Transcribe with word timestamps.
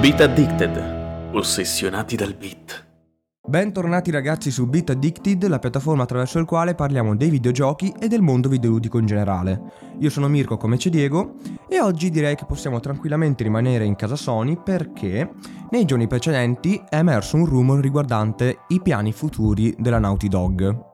Beat 0.00 0.18
Addicted, 0.22 1.30
ossessionati 1.32 2.16
dal 2.16 2.32
beat. 2.32 2.86
Bentornati 3.46 4.10
ragazzi 4.10 4.50
su 4.50 4.66
Beat 4.66 4.88
Addicted, 4.88 5.46
la 5.46 5.58
piattaforma 5.58 6.04
attraverso 6.04 6.38
il 6.38 6.46
quale 6.46 6.74
parliamo 6.74 7.14
dei 7.14 7.28
videogiochi 7.28 7.92
e 8.00 8.08
del 8.08 8.22
mondo 8.22 8.48
videoludico 8.48 8.96
in 8.96 9.04
generale. 9.04 9.60
Io 9.98 10.08
sono 10.08 10.26
Mirko 10.28 10.56
come 10.56 10.78
c'è 10.78 10.88
Diego 10.88 11.34
e 11.68 11.82
oggi 11.82 12.08
direi 12.08 12.34
che 12.34 12.46
possiamo 12.46 12.80
tranquillamente 12.80 13.42
rimanere 13.42 13.84
in 13.84 13.94
casa 13.94 14.16
Sony 14.16 14.58
perché 14.64 15.34
nei 15.68 15.84
giorni 15.84 16.06
precedenti 16.06 16.82
è 16.88 16.96
emerso 16.96 17.36
un 17.36 17.44
rumor 17.44 17.80
riguardante 17.80 18.60
i 18.68 18.80
piani 18.80 19.12
futuri 19.12 19.76
della 19.78 19.98
Naughty 19.98 20.28
Dog. 20.28 20.88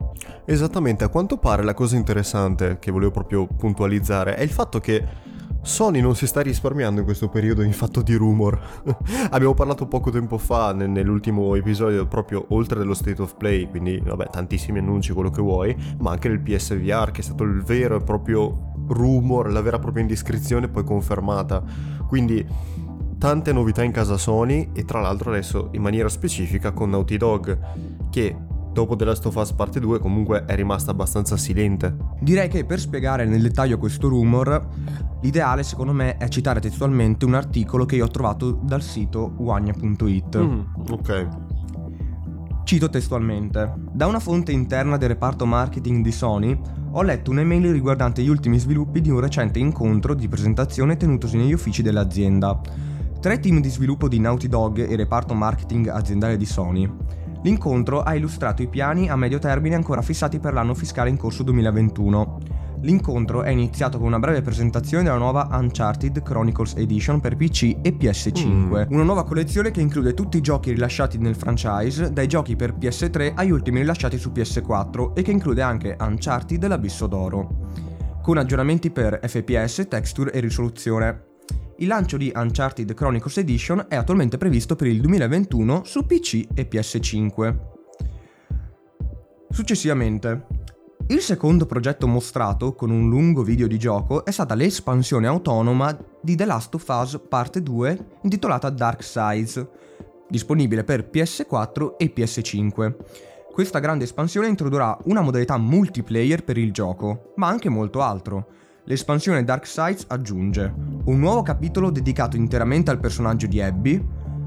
Esattamente, 0.45 1.04
a 1.04 1.09
quanto 1.11 1.36
pare 1.36 1.62
la 1.62 1.75
cosa 1.75 1.95
interessante 1.95 2.80
che 2.80 2.91
volevo 2.91 3.12
proprio 3.12 3.46
puntualizzare 3.46 4.34
è 4.34 4.43
il 4.43 4.51
fatto 4.51 4.80
che 4.80 5.34
Sony 5.66 6.01
non 6.01 6.15
si 6.15 6.29
sta 6.29 6.43
risparmiando 6.43 7.01
in 7.01 7.05
questo 7.05 7.29
periodo 7.29 7.62
in 7.62 7.73
fatto 7.73 8.01
di 8.01 8.15
rumor. 8.15 8.57
Abbiamo 9.30 9.52
parlato 9.52 9.87
poco 9.87 10.11
tempo 10.11 10.38
fa 10.38 10.73
nell'ultimo 10.73 11.57
episodio 11.57 12.07
proprio 12.07 12.47
oltre 12.51 12.79
dello 12.79 12.95
State 12.95 13.20
of 13.20 13.34
Play, 13.37 13.69
quindi 13.69 14.01
vabbè 14.02 14.29
tantissimi 14.30 14.79
annunci, 14.79 15.12
quello 15.12 15.30
che 15.30 15.43
vuoi, 15.43 15.77
ma 15.98 16.12
anche 16.12 16.29
del 16.29 16.41
PSVR 16.41 17.10
che 17.10 17.21
è 17.21 17.24
stato 17.24 17.43
il 17.43 17.62
vero 17.65 17.97
e 17.97 18.01
proprio 18.01 18.74
rumor, 18.87 19.51
la 19.51 19.60
vera 19.60 19.79
e 19.79 19.80
propria 19.80 20.02
indiscrezione 20.02 20.69
poi 20.69 20.84
confermata. 20.84 21.60
Quindi 22.07 22.46
tante 23.19 23.52
novità 23.52 23.83
in 23.83 23.91
casa 23.91 24.16
Sony 24.16 24.71
e 24.73 24.85
tra 24.85 25.01
l'altro 25.01 25.30
adesso 25.30 25.71
in 25.73 25.83
maniera 25.83 26.09
specifica 26.09 26.71
con 26.71 26.91
Naughty 26.91 27.16
Dog 27.16 27.59
che 28.10 28.37
dopo 28.77 28.95
The 28.95 29.07
Last 29.07 29.25
of 29.25 29.35
Us 29.37 29.53
Parte 29.55 29.80
2 29.80 29.98
comunque 29.98 30.45
è 30.45 30.55
rimasta 30.55 30.91
abbastanza 30.91 31.39
silente. 31.39 31.97
Direi 32.21 32.48
che 32.48 32.66
per 32.66 32.79
spiegare 32.79 33.25
nel 33.25 33.41
dettaglio 33.41 33.79
questo 33.79 34.07
rumor, 34.09 34.69
l'ideale 35.23 35.63
secondo 35.63 35.95
me 35.95 36.18
è 36.18 36.29
citare 36.29 36.60
testualmente 36.60 37.24
un 37.24 37.33
articolo 37.33 37.87
che 37.87 37.96
io 37.96 38.05
ho 38.05 38.10
trovato 38.10 38.51
dal 38.51 38.83
sito 38.83 39.33
wagna.it. 39.38 40.38
Mm, 40.38 40.60
ok. 40.91 41.29
Cito 42.65 42.91
testualmente: 42.91 43.73
Da 43.93 44.07
una 44.07 44.21
fonte 44.21 44.52
interna 44.52 44.99
del 44.99 45.09
reparto 45.09 45.46
marketing 45.46 46.02
di 46.02 46.13
Sony 46.13 46.61
ho 46.90 47.01
letto 47.01 47.30
un'email 47.30 47.73
riguardante 47.73 48.23
gli 48.23 48.29
ultimi 48.29 48.59
sviluppi 48.59 49.01
di 49.01 49.09
un 49.09 49.21
recente 49.21 49.59
incontro 49.59 50.13
di 50.13 50.29
presentazione 50.29 50.99
tenutosi 50.99 51.38
negli 51.38 51.55
uffici 51.55 51.80
dell'azienda. 51.80 52.61
Tre 53.23 53.40
team 53.40 53.63
di 53.63 53.71
sviluppo 53.71 54.07
di 54.07 54.18
Naughty 54.18 54.49
Dog 54.49 54.87
e 54.87 54.95
reparto 54.96 55.33
marketing 55.33 55.88
aziendale 55.88 56.37
di 56.37 56.45
Sony 56.45 56.88
L'incontro 57.47 58.02
ha 58.02 58.16
illustrato 58.16 58.63
i 58.63 58.66
piani 58.66 59.09
a 59.09 59.15
medio 59.15 59.39
termine 59.39 59.77
ancora 59.77 60.02
fissati 60.02 60.41
per 60.41 60.52
l'anno 60.52 60.75
fiscale 60.75 61.11
in 61.11 61.16
corso 61.16 61.45
2021. 61.45 62.39
L'incontro 62.80 63.45
è 63.45 63.51
iniziato 63.51 63.99
con 63.99 64.09
una 64.09 64.19
breve 64.19 64.43
presentazione 64.43 65.05
della 65.05 65.16
nuova 65.16 65.49
Uncharted 65.53 66.22
Chronicles 66.22 66.75
Edition 66.75 67.21
per 67.21 67.37
PC 67.37 67.77
e 67.83 67.97
PS5, 67.97 68.89
mm. 68.89 68.93
una 68.93 69.05
nuova 69.05 69.22
collezione 69.22 69.71
che 69.71 69.81
include 69.81 70.12
tutti 70.12 70.39
i 70.39 70.41
giochi 70.41 70.72
rilasciati 70.72 71.19
nel 71.19 71.37
franchise, 71.37 72.12
dai 72.12 72.27
giochi 72.27 72.56
per 72.56 72.75
PS3 72.75 73.34
agli 73.37 73.53
ultimi 73.53 73.78
rilasciati 73.78 74.19
su 74.19 74.33
PS4 74.34 75.12
e 75.15 75.22
che 75.22 75.31
include 75.31 75.62
anche 75.62 75.97
Uncharted 76.00 76.67
l'Abisso 76.67 77.06
d'Oro, 77.06 77.69
con 78.22 78.39
aggiornamenti 78.39 78.91
per 78.91 79.21
FPS, 79.22 79.87
texture 79.89 80.33
e 80.33 80.41
risoluzione. 80.41 81.34
Il 81.78 81.88
lancio 81.88 82.16
di 82.16 82.32
Uncharted 82.34 82.94
Chronicles 82.94 83.37
Edition 83.37 83.84
è 83.91 83.97
attualmente 83.97 84.38
previsto 84.38 84.77
per 84.77 84.87
il 84.87 84.99
2021 85.03 85.83
su 85.84 86.06
PC 86.06 86.47
e 86.55 86.66
PS5. 86.71 87.56
Successivamente, 89.50 90.47
il 91.09 91.21
secondo 91.21 91.66
progetto 91.66 92.06
mostrato 92.06 92.75
con 92.75 92.91
un 92.91 93.10
lungo 93.10 93.43
video 93.43 93.66
di 93.66 93.78
gioco 93.78 94.25
è 94.25 94.31
stata 94.31 94.55
l'espansione 94.55 95.27
autonoma 95.27 95.94
di 96.22 96.34
The 96.34 96.47
Last 96.47 96.75
of 96.77 96.88
Us 96.88 97.21
Parte 97.28 97.62
2 97.62 98.06
intitolata 98.22 98.71
Dark 98.71 99.03
Sides, 99.03 99.67
disponibile 100.31 100.83
per 100.83 101.11
PS4 101.12 101.97
e 101.99 102.11
PS5. 102.17 102.95
Questa 103.53 103.81
grande 103.81 104.05
espansione 104.05 104.49
introdurrà 104.49 104.97
una 105.05 105.21
modalità 105.21 105.59
multiplayer 105.59 106.43
per 106.43 106.56
il 106.56 106.73
gioco, 106.73 107.33
ma 107.37 107.49
anche 107.49 107.69
molto 107.69 108.00
altro 108.00 108.65
l'espansione 108.87 109.45
Dark 109.45 109.67
Sides 109.67 110.05
aggiunge 110.09 110.73
un 111.05 111.19
nuovo 111.19 111.43
capitolo 111.43 111.91
dedicato 111.91 112.37
interamente 112.37 112.91
al 112.91 112.99
personaggio 112.99 113.47
di 113.47 113.61
Abby, 113.61 114.05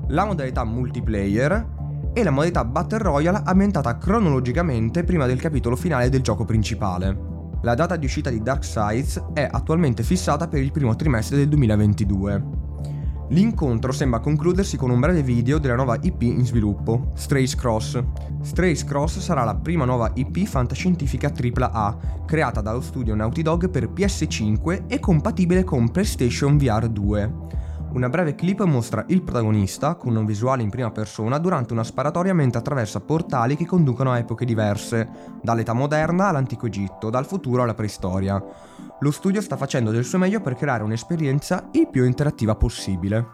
la 0.07 0.25
modalità 0.25 0.63
multiplayer 0.63 1.77
e 2.13 2.23
la 2.23 2.31
modalità 2.31 2.65
Battle 2.65 2.99
Royale 2.99 3.41
ambientata 3.45 3.97
cronologicamente 3.97 5.03
prima 5.03 5.25
del 5.25 5.39
capitolo 5.39 5.75
finale 5.75 6.09
del 6.09 6.21
gioco 6.21 6.43
principale. 6.45 7.27
La 7.61 7.75
data 7.75 7.95
di 7.97 8.05
uscita 8.05 8.29
di 8.29 8.41
Dark 8.41 8.63
Sides 8.63 9.21
è 9.33 9.47
attualmente 9.49 10.03
fissata 10.03 10.47
per 10.47 10.61
il 10.61 10.71
primo 10.71 10.95
trimestre 10.95 11.37
del 11.37 11.49
2022. 11.49 12.68
L'incontro 13.31 13.91
sembra 13.91 14.19
concludersi 14.19 14.75
con 14.75 14.89
un 14.89 14.99
breve 14.99 15.21
video 15.21 15.59
della 15.59 15.75
nuova 15.75 15.99
IP 16.01 16.23
in 16.23 16.43
sviluppo, 16.43 17.11
Strays 17.13 17.53
Cross. 17.53 18.03
Strays 18.41 18.83
Cross 18.83 19.19
sarà 19.19 19.43
la 19.43 19.53
prima 19.53 19.85
nuova 19.85 20.09
IP 20.15 20.47
fantascientifica 20.47 21.31
AAA, 21.31 22.23
creata 22.25 22.61
dallo 22.61 22.81
studio 22.81 23.13
Naughty 23.13 23.43
Dog 23.43 23.69
per 23.69 23.89
PS5 23.89 24.87
e 24.87 24.99
compatibile 24.99 25.63
con 25.63 25.91
PlayStation 25.91 26.57
VR 26.57 26.87
2. 26.87 27.33
Una 27.91 28.09
breve 28.09 28.33
clip 28.33 28.63
mostra 28.63 29.03
il 29.09 29.21
protagonista, 29.21 29.93
con 29.93 30.15
un 30.15 30.25
visuale 30.25 30.63
in 30.63 30.71
prima 30.71 30.89
persona, 30.89 31.37
durante 31.37 31.73
una 31.73 31.83
sparatoria 31.83 32.33
mentre 32.33 32.59
attraversa 32.59 32.99
portali 32.99 33.55
che 33.55 33.67
conducono 33.67 34.11
a 34.11 34.17
epoche 34.17 34.45
diverse, 34.45 35.07
dall'età 35.41 35.73
moderna 35.73 36.29
all'antico 36.29 36.65
Egitto, 36.65 37.11
dal 37.11 37.27
futuro 37.27 37.61
alla 37.61 37.75
preistoria. 37.75 38.43
Lo 39.01 39.11
studio 39.11 39.39
sta 39.39 39.55
facendo 39.55 39.91
del 39.91 40.03
suo 40.03 40.17
meglio 40.17 40.41
per 40.41 40.55
creare 40.55 40.83
un'esperienza 40.83 41.69
il 41.71 41.87
più 41.89 42.03
interattiva 42.03 42.55
possibile. 42.55 43.25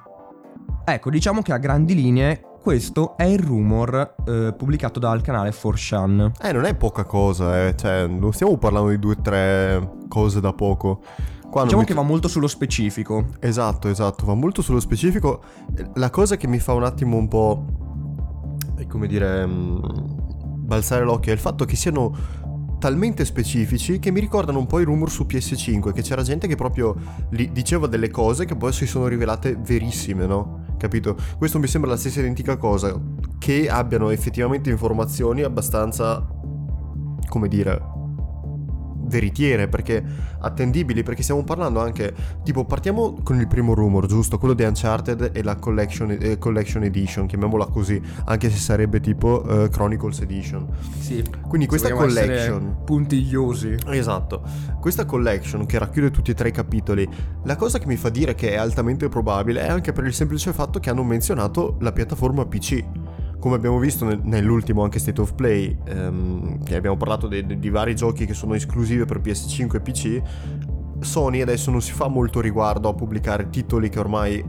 Ecco, 0.84 1.10
diciamo 1.10 1.42
che 1.42 1.54
a 1.54 1.58
grandi 1.58 1.96
linee 1.96 2.42
questo 2.62 3.18
è 3.18 3.24
il 3.24 3.40
rumor 3.40 4.16
eh, 4.28 4.54
pubblicato 4.56 5.00
dal 5.00 5.22
canale 5.22 5.50
4chan. 5.50 6.32
Eh, 6.40 6.52
non 6.52 6.66
è 6.66 6.76
poca 6.76 7.04
cosa, 7.04 7.66
eh. 7.66 7.76
Cioè, 7.76 8.06
non 8.06 8.32
stiamo 8.34 8.58
parlando 8.58 8.90
di 8.90 9.00
due 9.00 9.16
o 9.18 9.22
tre 9.22 9.92
cose 10.08 10.40
da 10.40 10.54
poco. 10.54 11.02
Qua 11.50 11.64
diciamo 11.64 11.82
mi... 11.82 11.88
che 11.88 11.96
va 11.96 12.04
molto 12.04 12.28
sullo 12.28 12.48
specifico. 12.48 13.28
Esatto, 13.40 13.88
esatto, 13.88 14.26
va 14.26 14.36
molto 14.36 14.62
sullo 14.62 14.80
specifico. 14.80 15.42
La 15.96 16.12
cosa 16.12 16.38
che 16.38 16.48
mi 16.48 16.60
fa 16.60 16.74
un 16.74 16.84
attimo 16.84 17.18
un 17.18 17.28
po', 17.28 17.66
come 18.88 19.08
dire, 19.08 19.48
mm, 19.48 19.80
balzare 20.66 21.04
l'occhio 21.04 21.32
è 21.32 21.36
il 21.36 21.42
fatto 21.42 21.66
che 21.66 21.76
siano 21.76 22.44
talmente 22.86 23.26
specifici 23.26 23.98
che 23.98 24.12
mi 24.12 24.20
ricordano 24.20 24.60
un 24.60 24.68
po' 24.68 24.80
i 24.80 24.84
rumor 24.84 25.10
su 25.10 25.26
PS5, 25.28 25.92
che 25.92 26.04
c'era 26.04 26.22
gente 26.22 26.46
che 26.46 26.56
proprio 26.56 26.96
diceva 27.30 27.88
delle 27.88 28.12
cose 28.12 28.46
che 28.46 28.56
poi 28.56 28.72
si 28.74 28.86
sono 28.86 29.08
rivelate 29.08 29.56
verissime, 29.60 30.28
no? 30.28 30.66
Capito? 30.78 31.18
Questo 31.40 31.58
mi 31.58 31.66
sembra 31.66 31.90
la 31.90 31.98
stessa 31.98 32.20
identica 32.20 32.58
cosa, 32.58 32.96
che 33.40 33.68
abbiano 33.70 34.12
effettivamente 34.12 34.70
informazioni 34.70 35.42
abbastanza, 35.42 36.24
come 37.28 37.48
dire, 37.48 37.82
veritiere, 39.06 39.68
perché 39.68 40.04
attendibili, 40.40 41.04
perché 41.04 41.24
stiamo 41.24 41.44
parlando 41.44 41.80
anche, 41.82 42.14
tipo 42.44 42.66
partiamo 42.66 43.18
con 43.24 43.40
il 43.40 43.48
primo 43.48 43.74
rumor, 43.74 44.06
giusto? 44.06 44.38
Quello 44.38 44.54
di 44.54 44.64
Uncharted 44.64 45.32
e 45.34 45.44
la 45.44 45.56
Collection, 45.56 46.18
eh, 46.20 46.38
collection 46.38 46.84
Edition, 46.84 47.26
chiamiamola 47.26 47.66
così, 47.68 48.02
anche 48.26 48.50
se 48.50 48.58
sarebbe 48.58 49.00
tipo 49.00 49.44
uh, 49.46 49.70
Chronicles 49.70 50.22
Edition. 50.22 50.68
Sì. 51.00 51.24
Quindi 51.48 51.68
questa 51.68 51.92
collection... 51.92 52.84
Puntigliosi. 52.86 53.76
Esatto. 53.88 54.42
Questa 54.80 55.06
collection 55.06 55.66
che 55.66 55.80
racchiude 55.80 56.12
tutti 56.12 56.32
e 56.32 56.34
tre 56.34 56.50
i 56.50 56.52
capitoli, 56.52 57.08
la 57.44 57.56
cosa 57.56 57.80
che 57.80 57.88
mi 57.88 57.96
fa 57.96 58.10
dire 58.10 58.36
che 58.36 58.52
è 58.52 58.56
altamente 58.56 59.10
probabile 59.10 59.66
è 59.66 59.70
anche 59.70 59.92
per 59.92 60.06
il 60.06 60.14
semplice 60.14 60.54
fatto 60.54 60.80
che 60.80 60.90
hanno 60.90 61.04
menzionato 61.04 61.78
la 61.80 61.92
piattaforma 61.92 62.46
PC 62.46 62.84
come 63.46 63.58
abbiamo 63.58 63.78
visto 63.78 64.06
nell'ultimo 64.24 64.82
anche 64.82 64.98
State 64.98 65.22
of 65.22 65.36
Play, 65.36 65.78
ehm, 65.86 66.64
che 66.64 66.76
abbiamo 66.76 66.98
parlato 66.98 67.28
di, 67.28 67.70
vari 67.70 67.96
giochi 67.96 68.26
che 68.26 68.34
sono 68.34 68.56
esclusivi 68.56 69.06
per 69.06 69.20
PS5 69.20 69.76
e 69.76 69.80
PC, 69.82 70.22
Sony 71.02 71.42
adesso 71.42 71.70
non 71.70 71.80
si 71.80 71.92
fa 71.92 72.08
molto 72.08 72.42
riguardo 72.42 72.90
a 72.90 72.96
pubblicare 72.96 73.52
titoli 73.52 73.90
che 73.90 74.00
ormai 74.00 74.44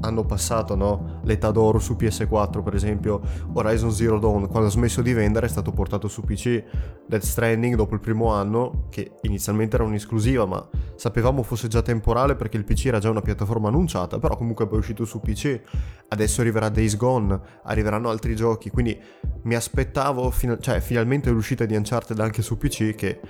hanno 0.00 0.24
passato 0.24 0.74
no? 0.74 1.20
l'età 1.24 1.50
d'oro 1.50 1.78
su 1.78 1.94
PS4 1.98 2.62
per 2.62 2.74
esempio. 2.74 3.20
Horizon 3.52 3.92
Zero 3.92 4.18
Dawn 4.18 4.48
quando 4.48 4.68
ha 4.68 4.70
smesso 4.70 5.02
di 5.02 5.12
vendere 5.12 5.46
è 5.46 5.48
stato 5.48 5.72
portato 5.72 6.08
su 6.08 6.22
PC 6.22 6.62
Death 7.06 7.22
Stranding 7.22 7.74
dopo 7.74 7.94
il 7.94 8.00
primo 8.00 8.32
anno 8.32 8.86
che 8.90 9.12
inizialmente 9.22 9.76
era 9.76 9.84
un'esclusiva 9.84 10.46
ma 10.46 10.68
sapevamo 10.96 11.42
fosse 11.42 11.68
già 11.68 11.82
temporale 11.82 12.36
perché 12.36 12.56
il 12.56 12.64
PC 12.64 12.86
era 12.86 12.98
già 12.98 13.10
una 13.10 13.22
piattaforma 13.22 13.68
annunciata 13.68 14.18
però 14.18 14.36
comunque 14.36 14.66
poi 14.66 14.76
è 14.76 14.78
uscito 14.80 15.04
su 15.04 15.20
PC 15.20 15.60
adesso 16.08 16.40
arriverà 16.40 16.68
Days 16.68 16.96
Gone 16.96 17.38
arriveranno 17.64 18.08
altri 18.08 18.34
giochi 18.36 18.70
quindi 18.70 18.98
mi 19.42 19.54
aspettavo 19.54 20.30
fino, 20.30 20.58
cioè 20.58 20.80
finalmente 20.80 21.30
l'uscita 21.30 21.64
di 21.64 21.74
Uncharted 21.74 22.18
anche 22.18 22.42
su 22.42 22.56
PC 22.56 22.94
che 22.94 23.20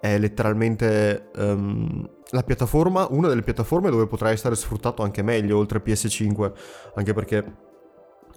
è 0.00 0.18
letteralmente 0.18 1.30
um, 1.36 2.06
la 2.30 2.42
piattaforma, 2.42 3.06
una 3.10 3.28
delle 3.28 3.42
piattaforme 3.42 3.90
dove 3.90 4.06
potrà 4.06 4.30
essere 4.30 4.54
sfruttato 4.54 5.02
anche 5.02 5.22
meglio 5.22 5.58
oltre 5.58 5.82
PS5, 5.82 6.52
anche 6.94 7.12
perché 7.12 7.44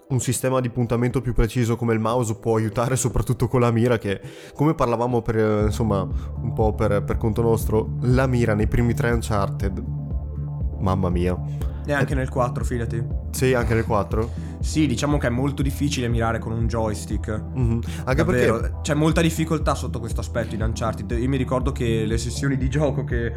un 0.09 0.19
sistema 0.19 0.61
di 0.61 0.69
puntamento 0.69 1.21
più 1.21 1.33
preciso 1.33 1.75
come 1.75 1.93
il 1.93 1.99
mouse 1.99 2.35
può 2.35 2.55
aiutare 2.55 2.95
soprattutto 2.97 3.47
con 3.47 3.59
la 3.59 3.71
mira 3.71 3.97
che 3.97 4.21
come 4.53 4.73
parlavamo 4.73 5.21
per 5.21 5.65
insomma 5.65 6.01
un 6.01 6.53
po' 6.53 6.73
per, 6.73 7.03
per 7.03 7.17
conto 7.17 7.41
nostro 7.41 7.97
la 8.01 8.25
mira 8.25 8.53
nei 8.53 8.67
primi 8.67 8.93
tre 8.93 9.11
Uncharted 9.11 10.05
mamma 10.79 11.09
mia. 11.09 11.37
E 11.85 11.93
anche 11.93 12.15
nel 12.15 12.29
4, 12.29 12.63
fidati. 12.63 13.05
Sì, 13.31 13.53
anche 13.53 13.73
nel 13.73 13.85
4? 13.85 14.29
Sì, 14.59 14.87
diciamo 14.87 15.17
che 15.17 15.27
è 15.27 15.29
molto 15.29 15.61
difficile 15.61 16.07
mirare 16.07 16.39
con 16.39 16.51
un 16.51 16.67
joystick. 16.67 17.29
Mhm. 17.53 17.81
Anche 18.05 18.23
Davvero, 18.23 18.59
perché 18.59 18.77
c'è 18.81 18.93
molta 18.93 19.21
difficoltà 19.21 19.75
sotto 19.75 19.99
questo 19.99 20.21
aspetto 20.21 20.55
in 20.55 20.61
Uncharted. 20.61 21.11
Io 21.11 21.29
mi 21.29 21.37
ricordo 21.37 21.71
che 21.71 22.05
le 22.05 22.17
sessioni 22.17 22.57
di 22.57 22.69
gioco 22.69 23.03
che 23.03 23.31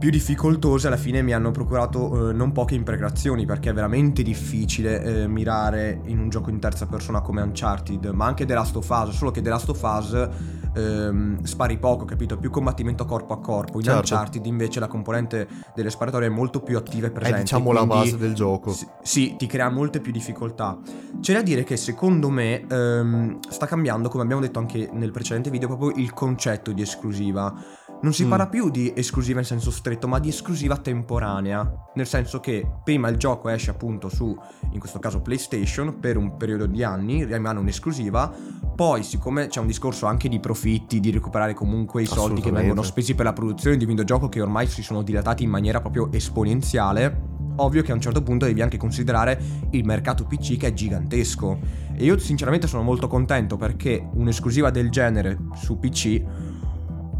più 0.00 0.08
difficoltose 0.08 0.86
alla 0.86 0.96
fine 0.96 1.20
mi 1.20 1.34
hanno 1.34 1.50
procurato 1.50 2.30
eh, 2.30 2.32
non 2.32 2.52
poche 2.52 2.74
imprecazioni 2.74 3.44
perché 3.44 3.68
è 3.68 3.72
veramente 3.74 4.22
difficile 4.22 5.02
eh, 5.02 5.28
mirare 5.28 6.00
in 6.06 6.18
un 6.18 6.30
gioco 6.30 6.48
in 6.48 6.58
terza 6.58 6.86
persona 6.86 7.20
come 7.20 7.42
Uncharted, 7.42 8.06
ma 8.06 8.24
anche 8.24 8.46
The 8.46 8.54
Last 8.54 8.76
of 8.76 8.88
Us, 8.88 9.14
solo 9.14 9.30
che 9.30 9.42
The 9.42 9.50
Last 9.50 9.68
of 9.68 9.82
Us 9.82 10.28
ehm, 10.74 11.42
spari 11.42 11.78
poco, 11.78 12.04
capito? 12.04 12.36
Più 12.36 12.50
combattimento 12.50 13.04
corpo 13.04 13.34
a 13.34 13.40
corpo. 13.40 13.78
In 13.78 13.84
Certo. 13.84 13.98
Uncharted 13.98 14.46
invece 14.46 14.80
la 14.80 14.86
componente 14.86 15.48
delle 15.74 15.90
sparatorie 15.90 16.28
è 16.28 16.30
molto 16.30 16.60
più 16.60 16.76
attiva 16.76 17.06
e 17.06 17.10
presente. 17.10 17.38
è 17.38 17.42
diciamo 17.42 17.72
la 17.72 17.86
base 17.86 18.16
del 18.16 18.34
gioco. 18.34 18.72
sì, 18.72 18.86
sì, 19.02 19.36
ti 19.36 19.46
crea 19.46 19.68
molte 19.70 20.00
più 20.00 20.12
difficoltà. 20.12 20.78
C'è 21.20 21.32
da 21.32 21.42
dire 21.42 21.64
che 21.64 21.76
secondo 21.76 22.28
me 22.30 22.66
ehm, 22.66 23.38
sta 23.48 23.66
cambiando, 23.66 24.08
come 24.08 24.22
abbiamo 24.22 24.40
detto 24.40 24.58
anche 24.58 24.88
nel 24.92 25.10
precedente 25.10 25.50
video, 25.50 25.68
proprio 25.68 25.92
il 25.96 26.12
concetto 26.12 26.72
di 26.72 26.82
esclusiva. 26.82 27.54
Non 28.02 28.14
si 28.14 28.24
Mm. 28.24 28.28
parla 28.30 28.46
più 28.46 28.70
di 28.70 28.92
esclusiva 28.96 29.40
in 29.40 29.44
senso 29.44 29.70
stretto, 29.70 30.08
ma 30.08 30.18
di 30.18 30.30
esclusiva 30.30 30.78
temporanea. 30.78 31.70
Nel 31.94 32.06
senso 32.06 32.40
che 32.40 32.66
prima 32.82 33.08
il 33.08 33.16
gioco 33.18 33.50
esce 33.50 33.70
appunto 33.70 34.08
su, 34.08 34.34
in 34.70 34.78
questo 34.80 34.98
caso 34.98 35.20
PlayStation, 35.20 35.98
per 36.00 36.16
un 36.16 36.36
periodo 36.38 36.64
di 36.66 36.82
anni, 36.82 37.24
rimane 37.24 37.58
un'esclusiva. 37.58 38.32
Poi, 38.74 39.02
siccome 39.02 39.48
c'è 39.48 39.60
un 39.60 39.66
discorso 39.66 40.06
anche 40.06 40.28
di 40.30 40.40
profitti, 40.40 40.98
di 41.00 41.10
recuperare 41.10 41.52
comunque 41.52 42.00
i 42.02 42.06
soldi 42.06 42.40
che 42.40 42.50
vengono 42.50 42.80
spesi 42.82 43.14
per 43.14 43.26
la 43.26 43.34
produzione 43.34 43.76
di 43.76 43.84
un 43.84 43.90
videogioco 43.90 44.30
che 44.30 44.40
ormai 44.40 44.66
si 44.66 44.82
sono 44.82 45.02
dilatati 45.02 45.42
in 45.42 45.50
maniera 45.50 45.80
proprio 45.82 46.10
esponenziale, 46.10 47.28
ovvio 47.56 47.82
che 47.82 47.92
a 47.92 47.94
un 47.94 48.00
certo 48.00 48.22
punto 48.22 48.46
devi 48.46 48.62
anche 48.62 48.78
considerare 48.78 49.38
il 49.72 49.84
mercato 49.84 50.24
PC 50.24 50.56
che 50.56 50.68
è 50.68 50.72
gigantesco. 50.72 51.58
E 51.94 52.04
io 52.04 52.16
sinceramente 52.16 52.66
sono 52.66 52.82
molto 52.82 53.06
contento 53.08 53.58
perché 53.58 54.08
un'esclusiva 54.14 54.70
del 54.70 54.88
genere 54.88 55.36
su 55.54 55.78
PC 55.78 56.22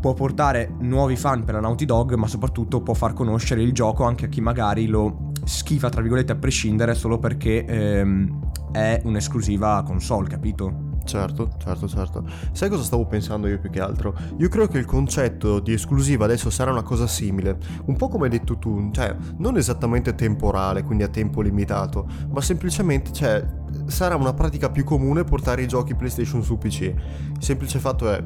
può 0.01 0.15
portare 0.15 0.75
nuovi 0.81 1.17
fan 1.17 1.45
per 1.45 1.55
la 1.55 1.61
Naughty 1.61 1.85
Dog, 1.85 2.15
ma 2.15 2.27
soprattutto 2.27 2.81
può 2.81 2.95
far 2.95 3.13
conoscere 3.13 3.63
il 3.63 3.73
gioco 3.73 4.05
anche 4.05 4.25
a 4.25 4.29
chi 4.29 4.41
magari 4.41 4.87
lo 4.87 5.33
schifa, 5.45 5.89
tra 5.89 6.01
virgolette, 6.01 6.33
a 6.33 6.37
prescindere 6.37 6.95
solo 6.95 7.19
perché 7.19 7.65
ehm, 7.65 8.51
è 8.73 9.01
un'esclusiva 9.05 9.83
console, 9.85 10.29
capito? 10.29 10.89
Certo, 11.05 11.51
certo, 11.59 11.89
certo. 11.89 12.25
Sai 12.53 12.69
cosa 12.69 12.83
stavo 12.83 13.07
pensando 13.07 13.49
io 13.49 13.59
più 13.59 13.71
che 13.71 13.81
altro? 13.81 14.15
Io 14.39 14.49
credo 14.49 14.69
che 14.69 14.79
il 14.79 14.85
concetto 14.85 15.59
di 15.59 15.73
esclusiva 15.73 16.25
adesso 16.25 16.51
sarà 16.51 16.71
una 16.71 16.83
cosa 16.83 17.07
simile, 17.07 17.59
un 17.87 17.97
po' 17.97 18.09
come 18.09 18.25
hai 18.25 18.31
detto 18.31 18.59
tu, 18.59 18.91
cioè 18.93 19.15
non 19.39 19.57
esattamente 19.57 20.15
temporale, 20.15 20.83
quindi 20.83 21.03
a 21.03 21.09
tempo 21.09 21.41
limitato, 21.41 22.07
ma 22.31 22.41
semplicemente, 22.41 23.13
cioè, 23.13 23.45
sarà 23.87 24.15
una 24.15 24.35
pratica 24.35 24.71
più 24.71 24.85
comune 24.85 25.25
portare 25.25 25.63
i 25.63 25.69
giochi 25.69 25.95
PlayStation 25.95 26.43
su 26.43 26.59
PC. 26.59 26.81
Il 26.81 26.95
semplice 27.39 27.79
fatto 27.79 28.11
è 28.11 28.23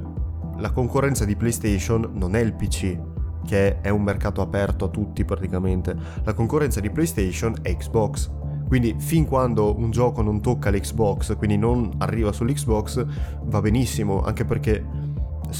la 0.56 0.70
concorrenza 0.70 1.24
di 1.24 1.36
PlayStation 1.36 2.10
non 2.14 2.36
è 2.36 2.40
il 2.40 2.54
PC, 2.54 2.98
che 3.44 3.80
è 3.80 3.88
un 3.88 4.02
mercato 4.02 4.40
aperto 4.40 4.86
a 4.86 4.88
tutti 4.88 5.24
praticamente. 5.24 5.96
La 6.22 6.32
concorrenza 6.32 6.80
di 6.80 6.90
PlayStation 6.90 7.54
è 7.62 7.76
Xbox. 7.76 8.30
Quindi 8.66 8.94
fin 8.98 9.26
quando 9.26 9.76
un 9.76 9.90
gioco 9.90 10.22
non 10.22 10.40
tocca 10.40 10.70
l'Xbox, 10.70 11.36
quindi 11.36 11.56
non 11.56 11.92
arriva 11.98 12.32
sull'Xbox, 12.32 13.06
va 13.44 13.60
benissimo, 13.60 14.22
anche 14.22 14.44
perché 14.44 14.84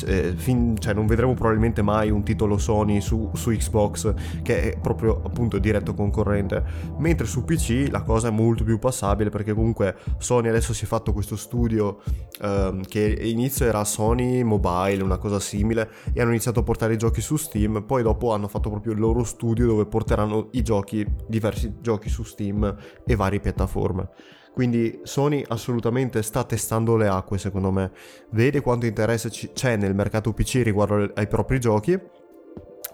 eh, 0.03 0.35
fin- 0.37 0.77
cioè, 0.79 0.95
non 0.95 1.07
vedremo 1.07 1.35
probabilmente 1.35 1.83
mai 1.83 2.11
un 2.11 2.23
titolo 2.23 2.59
Sony 2.59 3.01
su, 3.01 3.31
su 3.35 3.51
Xbox 3.51 4.15
che 4.43 4.73
è 4.73 4.79
proprio 4.79 5.21
appunto 5.25 5.59
diretto 5.59 5.95
concorrente, 5.95 6.63
mentre 6.99 7.27
su 7.27 7.45
PC 7.45 7.89
la 7.91 8.03
cosa 8.03 8.29
è 8.29 8.31
molto 8.31 8.65
più 8.65 8.79
passabile 8.79 9.31
perché 9.31 9.53
comunque 9.53 9.97
Sony 10.19 10.49
adesso 10.49 10.73
si 10.73 10.85
è 10.85 10.87
fatto 10.87 11.13
questo 11.13 11.37
studio 11.37 12.01
ehm, 12.41 12.83
che 12.85 13.19
inizio 13.23 13.67
era 13.67 13.85
Sony 13.85 14.43
Mobile, 14.43 15.03
una 15.03 15.19
cosa 15.19 15.39
simile, 15.39 15.89
e 16.13 16.21
hanno 16.21 16.31
iniziato 16.31 16.61
a 16.61 16.63
portare 16.63 16.95
i 16.95 16.99
giochi 16.99 17.21
su 17.21 17.37
Steam, 17.37 17.85
poi 17.87 18.03
dopo 18.03 18.33
hanno 18.33 18.49
fatto 18.49 18.71
proprio 18.71 18.93
il 18.93 18.99
loro 18.99 19.25
studio 19.25 19.67
dove 19.67 19.87
porteranno 19.87 20.49
i 20.53 20.63
giochi, 20.63 21.07
diversi 21.27 21.77
giochi 21.81 22.09
su 22.09 22.23
Steam 22.23 22.77
e 23.07 23.17
varie 23.17 23.41
piattaforme. 23.41 24.09
Quindi 24.55 25.01
Sony 25.03 25.45
assolutamente 25.49 26.23
sta 26.23 26.45
testando 26.45 26.97
le 26.97 27.09
acque 27.09 27.39
secondo 27.39 27.73
me, 27.73 27.91
vede 28.31 28.61
quanto 28.61 28.87
interesse 28.87 29.29
ci- 29.29 29.51
c'è 29.53 29.77
nel 29.77 29.97
mercato 29.97 30.33
PC 30.33 30.63
riguardo 30.63 31.11
ai 31.15 31.27
propri 31.27 31.59
giochi, 31.59 31.99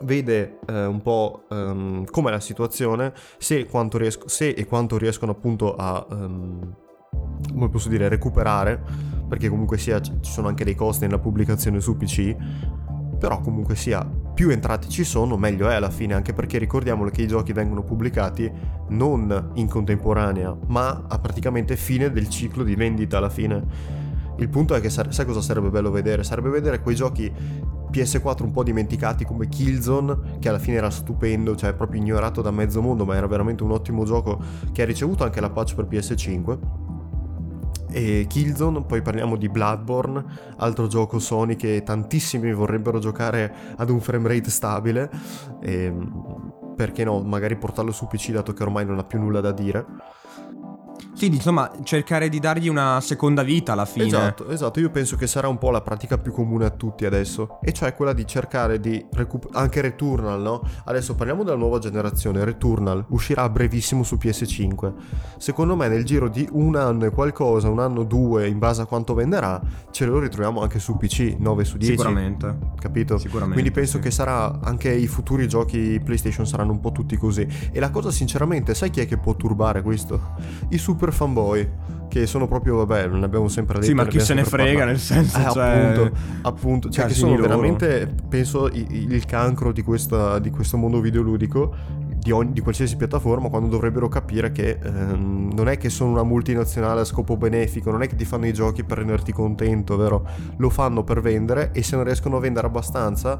vede 0.00 0.58
eh, 0.66 0.86
un 0.86 1.02
po' 1.02 1.42
ehm, 1.50 2.06
com'è 2.06 2.30
la 2.30 2.40
situazione, 2.40 3.12
se, 3.36 3.66
riesco- 3.98 4.26
se 4.26 4.48
e 4.48 4.64
quanto 4.64 4.96
riescono 4.96 5.32
appunto 5.32 5.76
a, 5.76 6.06
ehm, 6.10 6.74
come 7.52 7.68
posso 7.68 7.90
dire, 7.90 8.08
recuperare, 8.08 8.82
perché 9.28 9.50
comunque 9.50 9.76
sia 9.76 10.00
ci 10.00 10.12
sono 10.22 10.48
anche 10.48 10.64
dei 10.64 10.74
costi 10.74 11.04
nella 11.04 11.18
pubblicazione 11.18 11.78
su 11.80 11.94
PC, 11.94 12.34
però 13.20 13.40
comunque 13.40 13.76
sia 13.76 14.04
più 14.34 14.48
entrate 14.48 14.88
ci 14.88 15.04
sono 15.04 15.36
meglio 15.36 15.68
è 15.68 15.74
alla 15.74 15.90
fine 15.90 16.14
anche 16.14 16.32
perché 16.32 16.56
ricordiamolo 16.56 17.10
che 17.10 17.22
i 17.22 17.26
giochi 17.26 17.52
vengono 17.52 17.82
pubblicati 17.82 18.50
non 18.88 19.50
in 19.54 19.68
contemporanea 19.68 20.56
ma 20.68 21.04
a 21.06 21.18
praticamente 21.18 21.76
fine 21.76 22.10
del 22.10 22.30
ciclo 22.30 22.64
di 22.64 22.74
vendita 22.74 23.18
alla 23.18 23.28
fine 23.28 23.98
il 24.36 24.48
punto 24.48 24.74
è 24.74 24.80
che 24.80 24.88
sai 24.88 25.26
cosa 25.26 25.42
sarebbe 25.42 25.68
bello 25.68 25.90
vedere? 25.90 26.24
Sarebbe 26.24 26.48
vedere 26.48 26.80
quei 26.80 26.94
giochi 26.94 27.30
PS4 27.90 28.42
un 28.42 28.52
po' 28.52 28.62
dimenticati 28.62 29.26
come 29.26 29.48
Killzone, 29.48 30.38
che 30.38 30.48
alla 30.48 30.58
fine 30.58 30.78
era 30.78 30.88
stupendo, 30.88 31.54
cioè 31.56 31.74
proprio 31.74 32.00
ignorato 32.00 32.40
da 32.40 32.50
mezzo 32.50 32.80
mondo, 32.80 33.04
ma 33.04 33.16
era 33.16 33.26
veramente 33.26 33.62
un 33.62 33.72
ottimo 33.72 34.06
gioco 34.06 34.42
che 34.72 34.80
ha 34.80 34.86
ricevuto 34.86 35.24
anche 35.24 35.40
la 35.40 35.50
patch 35.50 35.74
per 35.74 35.84
PS5 35.84 36.79
e 37.90 38.26
Killzone, 38.28 38.82
poi 38.82 39.02
parliamo 39.02 39.36
di 39.36 39.48
Bloodborne, 39.48 40.24
altro 40.56 40.86
gioco 40.86 41.18
Sony 41.18 41.56
che 41.56 41.82
tantissimi 41.82 42.52
vorrebbero 42.52 42.98
giocare 42.98 43.54
ad 43.76 43.90
un 43.90 44.00
frame 44.00 44.28
rate 44.28 44.50
stabile, 44.50 45.10
e 45.60 45.92
perché 46.76 47.04
no, 47.04 47.20
magari 47.20 47.56
portarlo 47.56 47.92
su 47.92 48.06
PC 48.06 48.30
dato 48.30 48.52
che 48.52 48.62
ormai 48.62 48.86
non 48.86 48.98
ha 48.98 49.04
più 49.04 49.18
nulla 49.18 49.40
da 49.40 49.52
dire. 49.52 49.84
Sì, 51.20 51.26
insomma, 51.26 51.70
cercare 51.82 52.30
di 52.30 52.38
dargli 52.38 52.66
una 52.66 52.98
seconda 53.02 53.42
vita 53.42 53.72
alla 53.72 53.84
fine. 53.84 54.06
Esatto, 54.06 54.48
esatto, 54.48 54.80
io 54.80 54.88
penso 54.88 55.16
che 55.16 55.26
sarà 55.26 55.48
un 55.48 55.58
po' 55.58 55.70
la 55.70 55.82
pratica 55.82 56.16
più 56.16 56.32
comune 56.32 56.64
a 56.64 56.70
tutti 56.70 57.04
adesso, 57.04 57.58
e 57.62 57.72
cioè 57.72 57.94
quella 57.94 58.14
di 58.14 58.26
cercare 58.26 58.80
di 58.80 59.04
recuperare 59.12 59.62
anche 59.62 59.82
Returnal, 59.82 60.40
no? 60.40 60.62
Adesso 60.84 61.14
parliamo 61.14 61.44
della 61.44 61.58
nuova 61.58 61.78
generazione, 61.78 62.42
Returnal 62.42 63.04
uscirà 63.08 63.46
brevissimo 63.50 64.02
su 64.02 64.16
PS5. 64.16 64.92
Secondo 65.36 65.76
me 65.76 65.88
nel 65.88 66.06
giro 66.06 66.26
di 66.30 66.48
un 66.52 66.74
anno 66.74 67.04
e 67.04 67.10
qualcosa, 67.10 67.68
un 67.68 67.80
anno 67.80 68.00
o 68.00 68.04
due, 68.04 68.48
in 68.48 68.58
base 68.58 68.80
a 68.80 68.86
quanto 68.86 69.12
venderà, 69.12 69.60
ce 69.90 70.06
lo 70.06 70.20
ritroviamo 70.20 70.62
anche 70.62 70.78
su 70.78 70.96
PC, 70.96 71.36
9 71.38 71.64
su 71.64 71.76
10. 71.76 71.98
Sicuramente. 71.98 72.56
Capito? 72.78 73.18
Sicuramente, 73.18 73.60
Quindi 73.60 73.72
penso 73.72 73.98
sì. 73.98 74.04
che 74.04 74.10
sarà 74.10 74.58
anche 74.62 74.90
i 74.90 75.06
futuri 75.06 75.46
giochi 75.46 76.00
PlayStation 76.02 76.46
saranno 76.46 76.72
un 76.72 76.80
po' 76.80 76.92
tutti 76.92 77.18
così. 77.18 77.46
E 77.70 77.78
la 77.78 77.90
cosa 77.90 78.10
sinceramente, 78.10 78.74
sai 78.74 78.88
chi 78.88 79.00
è 79.00 79.06
che 79.06 79.18
può 79.18 79.36
turbare 79.36 79.82
questo? 79.82 80.18
I 80.70 80.78
super 80.78 81.08
fanboy. 81.12 81.68
Che 82.10 82.26
sono 82.26 82.48
proprio, 82.48 82.74
vabbè, 82.84 83.06
non 83.06 83.22
abbiamo 83.22 83.46
sempre 83.46 83.74
detto. 83.74 83.86
Sì, 83.86 83.94
ma 83.94 84.02
ne 84.02 84.08
chi 84.08 84.18
se 84.18 84.34
ne 84.34 84.42
frega, 84.44 84.66
parlato. 84.84 84.86
nel 84.90 84.98
senso, 84.98 85.38
Eh, 85.38 85.50
cioè, 85.52 85.76
appunto, 85.76 86.16
appunto, 86.42 86.90
cioè 86.90 87.06
che 87.06 87.14
sono 87.14 87.36
loro. 87.36 87.42
veramente, 87.42 88.12
penso, 88.28 88.66
i- 88.66 89.06
il 89.10 89.24
cancro 89.26 89.70
di, 89.70 89.82
questa, 89.82 90.40
di 90.40 90.50
questo 90.50 90.76
mondo 90.76 90.98
videoludico, 91.00 91.72
di, 92.16 92.32
ogni- 92.32 92.52
di 92.52 92.60
qualsiasi 92.62 92.96
piattaforma, 92.96 93.48
quando 93.48 93.68
dovrebbero 93.68 94.08
capire 94.08 94.50
che 94.50 94.80
ehm, 94.82 95.52
non 95.54 95.68
è 95.68 95.78
che 95.78 95.88
sono 95.88 96.10
una 96.10 96.24
multinazionale 96.24 97.02
a 97.02 97.04
scopo 97.04 97.36
benefico, 97.36 97.92
non 97.92 98.02
è 98.02 98.08
che 98.08 98.16
ti 98.16 98.24
fanno 98.24 98.46
i 98.48 98.52
giochi 98.52 98.82
per 98.82 98.98
renderti 98.98 99.30
contento, 99.32 99.96
vero? 99.96 100.26
Lo 100.56 100.68
fanno 100.68 101.04
per 101.04 101.20
vendere 101.20 101.70
e 101.72 101.84
se 101.84 101.94
non 101.94 102.04
riescono 102.04 102.38
a 102.38 102.40
vendere 102.40 102.66
abbastanza 102.66 103.38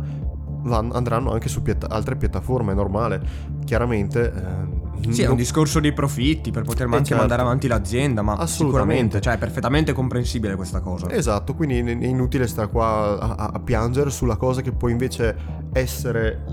van- 0.62 0.90
andranno 0.92 1.32
anche 1.32 1.48
su 1.48 1.60
piatta- 1.62 1.88
altre 1.88 2.14
piattaforme, 2.14 2.70
è 2.70 2.74
normale. 2.76 3.20
Chiaramente... 3.64 4.32
ehm, 4.32 4.88
Sì, 5.08 5.22
è 5.22 5.28
un 5.28 5.36
discorso 5.36 5.80
di 5.80 5.92
profitti 5.92 6.50
per 6.50 6.62
poter 6.64 6.86
Eh, 6.86 6.90
anche 6.92 7.04
certo. 7.04 7.16
mandare 7.16 7.42
avanti 7.42 7.66
l'azienda, 7.68 8.22
ma 8.22 8.32
Assolutamente. 8.34 8.56
sicuramente, 9.16 9.20
cioè 9.20 9.34
è 9.34 9.38
perfettamente 9.38 9.92
comprensibile 9.92 10.54
questa 10.56 10.80
cosa. 10.80 11.10
Esatto, 11.10 11.54
quindi 11.54 11.78
è 11.78 12.06
inutile 12.06 12.46
stare 12.46 12.68
qua 12.68 13.18
a, 13.18 13.34
a- 13.34 13.50
a 13.54 13.58
piangere 13.60 14.10
sulla 14.10 14.36
cosa 14.36 14.60
che 14.60 14.72
può 14.72 14.88
invece 14.88 15.36
essere 15.72 16.44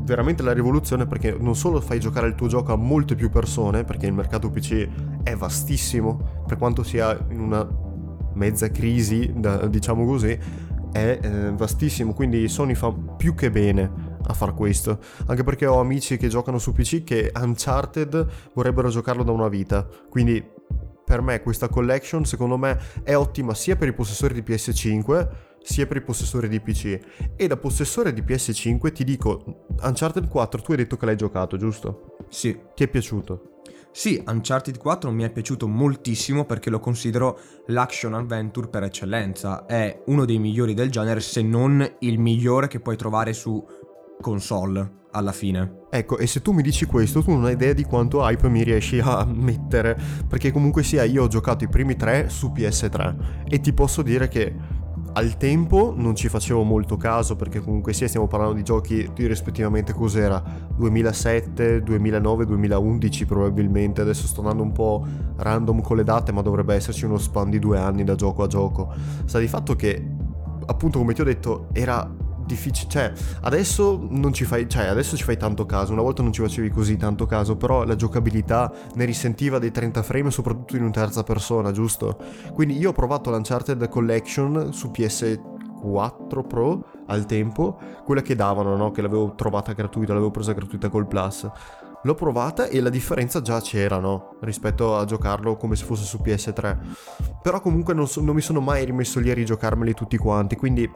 veramente 0.00 0.42
la 0.42 0.52
rivoluzione 0.52 1.06
perché 1.06 1.36
non 1.38 1.54
solo 1.54 1.80
fai 1.82 2.00
giocare 2.00 2.28
il 2.28 2.34
tuo 2.34 2.46
gioco 2.46 2.72
a 2.72 2.76
molte 2.76 3.14
più 3.14 3.28
persone, 3.30 3.84
perché 3.84 4.06
il 4.06 4.14
mercato 4.14 4.48
PC 4.50 4.88
è 5.22 5.34
vastissimo, 5.34 6.42
per 6.46 6.56
quanto 6.56 6.82
sia 6.82 7.18
in 7.30 7.40
una 7.40 7.66
mezza 8.34 8.70
crisi, 8.70 9.34
diciamo 9.68 10.06
così, 10.06 10.38
è 10.92 11.18
eh, 11.20 11.52
vastissimo, 11.52 12.14
quindi 12.14 12.48
Sony 12.48 12.74
fa 12.74 12.90
più 12.92 13.34
che 13.34 13.50
bene 13.50 14.07
a 14.26 14.32
far 14.34 14.54
questo, 14.54 14.98
anche 15.26 15.44
perché 15.44 15.66
ho 15.66 15.80
amici 15.80 16.16
che 16.16 16.28
giocano 16.28 16.58
su 16.58 16.72
PC 16.72 17.04
che 17.04 17.32
Uncharted 17.34 18.26
vorrebbero 18.54 18.88
giocarlo 18.88 19.22
da 19.22 19.32
una 19.32 19.48
vita, 19.48 19.86
quindi 20.08 20.56
per 21.04 21.22
me 21.22 21.40
questa 21.40 21.68
collection 21.68 22.26
secondo 22.26 22.58
me 22.58 22.78
è 23.02 23.16
ottima 23.16 23.54
sia 23.54 23.76
per 23.76 23.88
i 23.88 23.94
possessori 23.94 24.34
di 24.34 24.42
PS5 24.42 25.28
sia 25.62 25.86
per 25.86 25.98
i 25.98 26.02
possessori 26.02 26.48
di 26.48 26.60
PC. 26.60 26.98
E 27.36 27.46
da 27.46 27.56
possessore 27.56 28.12
di 28.12 28.22
PS5 28.22 28.92
ti 28.92 29.04
dico, 29.04 29.66
Uncharted 29.82 30.28
4 30.28 30.62
tu 30.62 30.70
hai 30.72 30.76
detto 30.78 30.96
che 30.96 31.06
l'hai 31.06 31.16
giocato, 31.16 31.56
giusto? 31.56 32.16
Sì. 32.28 32.58
Ti 32.74 32.84
è 32.84 32.88
piaciuto? 32.88 33.60
Sì, 33.90 34.22
Uncharted 34.24 34.78
4 34.78 35.10
mi 35.10 35.24
è 35.24 35.30
piaciuto 35.30 35.66
moltissimo 35.66 36.44
perché 36.44 36.70
lo 36.70 36.78
considero 36.78 37.38
l'action 37.66 38.14
adventure 38.14 38.68
per 38.68 38.84
eccellenza. 38.84 39.66
È 39.66 40.02
uno 40.06 40.24
dei 40.24 40.38
migliori 40.38 40.74
del 40.74 40.90
genere, 40.90 41.20
se 41.20 41.42
non 41.42 41.86
il 42.00 42.18
migliore 42.18 42.68
che 42.68 42.80
puoi 42.80 42.96
trovare 42.96 43.32
su 43.32 43.64
console 44.20 44.96
alla 45.12 45.32
fine. 45.32 45.86
Ecco, 45.90 46.18
e 46.18 46.26
se 46.26 46.42
tu 46.42 46.52
mi 46.52 46.62
dici 46.62 46.84
questo, 46.84 47.22
tu 47.22 47.30
non 47.30 47.44
hai 47.44 47.52
idea 47.52 47.72
di 47.72 47.84
quanto 47.84 48.20
hype 48.20 48.48
mi 48.48 48.62
riesci 48.62 49.00
a 49.00 49.24
mettere. 49.30 49.98
Perché 50.26 50.52
comunque 50.52 50.82
sia, 50.82 51.04
io 51.04 51.24
ho 51.24 51.28
giocato 51.28 51.64
i 51.64 51.68
primi 51.68 51.96
tre 51.96 52.28
su 52.28 52.52
PS3 52.54 53.46
e 53.48 53.60
ti 53.60 53.72
posso 53.72 54.02
dire 54.02 54.28
che 54.28 54.54
al 55.12 55.36
tempo 55.36 55.94
non 55.96 56.14
ci 56.14 56.28
facevo 56.28 56.62
molto 56.62 56.96
caso 56.96 57.34
perché 57.34 57.60
comunque 57.60 57.92
sia 57.92 58.06
stiamo 58.06 58.26
parlando 58.26 58.54
di 58.54 58.62
giochi 58.62 59.10
di 59.14 59.26
rispettivamente 59.26 59.92
cos'era 59.92 60.42
2007, 60.76 61.82
2009, 61.82 62.44
2011 62.44 63.24
probabilmente 63.24 64.00
adesso 64.00 64.26
sto 64.26 64.40
andando 64.40 64.62
un 64.62 64.72
po' 64.72 65.04
random 65.36 65.80
con 65.80 65.96
le 65.96 66.04
date 66.04 66.30
ma 66.30 66.42
dovrebbe 66.42 66.74
esserci 66.74 67.04
uno 67.04 67.16
span 67.16 67.48
di 67.48 67.58
due 67.58 67.78
anni 67.78 68.04
da 68.04 68.14
gioco 68.14 68.42
a 68.42 68.46
gioco 68.46 68.92
sta 69.24 69.38
di 69.38 69.48
fatto 69.48 69.74
che 69.74 70.06
appunto 70.66 70.98
come 70.98 71.14
ti 71.14 71.20
ho 71.22 71.24
detto 71.24 71.68
era 71.72 72.08
difficile, 72.48 72.90
cioè 72.90 73.12
adesso 73.42 74.04
non 74.10 74.32
ci 74.32 74.44
fai, 74.44 74.68
cioè 74.68 74.86
adesso 74.86 75.16
ci 75.16 75.22
fai 75.22 75.36
tanto 75.36 75.66
caso, 75.66 75.92
una 75.92 76.02
volta 76.02 76.22
non 76.22 76.32
ci 76.32 76.40
facevi 76.40 76.70
così 76.70 76.96
tanto 76.96 77.26
caso, 77.26 77.56
però 77.56 77.84
la 77.84 77.94
giocabilità 77.94 78.72
ne 78.94 79.04
risentiva 79.04 79.58
dei 79.58 79.70
30 79.70 80.02
frame 80.02 80.30
soprattutto 80.30 80.76
in 80.76 80.82
un 80.82 80.90
terza 80.90 81.22
persona, 81.22 81.70
giusto? 81.70 82.16
Quindi 82.52 82.76
io 82.76 82.90
ho 82.90 82.92
provato 82.92 83.30
l'Uncharted 83.30 83.88
Collection 83.88 84.72
su 84.72 84.90
PS4 84.92 86.46
Pro 86.46 86.84
al 87.06 87.26
tempo, 87.26 87.78
quella 88.04 88.22
che 88.22 88.34
davano, 88.34 88.76
no? 88.76 88.90
Che 88.90 89.02
l'avevo 89.02 89.34
trovata 89.34 89.72
gratuita, 89.72 90.12
l'avevo 90.12 90.30
presa 90.30 90.52
gratuita 90.52 90.88
col 90.88 91.06
Plus. 91.06 91.48
L'ho 92.02 92.14
provata 92.14 92.68
e 92.68 92.80
la 92.80 92.90
differenza 92.90 93.42
già 93.42 93.60
c'era, 93.60 93.98
no? 93.98 94.36
Rispetto 94.40 94.96
a 94.96 95.04
giocarlo 95.04 95.56
come 95.56 95.74
se 95.74 95.84
fosse 95.84 96.04
su 96.04 96.20
PS3. 96.22 96.76
Però 97.42 97.60
comunque 97.60 97.92
non, 97.92 98.06
so, 98.06 98.20
non 98.20 98.36
mi 98.36 98.40
sono 98.40 98.60
mai 98.60 98.84
rimesso 98.84 99.18
lì 99.18 99.30
a 99.30 99.34
rigiocarmeli 99.34 99.94
tutti 99.94 100.16
quanti, 100.16 100.54
quindi 100.54 100.88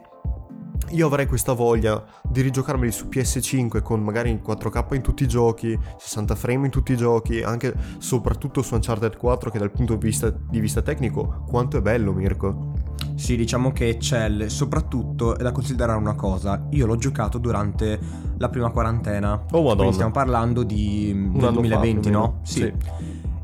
io 0.93 1.07
avrei 1.07 1.25
questa 1.25 1.53
voglia 1.53 2.03
di 2.23 2.41
rigiocarmeli 2.41 2.91
su 2.91 3.07
PS5 3.07 3.81
con 3.81 4.01
magari 4.01 4.29
in 4.29 4.41
4K 4.45 4.95
in 4.95 5.01
tutti 5.01 5.23
i 5.23 5.27
giochi, 5.27 5.77
60 5.97 6.35
frame 6.35 6.65
in 6.65 6.71
tutti 6.71 6.93
i 6.93 6.97
giochi, 6.97 7.41
anche 7.41 7.73
soprattutto 7.97 8.61
su 8.61 8.75
Uncharted 8.75 9.17
4 9.17 9.49
che 9.49 9.57
dal 9.57 9.71
punto 9.71 9.95
di 9.95 10.05
vista, 10.05 10.29
di 10.29 10.59
vista 10.59 10.81
tecnico 10.81 11.43
quanto 11.47 11.77
è 11.77 11.81
bello 11.81 12.13
Mirko. 12.13 12.73
Sì, 13.15 13.35
diciamo 13.35 13.71
che 13.71 13.89
eccelle, 13.89 14.49
soprattutto 14.49 15.37
è 15.37 15.43
da 15.43 15.51
considerare 15.51 15.99
una 15.99 16.15
cosa, 16.15 16.67
io 16.71 16.85
l'ho 16.85 16.95
giocato 16.95 17.37
durante 17.37 17.99
la 18.37 18.49
prima 18.49 18.69
quarantena. 18.69 19.45
Oh 19.51 19.61
madonna. 19.61 19.75
Quindi 19.75 19.93
stiamo 19.93 20.11
parlando 20.11 20.63
di 20.63 21.11
Un 21.13 21.33
del 21.33 21.43
anno 21.43 21.59
2020, 21.59 22.11
fa, 22.11 22.17
no? 22.17 22.39
sì. 22.43 22.73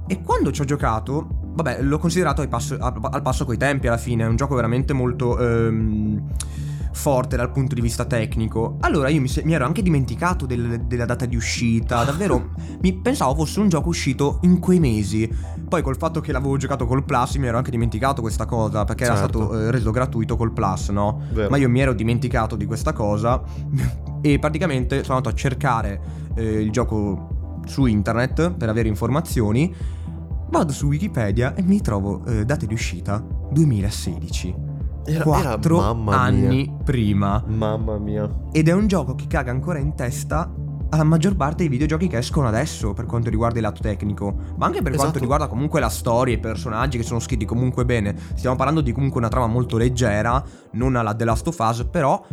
E 0.08 0.22
quando 0.24 0.52
ci 0.52 0.62
ho 0.62 0.66
giocato, 0.66 1.28
vabbè, 1.54 1.82
l'ho 1.82 2.00
considerato 2.00 2.42
al 2.42 2.48
passo, 2.48 2.78
al 2.80 3.22
passo 3.22 3.46
coi 3.46 3.58
tempi 3.58 3.88
alla 3.88 3.98
fine, 3.98 4.24
è 4.24 4.28
un 4.28 4.36
gioco 4.36 4.56
veramente 4.56 4.94
molto 4.94 5.38
ehm, 5.38 6.24
forte 6.92 7.36
dal 7.38 7.52
punto 7.52 7.76
di 7.76 7.82
vista 7.82 8.06
tecnico. 8.06 8.78
Allora 8.82 9.10
io 9.10 9.22
mi, 9.22 9.28
se- 9.28 9.44
mi 9.44 9.54
ero 9.54 9.66
anche 9.66 9.82
dimenticato 9.82 10.46
del- 10.46 10.82
della 10.86 11.06
data 11.06 11.26
di 11.26 11.36
uscita, 11.36 12.04
davvero 12.04 12.50
mi 12.82 12.94
pensavo 12.94 13.36
fosse 13.36 13.60
un 13.60 13.70
gioco 13.70 13.90
uscito 13.90 14.40
in 14.44 14.60
quei 14.60 14.80
mesi. 14.80 15.30
Poi 15.70 15.82
col 15.82 15.98
fatto 15.98 16.20
che 16.20 16.32
l'avevo 16.32 16.58
giocato 16.58 16.86
col 16.86 17.04
Plus 17.04 17.36
mi 17.36 17.46
ero 17.48 17.58
anche 17.58 17.72
dimenticato 17.72 18.22
questa 18.22 18.46
cosa, 18.46 18.84
perché 18.86 19.04
era 19.04 19.16
Certo. 19.16 19.40
stato 19.44 19.60
eh, 19.60 19.72
reso 19.72 19.92
gratuito 19.92 20.36
col 20.36 20.52
Plus, 20.52 20.90
no? 20.90 21.22
Vero. 21.32 21.50
Ma 21.50 21.58
io 21.58 21.70
mi 21.70 21.80
ero 21.80 21.94
dimenticato 21.94 22.56
di 22.56 22.66
questa 22.66 22.92
cosa 22.94 23.42
e 24.22 24.40
praticamente 24.40 25.04
sono 25.04 25.18
andato 25.18 25.34
a 25.36 25.38
cercare 25.38 26.02
eh, 26.36 26.62
il 26.62 26.72
gioco 26.72 27.60
su 27.66 27.86
internet 27.86 28.52
per 28.54 28.68
avere 28.70 28.88
informazioni. 28.88 29.74
Vado 30.50 30.72
su 30.72 30.88
Wikipedia 30.88 31.54
e 31.54 31.62
mi 31.62 31.80
trovo 31.82 32.26
eh, 32.26 32.44
date 32.44 32.66
di 32.66 32.74
uscita 32.74 33.24
2016. 33.52 34.56
Era, 35.10 35.24
era- 35.24 35.24
Quattro 35.24 35.94
mia. 35.96 36.20
anni 36.20 36.76
prima. 36.84 37.44
Mamma 37.48 37.98
mia. 37.98 38.30
Ed 38.52 38.68
è 38.68 38.74
un 38.74 38.88
gioco 38.88 39.16
che 39.16 39.28
caga 39.28 39.52
ancora 39.52 39.80
in 39.80 39.96
testa 39.96 40.54
alla 40.92 41.04
maggior 41.04 41.36
parte 41.36 41.58
dei 41.58 41.68
videogiochi 41.68 42.08
che 42.08 42.18
escono 42.18 42.48
adesso 42.48 42.94
per 42.94 43.06
quanto 43.06 43.30
riguarda 43.30 43.58
il 43.60 43.64
lato 43.64 43.80
tecnico, 43.82 44.36
ma 44.58 44.66
anche 44.66 44.80
per 44.80 44.88
Esatto. 44.88 44.98
quanto 45.02 45.20
riguarda 45.20 45.48
comunque 45.48 45.80
la 45.80 45.90
storia, 45.90 46.34
i 46.34 46.40
personaggi 46.40 46.98
che 46.98 47.04
sono 47.04 47.20
scritti 47.20 47.46
comunque 47.46 47.86
bene. 47.86 48.16
Stiamo 48.34 48.56
parlando 48.56 48.82
di 48.82 48.92
comunque 48.92 49.20
una 49.20 49.30
trama 49.30 49.46
molto 49.46 49.78
leggera, 49.78 50.44
non 50.72 50.96
alla 50.96 51.14
The 51.14 51.26
Last 51.26 51.48
of 51.48 51.60
Us, 51.60 51.88
però 51.92 52.26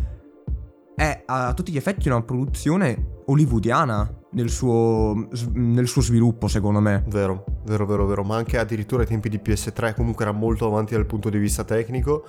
è 0.94 1.22
a 1.26 1.52
tutti 1.52 1.70
gli 1.72 1.76
effetti 1.76 2.08
una 2.08 2.22
produzione 2.22 3.20
hollywoodiana 3.26 4.10
nel 4.32 4.48
suo, 4.48 5.28
nel 5.52 5.86
suo 5.86 6.00
sviluppo, 6.00 6.48
secondo 6.48 6.80
me. 6.80 7.04
Vero, 7.08 7.44
vero, 7.66 7.84
vero, 7.84 8.06
vero. 8.06 8.22
Ma 8.22 8.36
anche 8.36 8.56
addirittura 8.58 9.02
ai 9.02 9.08
tempi 9.08 9.28
di 9.28 9.38
PS3 9.44 9.94
comunque 9.94 10.24
era 10.24 10.32
molto 10.32 10.66
avanti 10.66 10.94
dal 10.94 11.04
punto 11.04 11.28
di 11.28 11.36
vista 11.38 11.64
tecnico. 11.64 12.24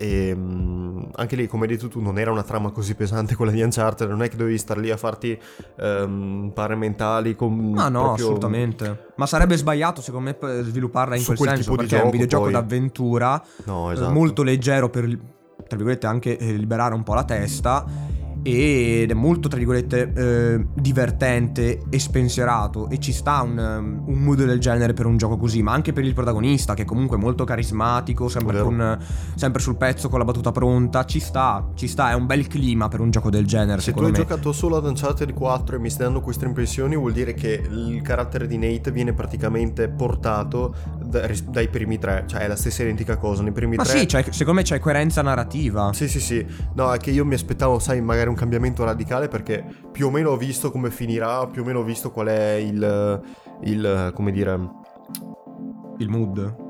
E 0.00 0.32
mm, 0.32 1.00
anche 1.16 1.34
lì, 1.34 1.48
come 1.48 1.66
hai 1.66 1.72
detto 1.72 1.88
tu, 1.88 2.00
non 2.00 2.20
era 2.20 2.30
una 2.30 2.44
trama 2.44 2.70
così 2.70 2.94
pesante 2.94 3.34
quella 3.34 3.50
di 3.50 3.60
Uncharted. 3.62 4.08
Non 4.08 4.22
è 4.22 4.28
che 4.28 4.36
dovevi 4.36 4.56
star 4.56 4.78
lì 4.78 4.90
a 4.90 4.96
farti 4.96 5.36
ehm, 5.76 6.52
pare 6.54 6.76
mentali 6.76 7.34
con. 7.34 7.72
Ma 7.72 7.88
no, 7.88 8.02
proprio- 8.02 8.24
assolutamente. 8.26 9.06
Ma 9.16 9.26
sarebbe 9.26 9.56
sbagliato, 9.56 10.00
secondo 10.00 10.36
me, 10.40 10.62
svilupparla 10.62 11.16
in 11.16 11.20
Su 11.22 11.34
quel 11.34 11.38
quel 11.38 11.50
senso, 11.54 11.74
perché 11.74 11.96
è 11.96 11.98
un 11.98 12.04
gioco, 12.04 12.10
videogioco 12.12 12.42
poi. 12.44 12.52
d'avventura 12.52 13.42
No, 13.64 13.90
eh, 13.90 13.94
esatto. 13.94 14.12
molto 14.12 14.42
leggero 14.44 14.88
per, 14.88 15.04
tra 15.66 15.76
virgolette, 15.76 16.06
anche 16.06 16.38
eh, 16.38 16.52
liberare 16.52 16.94
un 16.94 17.02
po' 17.02 17.14
la 17.14 17.24
testa. 17.24 17.84
Ed 18.42 19.10
è 19.10 19.14
molto, 19.14 19.48
tra 19.48 19.58
virgolette, 19.58 20.12
eh, 20.14 20.66
divertente 20.74 21.80
e 21.90 21.98
spensierato. 21.98 22.88
E 22.88 22.98
ci 22.98 23.12
sta 23.12 23.42
un, 23.42 23.58
um, 23.58 24.02
un 24.06 24.18
mood 24.22 24.44
del 24.44 24.58
genere 24.60 24.92
per 24.92 25.06
un 25.06 25.16
gioco 25.16 25.36
così. 25.36 25.62
Ma 25.62 25.72
anche 25.72 25.92
per 25.92 26.04
il 26.04 26.14
protagonista, 26.14 26.74
che 26.74 26.84
comunque 26.84 27.16
è 27.16 27.20
molto 27.20 27.44
carismatico, 27.44 28.28
sempre, 28.28 28.60
con, 28.62 28.98
sempre 29.34 29.60
sul 29.60 29.76
pezzo, 29.76 30.08
con 30.08 30.18
la 30.18 30.24
battuta 30.24 30.52
pronta. 30.52 31.04
Ci 31.04 31.20
sta, 31.20 31.68
ci 31.74 31.88
sta. 31.88 32.10
È 32.10 32.14
un 32.14 32.26
bel 32.26 32.46
clima 32.46 32.88
per 32.88 33.00
un 33.00 33.10
gioco 33.10 33.30
del 33.30 33.46
genere, 33.46 33.80
Se 33.80 33.92
tu 33.92 34.00
hai 34.04 34.10
me. 34.10 34.16
giocato 34.16 34.52
solo 34.52 34.76
ad 34.76 34.84
Uncharted 34.84 35.32
4 35.34 35.76
e 35.76 35.78
mi 35.78 35.90
stai 35.90 36.04
dando 36.06 36.20
queste 36.20 36.44
impressioni, 36.46 36.96
vuol 36.96 37.12
dire 37.12 37.34
che 37.34 37.62
il 37.68 38.00
carattere 38.02 38.46
di 38.46 38.56
Nate 38.56 38.90
viene 38.92 39.12
praticamente 39.12 39.88
portato 39.88 40.74
da- 41.02 41.28
dai 41.48 41.68
primi 41.68 41.98
tre. 41.98 42.24
Cioè, 42.26 42.40
è 42.42 42.46
la 42.48 42.56
stessa 42.56 42.82
identica 42.82 43.16
cosa. 43.16 43.42
Nei 43.42 43.52
primi 43.52 43.76
Ma 43.76 43.82
tre. 43.84 43.98
sì, 43.98 44.06
c'è- 44.06 44.24
secondo 44.30 44.60
me 44.60 44.62
c'è 44.62 44.78
coerenza 44.78 45.22
narrativa. 45.22 45.92
Sì, 45.92 46.08
sì, 46.08 46.20
sì. 46.20 46.46
No, 46.74 46.92
è 46.92 46.98
che 46.98 47.10
io 47.10 47.24
mi 47.24 47.34
aspettavo, 47.34 47.78
sai, 47.78 48.00
magari 48.00 48.27
un 48.28 48.36
cambiamento 48.36 48.84
radicale 48.84 49.28
perché 49.28 49.64
più 49.90 50.06
o 50.06 50.10
meno 50.10 50.30
ho 50.30 50.36
visto 50.36 50.70
come 50.70 50.90
finirà, 50.90 51.46
più 51.46 51.62
o 51.62 51.64
meno 51.64 51.80
ho 51.80 51.84
visto 51.84 52.10
qual 52.10 52.28
è 52.28 52.52
il. 52.52 53.22
il 53.62 54.12
come 54.14 54.32
dire. 54.32 54.70
Il 55.98 56.08
mood. 56.08 56.66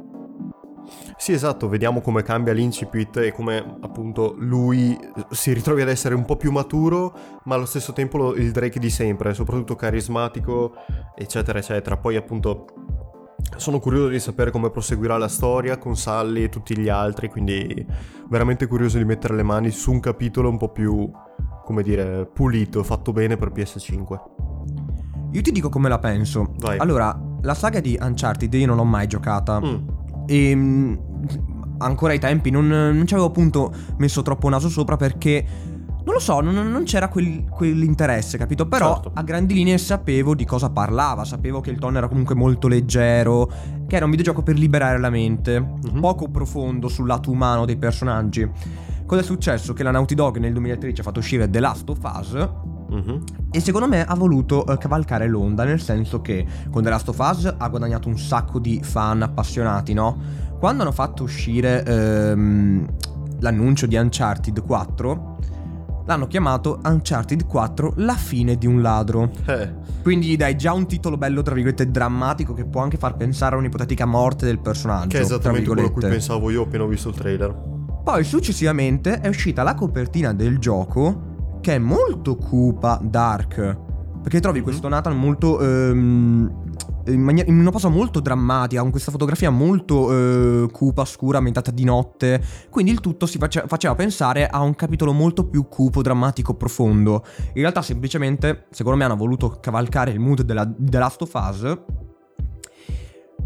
Sì, 1.18 1.32
esatto, 1.32 1.68
vediamo 1.68 2.00
come 2.00 2.22
cambia 2.22 2.52
l'incipit 2.52 3.18
e 3.18 3.32
come 3.32 3.58
appunto 3.80 4.34
lui 4.38 4.98
si 5.30 5.52
ritrovi 5.52 5.82
ad 5.82 5.88
essere 5.88 6.14
un 6.14 6.24
po' 6.24 6.36
più 6.36 6.50
maturo, 6.50 7.12
ma 7.44 7.56
allo 7.56 7.66
stesso 7.66 7.92
tempo 7.92 8.16
lo- 8.16 8.34
il 8.34 8.52
Drake 8.52 8.78
di 8.78 8.88
sempre, 8.88 9.34
soprattutto 9.34 9.74
carismatico, 9.74 10.74
eccetera, 11.14 11.58
eccetera. 11.58 11.96
Poi 11.98 12.16
appunto 12.16 12.64
sono 13.56 13.80
curioso 13.80 14.08
di 14.08 14.20
sapere 14.20 14.50
come 14.50 14.70
proseguirà 14.70 15.16
la 15.18 15.28
storia 15.28 15.78
con 15.78 15.96
Sally 15.96 16.44
e 16.44 16.48
tutti 16.48 16.78
gli 16.78 16.88
altri, 16.88 17.28
quindi 17.28 17.86
veramente 18.28 18.66
curioso 18.66 18.98
di 18.98 19.04
mettere 19.04 19.34
le 19.34 19.42
mani 19.42 19.70
su 19.70 19.90
un 19.90 20.00
capitolo 20.00 20.48
un 20.48 20.56
po' 20.56 20.70
più, 20.70 21.10
come 21.68 21.82
dire, 21.82 22.24
pulito, 22.32 22.82
fatto 22.82 23.12
bene 23.12 23.36
per 23.36 23.50
PS5. 23.52 24.20
Io 25.32 25.42
ti 25.42 25.52
dico 25.52 25.68
come 25.68 25.90
la 25.90 25.98
penso. 25.98 26.54
Vai. 26.60 26.78
Allora, 26.78 27.14
la 27.42 27.52
saga 27.52 27.80
di 27.80 27.98
Uncharted 28.00 28.52
io 28.54 28.66
non 28.66 28.76
l'ho 28.76 28.84
mai 28.84 29.06
giocata. 29.06 29.60
Mm, 29.60 29.74
E 30.26 30.54
mm, 30.56 30.94
ancora 31.78 32.12
ai 32.14 32.18
tempi 32.18 32.48
non, 32.50 32.66
non 32.68 33.06
ci 33.06 33.12
avevo 33.12 33.28
appunto 33.28 33.70
messo 33.98 34.22
troppo 34.22 34.48
naso 34.48 34.70
sopra 34.70 34.96
perché. 34.96 35.44
Non 36.04 36.14
lo 36.14 36.20
so, 36.22 36.40
non, 36.40 36.54
non 36.54 36.84
c'era 36.84 37.08
quel- 37.08 37.44
quell'interesse, 37.50 38.38
capito? 38.38 38.66
Però 38.66 38.94
Certo. 38.94 39.10
a 39.12 39.22
grandi 39.22 39.52
linee 39.52 39.76
sapevo 39.76 40.34
di 40.34 40.46
cosa 40.46 40.70
parlava, 40.70 41.26
sapevo 41.26 41.60
che 41.60 41.68
il 41.68 41.78
tono 41.78 41.98
era 41.98 42.08
comunque 42.08 42.34
molto 42.34 42.66
leggero, 42.66 43.46
che 43.86 43.94
era 43.96 44.06
un 44.06 44.10
videogioco 44.12 44.42
per 44.42 44.56
liberare 44.56 44.98
la 44.98 45.10
mente, 45.10 45.60
Mhm. 45.60 46.00
poco 46.00 46.28
profondo 46.30 46.88
sul 46.88 47.06
lato 47.06 47.30
umano 47.30 47.66
dei 47.66 47.76
personaggi. 47.76 48.50
Cosa 49.08 49.22
è 49.22 49.24
successo? 49.24 49.72
Che 49.72 49.82
la 49.82 49.90
Naughty 49.90 50.14
Dog 50.14 50.36
nel 50.36 50.52
2013 50.52 51.00
ha 51.00 51.02
fatto 51.02 51.20
uscire 51.20 51.48
The 51.48 51.60
Last 51.60 51.88
of 51.88 51.98
Us, 52.02 52.48
mhm. 52.90 53.24
e 53.50 53.58
secondo 53.58 53.88
me 53.88 54.04
ha 54.04 54.14
voluto 54.14 54.66
eh, 54.66 54.76
cavalcare 54.76 55.26
l'onda, 55.26 55.64
nel 55.64 55.80
senso 55.80 56.20
che 56.20 56.44
con 56.70 56.82
The 56.82 56.90
Last 56.90 57.08
of 57.08 57.18
Us 57.18 57.54
ha 57.56 57.68
guadagnato 57.68 58.08
un 58.08 58.18
sacco 58.18 58.58
di 58.58 58.82
fan 58.82 59.22
appassionati, 59.22 59.94
no? 59.94 60.20
Quando 60.58 60.82
hanno 60.82 60.92
fatto 60.92 61.22
uscire 61.22 61.82
ehm, 61.86 62.86
l'annuncio 63.40 63.86
di 63.86 63.96
Uncharted 63.96 64.62
4, 64.62 65.38
l'hanno 66.04 66.26
chiamato 66.26 66.78
Uncharted 66.84 67.46
4 67.46 67.94
La 67.96 68.14
fine 68.14 68.58
di 68.58 68.66
un 68.66 68.82
ladro. 68.82 69.30
Eh, 69.46 69.72
Quindi 70.02 70.36
dai 70.36 70.54
già 70.54 70.74
un 70.74 70.86
titolo 70.86 71.16
bello, 71.16 71.40
tra 71.40 71.54
virgolette, 71.54 71.90
drammatico 71.90 72.52
che 72.52 72.66
può 72.66 72.82
anche 72.82 72.98
far 72.98 73.16
pensare 73.16 73.54
a 73.54 73.58
un'ipotetica 73.58 74.04
morte 74.04 74.44
del 74.44 74.58
personaggio. 74.58 75.08
che 75.08 75.20
è 75.20 75.22
esattamente 75.22 75.66
quello 75.66 75.86
a 75.86 75.90
cui 75.90 76.02
pensavo 76.02 76.50
io 76.50 76.64
appena 76.64 76.84
ho 76.84 76.88
visto 76.88 77.08
il 77.08 77.14
trailer. 77.14 77.76
Poi 78.08 78.24
successivamente 78.24 79.20
è 79.20 79.28
uscita 79.28 79.62
la 79.62 79.74
copertina 79.74 80.32
del 80.32 80.56
gioco 80.58 81.58
che 81.60 81.74
è 81.74 81.78
molto 81.78 82.36
cupa, 82.36 82.98
dark. 83.02 83.56
Perché 84.22 84.40
trovi 84.40 84.60
Mhm. 84.60 84.64
questo 84.64 84.88
Nathan 84.88 85.14
molto... 85.14 85.60
ehm, 85.60 86.64
in, 87.08 87.20
mania- 87.20 87.44
in 87.46 87.58
una 87.58 87.70
posa 87.70 87.88
molto 87.90 88.20
drammatica, 88.20 88.80
con 88.80 88.90
questa 88.90 89.10
fotografia 89.10 89.50
molto 89.50 90.10
eh, 90.10 90.70
cupa, 90.72 91.04
scura, 91.04 91.36
ambientata 91.36 91.70
di 91.70 91.84
notte. 91.84 92.42
Quindi 92.70 92.92
il 92.92 93.00
tutto 93.00 93.26
si 93.26 93.36
face- 93.36 93.64
faceva 93.66 93.94
pensare 93.94 94.46
a 94.46 94.62
un 94.62 94.74
capitolo 94.74 95.12
molto 95.12 95.46
più 95.46 95.68
cupo, 95.68 96.00
drammatico, 96.00 96.54
profondo. 96.54 97.22
In 97.48 97.60
realtà 97.60 97.82
semplicemente, 97.82 98.68
secondo 98.70 98.96
me, 98.96 99.04
hanno 99.04 99.16
voluto 99.16 99.58
cavalcare 99.60 100.12
il 100.12 100.18
mood 100.18 100.40
della, 100.42 100.66
The 100.66 100.98
Last 100.98 101.20
of 101.20 101.32
Us. 101.34 101.78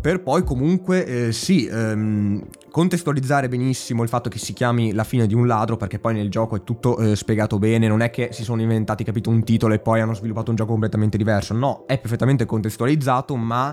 Per 0.02 0.20
poi 0.20 0.42
comunque, 0.42 1.28
eh, 1.28 1.32
sì, 1.32 1.64
ehm, 1.66 2.44
contestualizzare 2.72 3.48
benissimo 3.48 4.02
il 4.02 4.08
fatto 4.08 4.28
che 4.28 4.38
si 4.38 4.52
chiami 4.52 4.92
la 4.92 5.04
fine 5.04 5.28
di 5.28 5.34
un 5.34 5.46
ladro, 5.46 5.76
perché 5.76 6.00
poi 6.00 6.14
nel 6.14 6.28
gioco 6.28 6.56
è 6.56 6.64
tutto 6.64 6.98
eh, 6.98 7.14
spiegato 7.14 7.60
bene, 7.60 7.86
non 7.86 8.00
è 8.00 8.10
che 8.10 8.30
si 8.32 8.42
sono 8.42 8.60
inventati, 8.62 9.04
capito, 9.04 9.30
un 9.30 9.44
titolo 9.44 9.74
e 9.74 9.78
poi 9.78 10.00
hanno 10.00 10.12
sviluppato 10.14 10.50
un 10.50 10.56
gioco 10.56 10.72
completamente 10.72 11.16
diverso, 11.16 11.54
no, 11.54 11.84
è 11.86 11.98
perfettamente 11.98 12.46
contestualizzato, 12.46 13.36
ma 13.36 13.72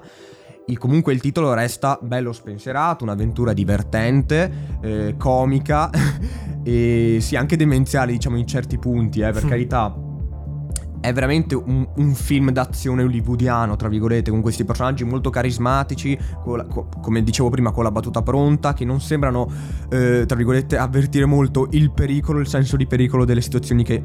il- 0.68 0.78
comunque 0.78 1.14
il 1.14 1.20
titolo 1.20 1.52
resta 1.56 1.98
bello 2.00 2.32
spensierato, 2.32 3.04
un'avventura 3.06 3.52
divertente, 3.52 4.52
eh, 4.82 5.16
comica 5.18 5.90
e 6.64 7.18
sì, 7.22 7.36
anche 7.38 7.58
demenziale, 7.58 8.12
diciamo, 8.12 8.38
in 8.38 8.46
certi 8.46 8.78
punti, 8.78 9.22
eh, 9.22 9.32
per 9.32 9.46
Mm. 9.46 9.50
carità. 9.50 10.09
È 11.02 11.14
veramente 11.14 11.56
un, 11.56 11.88
un 11.96 12.14
film 12.14 12.52
d'azione 12.52 13.04
hollywoodiano, 13.04 13.76
tra 13.76 13.88
virgolette, 13.88 14.32
con 14.32 14.42
questi 14.42 14.66
personaggi 14.66 15.04
molto 15.04 15.30
carismatici, 15.30 16.18
la- 16.46 16.66
co- 16.66 16.90
come 17.02 17.24
dicevo 17.24 17.50
prima, 17.50 17.72
con 17.72 17.84
la 17.84 17.92
battuta 17.92 18.22
pronta, 18.22 18.74
che 18.74 18.86
non 18.86 19.00
sembrano, 19.00 19.50
eh, 19.90 20.26
tra 20.26 20.36
virgolette, 20.36 20.78
avvertire 20.78 21.26
molto 21.26 21.68
il 21.72 21.92
pericolo, 21.92 22.40
il 22.40 22.48
senso 22.48 22.76
di 22.76 22.86
pericolo 22.86 23.26
delle 23.26 23.42
situazioni 23.42 23.84
che 23.84 24.04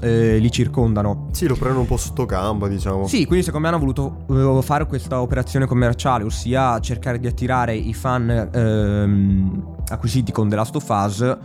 eh, 0.00 0.38
li 0.38 0.50
circondano. 0.50 1.28
Sì, 1.32 1.46
lo 1.46 1.54
prendono 1.54 1.80
un 1.80 1.86
po' 1.86 1.96
sotto 1.96 2.24
gamba, 2.24 2.68
diciamo. 2.68 3.06
Sì, 3.06 3.26
quindi 3.26 3.44
secondo 3.44 3.68
me 3.68 3.74
hanno 3.74 3.82
voluto 3.82 4.24
eh, 4.30 4.62
fare 4.62 4.86
questa 4.86 5.20
operazione 5.20 5.66
commerciale, 5.66 6.24
ossia 6.24 6.78
cercare 6.80 7.18
di 7.18 7.26
attirare 7.26 7.74
i 7.74 7.94
fan 7.94 8.50
ehm, 8.52 9.74
acquisiti 9.88 10.32
con 10.32 10.48
The 10.48 10.56
Last 10.56 10.76
of 10.76 10.88
Us 10.88 11.36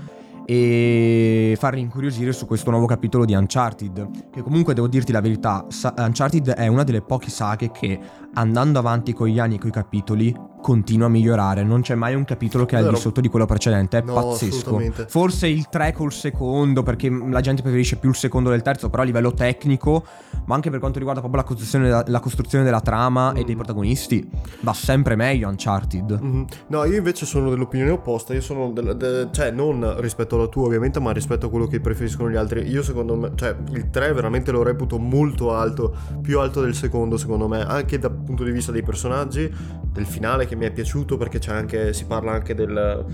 e 0.46 1.56
farli 1.58 1.80
incuriosire 1.80 2.34
su 2.34 2.46
questo 2.46 2.70
nuovo 2.70 2.86
capitolo 2.86 3.26
di 3.26 3.34
Uncharted. 3.34 4.30
Che 4.32 4.42
comunque 4.42 4.74
devo 4.74 4.88
dirti 4.88 5.12
la 5.12 5.22
verità, 5.22 5.66
Uncharted 5.98 6.50
è 6.52 6.68
una 6.68 6.84
delle 6.84 7.02
poche 7.02 7.30
saghe 7.30 7.72
che 7.72 8.00
andando 8.34 8.80
avanti 8.80 9.14
con 9.14 9.28
gli 9.28 9.40
anni 9.40 9.56
e 9.56 9.60
con 9.60 9.70
i 9.70 9.74
capitoli 9.74 10.36
continua 10.64 11.08
a 11.08 11.10
migliorare. 11.10 11.64
Non 11.64 11.82
c'è 11.82 11.94
mai 11.94 12.16
un 12.16 12.24
capitolo 12.24 12.66
che 12.66 12.78
è 12.78 12.80
al 12.80 12.90
di 12.90 12.96
sotto 12.96 13.20
di 13.20 13.28
quello 13.28 13.46
precedente. 13.46 13.98
È 13.98 14.02
No, 14.02 14.14
pazzesco. 14.14 14.80
Forse 15.08 15.48
il 15.48 15.68
3 15.68 15.92
col 15.92 16.14
secondo, 16.14 16.82
perché 16.84 17.10
la 17.10 17.42
gente 17.42 17.62
preferisce 17.62 17.98
più 17.98 18.10
il 18.10 18.16
secondo 18.16 18.50
del 18.50 18.62
terzo, 18.62 18.90
però 18.90 19.02
a 19.04 19.06
livello 19.06 19.34
tecnico, 19.34 20.06
ma 20.46 20.56
anche 20.56 20.70
per 20.70 20.80
quanto 20.80 20.98
riguarda 21.00 21.20
proprio 21.22 21.42
la 21.42 21.48
costruzione 21.48 21.86
della, 21.86 22.04
la 22.08 22.20
costruzione 22.22 22.64
della 22.64 22.80
trama 22.80 23.34
e 23.34 23.44
dei 23.44 23.54
Mm. 23.56 23.58
protagonisti, 23.58 24.30
va 24.62 24.74
sempre 24.74 25.16
meglio 25.18 25.50
Uncharted. 25.50 26.20
Mhm. 26.22 26.46
No, 26.68 26.86
io 26.86 26.96
invece 26.98 27.26
sono 27.26 27.50
dell'opinione 27.50 27.92
opposta. 27.92 28.34
Io 28.34 28.42
sono 28.42 28.72
del, 28.72 28.96
de- 28.96 29.28
cioè, 29.32 29.52
non 29.52 30.00
rispetto 30.00 30.36
alla 30.38 30.48
tua, 30.48 30.66
ovviamente, 30.68 31.00
ma 31.02 31.12
rispetto 31.12 31.48
a 31.48 31.50
quello 31.50 31.68
che 31.68 31.82
preferiscono 31.82 32.30
gli 32.30 32.36
altri. 32.38 32.62
Io, 32.70 32.82
secondo 32.84 33.16
me, 33.18 33.32
cioè, 33.36 33.54
il 33.74 33.90
3 33.90 34.14
veramente 34.14 34.52
lo 34.52 34.64
reputo 34.64 34.98
molto 34.98 35.54
alto, 35.54 35.94
più 36.22 36.40
alto 36.40 36.62
del 36.62 36.74
secondo, 36.76 37.18
secondo 37.18 37.48
me, 37.50 37.62
anche 37.66 38.00
dal 38.00 38.12
punto 38.14 38.44
di 38.46 38.52
vista 38.52 38.72
dei 38.72 38.84
personaggi, 38.84 39.52
del 39.92 40.06
finale 40.06 40.46
che 40.46 40.53
mi 40.56 40.66
è 40.66 40.72
piaciuto 40.72 41.18
perché 41.18 41.40
c'è 41.40 41.52
anche, 41.54 41.94
si 41.94 42.06
parla 42.06 42.32
anche 42.32 42.54
del. 42.56 43.06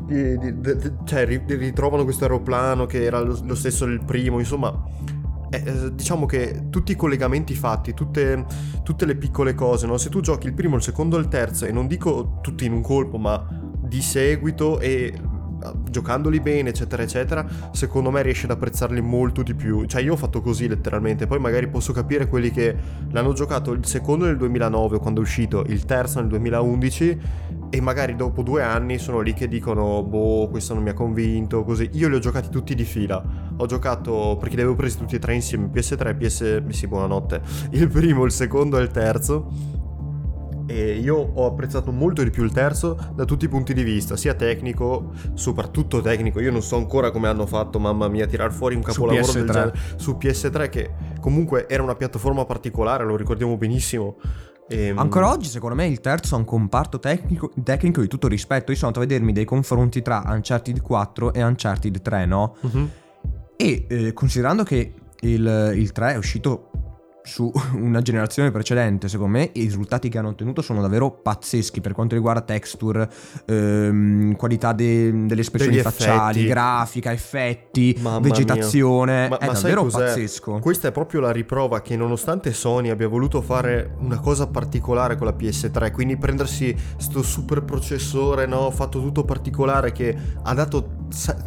di- 0.00 0.38
di- 0.38 0.60
de- 0.60 0.76
de- 0.76 0.92
cioè, 1.04 1.24
ri- 1.26 1.42
ritrovano 1.46 2.04
questo 2.04 2.24
aeroplano 2.24 2.86
che 2.86 3.04
era 3.04 3.20
lo, 3.20 3.38
lo 3.42 3.54
stesso 3.54 3.84
del 3.86 4.04
primo, 4.04 4.38
insomma. 4.38 4.72
eh, 5.50 5.94
diciamo 5.94 6.26
che 6.26 6.66
tutti 6.70 6.92
i 6.92 6.96
collegamenti 6.96 7.54
fatti, 7.54 7.94
tutte, 7.94 8.44
tutte 8.82 9.06
le 9.06 9.14
piccole 9.16 9.54
cose, 9.54 9.86
no? 9.86 9.96
Se 9.98 10.08
tu 10.08 10.20
giochi 10.20 10.46
il 10.48 10.54
primo, 10.54 10.74
il 10.76 10.82
secondo 10.82 11.16
e 11.16 11.20
il 11.20 11.28
terzo, 11.28 11.64
e 11.64 11.70
non 11.72 11.86
dico 11.86 12.38
tutti 12.42 12.64
in 12.64 12.72
un 12.72 12.82
colpo, 12.82 13.18
ma 13.18 13.46
di 13.80 14.00
seguito 14.02 14.80
e 14.80 15.14
giocandoli 15.88 16.40
bene, 16.40 16.70
eccetera, 16.70 17.02
eccetera, 17.02 17.46
secondo 17.72 18.10
me 18.10 18.22
riesci 18.22 18.44
ad 18.44 18.52
apprezzarli 18.52 19.00
molto 19.00 19.42
di 19.42 19.54
più. 19.54 19.84
Cioè, 19.84 20.02
io 20.02 20.14
ho 20.14 20.16
fatto 20.16 20.40
così 20.40 20.68
letteralmente. 20.68 21.26
Poi 21.26 21.38
magari 21.38 21.68
posso 21.68 21.92
capire 21.92 22.28
quelli 22.28 22.50
che 22.50 22.76
l'hanno 23.10 23.32
giocato 23.32 23.72
il 23.72 23.84
secondo 23.86 24.24
nel 24.24 24.36
2009, 24.36 24.98
quando 24.98 25.20
è 25.20 25.22
uscito, 25.22 25.64
il 25.66 25.84
terzo 25.84 26.20
nel 26.20 26.28
2011. 26.28 27.20
E 27.70 27.80
magari 27.80 28.14
dopo 28.14 28.42
due 28.42 28.62
anni 28.62 28.98
sono 28.98 29.20
lì 29.20 29.34
che 29.34 29.48
dicono: 29.48 30.02
Boh, 30.02 30.48
questo 30.48 30.74
non 30.74 30.82
mi 30.82 30.90
ha 30.90 30.94
convinto. 30.94 31.64
Così. 31.64 31.88
Io 31.94 32.08
li 32.08 32.14
ho 32.14 32.20
giocati 32.20 32.48
tutti 32.48 32.74
di 32.74 32.84
fila. 32.84 33.22
Ho 33.56 33.66
giocato 33.66 34.36
perché 34.38 34.54
li 34.54 34.60
avevo 34.60 34.76
presi 34.76 34.96
tutti 34.98 35.16
e 35.16 35.18
tre 35.18 35.34
insieme: 35.34 35.70
PS3, 35.72 36.16
PS. 36.16 36.66
Sì, 36.68 36.86
buonanotte. 36.86 37.40
Il 37.70 37.88
primo, 37.88 38.24
il 38.24 38.30
secondo 38.30 38.78
e 38.78 38.82
il 38.82 38.88
terzo. 38.90 39.82
E 40.66 40.98
io 40.98 41.16
ho 41.16 41.46
apprezzato 41.46 41.92
molto 41.92 42.22
di 42.22 42.30
più 42.30 42.42
il 42.42 42.52
terzo 42.52 42.96
da 43.14 43.24
tutti 43.24 43.44
i 43.44 43.48
punti 43.48 43.74
di 43.74 43.82
vista, 43.82 44.16
sia 44.16 44.34
tecnico, 44.34 45.12
soprattutto 45.34 46.00
tecnico. 46.00 46.40
Io 46.40 46.50
non 46.50 46.62
so 46.62 46.76
ancora 46.76 47.10
come 47.10 47.28
hanno 47.28 47.46
fatto, 47.46 47.78
mamma 47.78 48.08
mia, 48.08 48.26
tirar 48.26 48.52
fuori 48.52 48.74
un 48.74 48.82
capolavoro 48.82 49.32
del 49.32 49.44
PS3. 49.44 49.52
genere 49.52 49.78
su 49.96 50.16
PS3, 50.18 50.68
che 50.68 50.90
comunque 51.20 51.68
era 51.68 51.82
una 51.82 51.94
piattaforma 51.94 52.44
particolare, 52.44 53.04
lo 53.04 53.16
ricordiamo 53.16 53.56
benissimo. 53.56 54.16
Ehm, 54.68 54.98
Ancora 54.98 55.28
oggi, 55.28 55.48
secondo 55.48 55.74
me, 55.74 55.86
il 55.86 56.00
terzo 56.00 56.34
ha 56.34 56.38
un 56.38 56.44
comparto 56.44 56.98
tecnico, 56.98 57.50
tecnico 57.62 58.00
di 58.00 58.08
tutto 58.08 58.28
rispetto. 58.28 58.70
Io 58.70 58.76
sono 58.78 58.88
andato 58.88 59.04
a 59.04 59.08
vedermi 59.08 59.32
dei 59.32 59.44
confronti 59.44 60.02
tra 60.02 60.22
Uncharted 60.26 60.80
4 60.80 61.34
e 61.34 61.42
Uncharted 61.42 62.00
3, 62.00 62.26
no? 62.26 62.56
mhm. 62.60 62.90
E 63.56 63.86
eh, 63.88 64.12
considerando 64.12 64.64
che 64.64 64.94
il, 65.20 65.72
il 65.76 65.92
3 65.92 66.14
è 66.14 66.16
uscito 66.16 66.70
su 67.24 67.50
una 67.74 68.02
generazione 68.02 68.50
precedente, 68.50 69.08
secondo 69.08 69.38
me 69.38 69.50
i 69.54 69.62
risultati 69.62 70.08
che 70.08 70.18
hanno 70.18 70.28
ottenuto 70.28 70.60
sono 70.62 70.80
davvero 70.80 71.10
pazzeschi 71.10 71.80
per 71.80 71.92
quanto 71.92 72.14
riguarda 72.14 72.42
texture, 72.42 73.10
ehm, 73.46 74.36
qualità 74.36 74.72
de- 74.72 75.26
delle 75.26 75.40
espressioni 75.40 75.78
facciali, 75.78 76.44
grafica, 76.44 77.12
effetti, 77.12 77.96
Mamma 77.98 78.20
vegetazione. 78.20 79.28
Ma- 79.28 79.38
è 79.38 79.46
ma 79.46 79.52
davvero 79.52 79.84
pazzesco. 79.84 80.58
Questa 80.58 80.88
è 80.88 80.92
proprio 80.92 81.20
la 81.20 81.32
riprova 81.32 81.80
che 81.80 81.96
nonostante 81.96 82.52
Sony 82.52 82.90
abbia 82.90 83.08
voluto 83.08 83.40
fare 83.40 83.94
una 83.98 84.20
cosa 84.20 84.46
particolare 84.46 85.16
con 85.16 85.26
la 85.26 85.34
PS3, 85.34 85.92
quindi 85.92 86.16
prendersi 86.18 86.76
sto 86.96 87.22
super 87.22 87.62
processore, 87.62 88.46
no, 88.46 88.70
fatto 88.70 89.00
tutto 89.00 89.24
particolare 89.24 89.92
che 89.92 90.16
ha 90.42 90.54
dato 90.54 91.02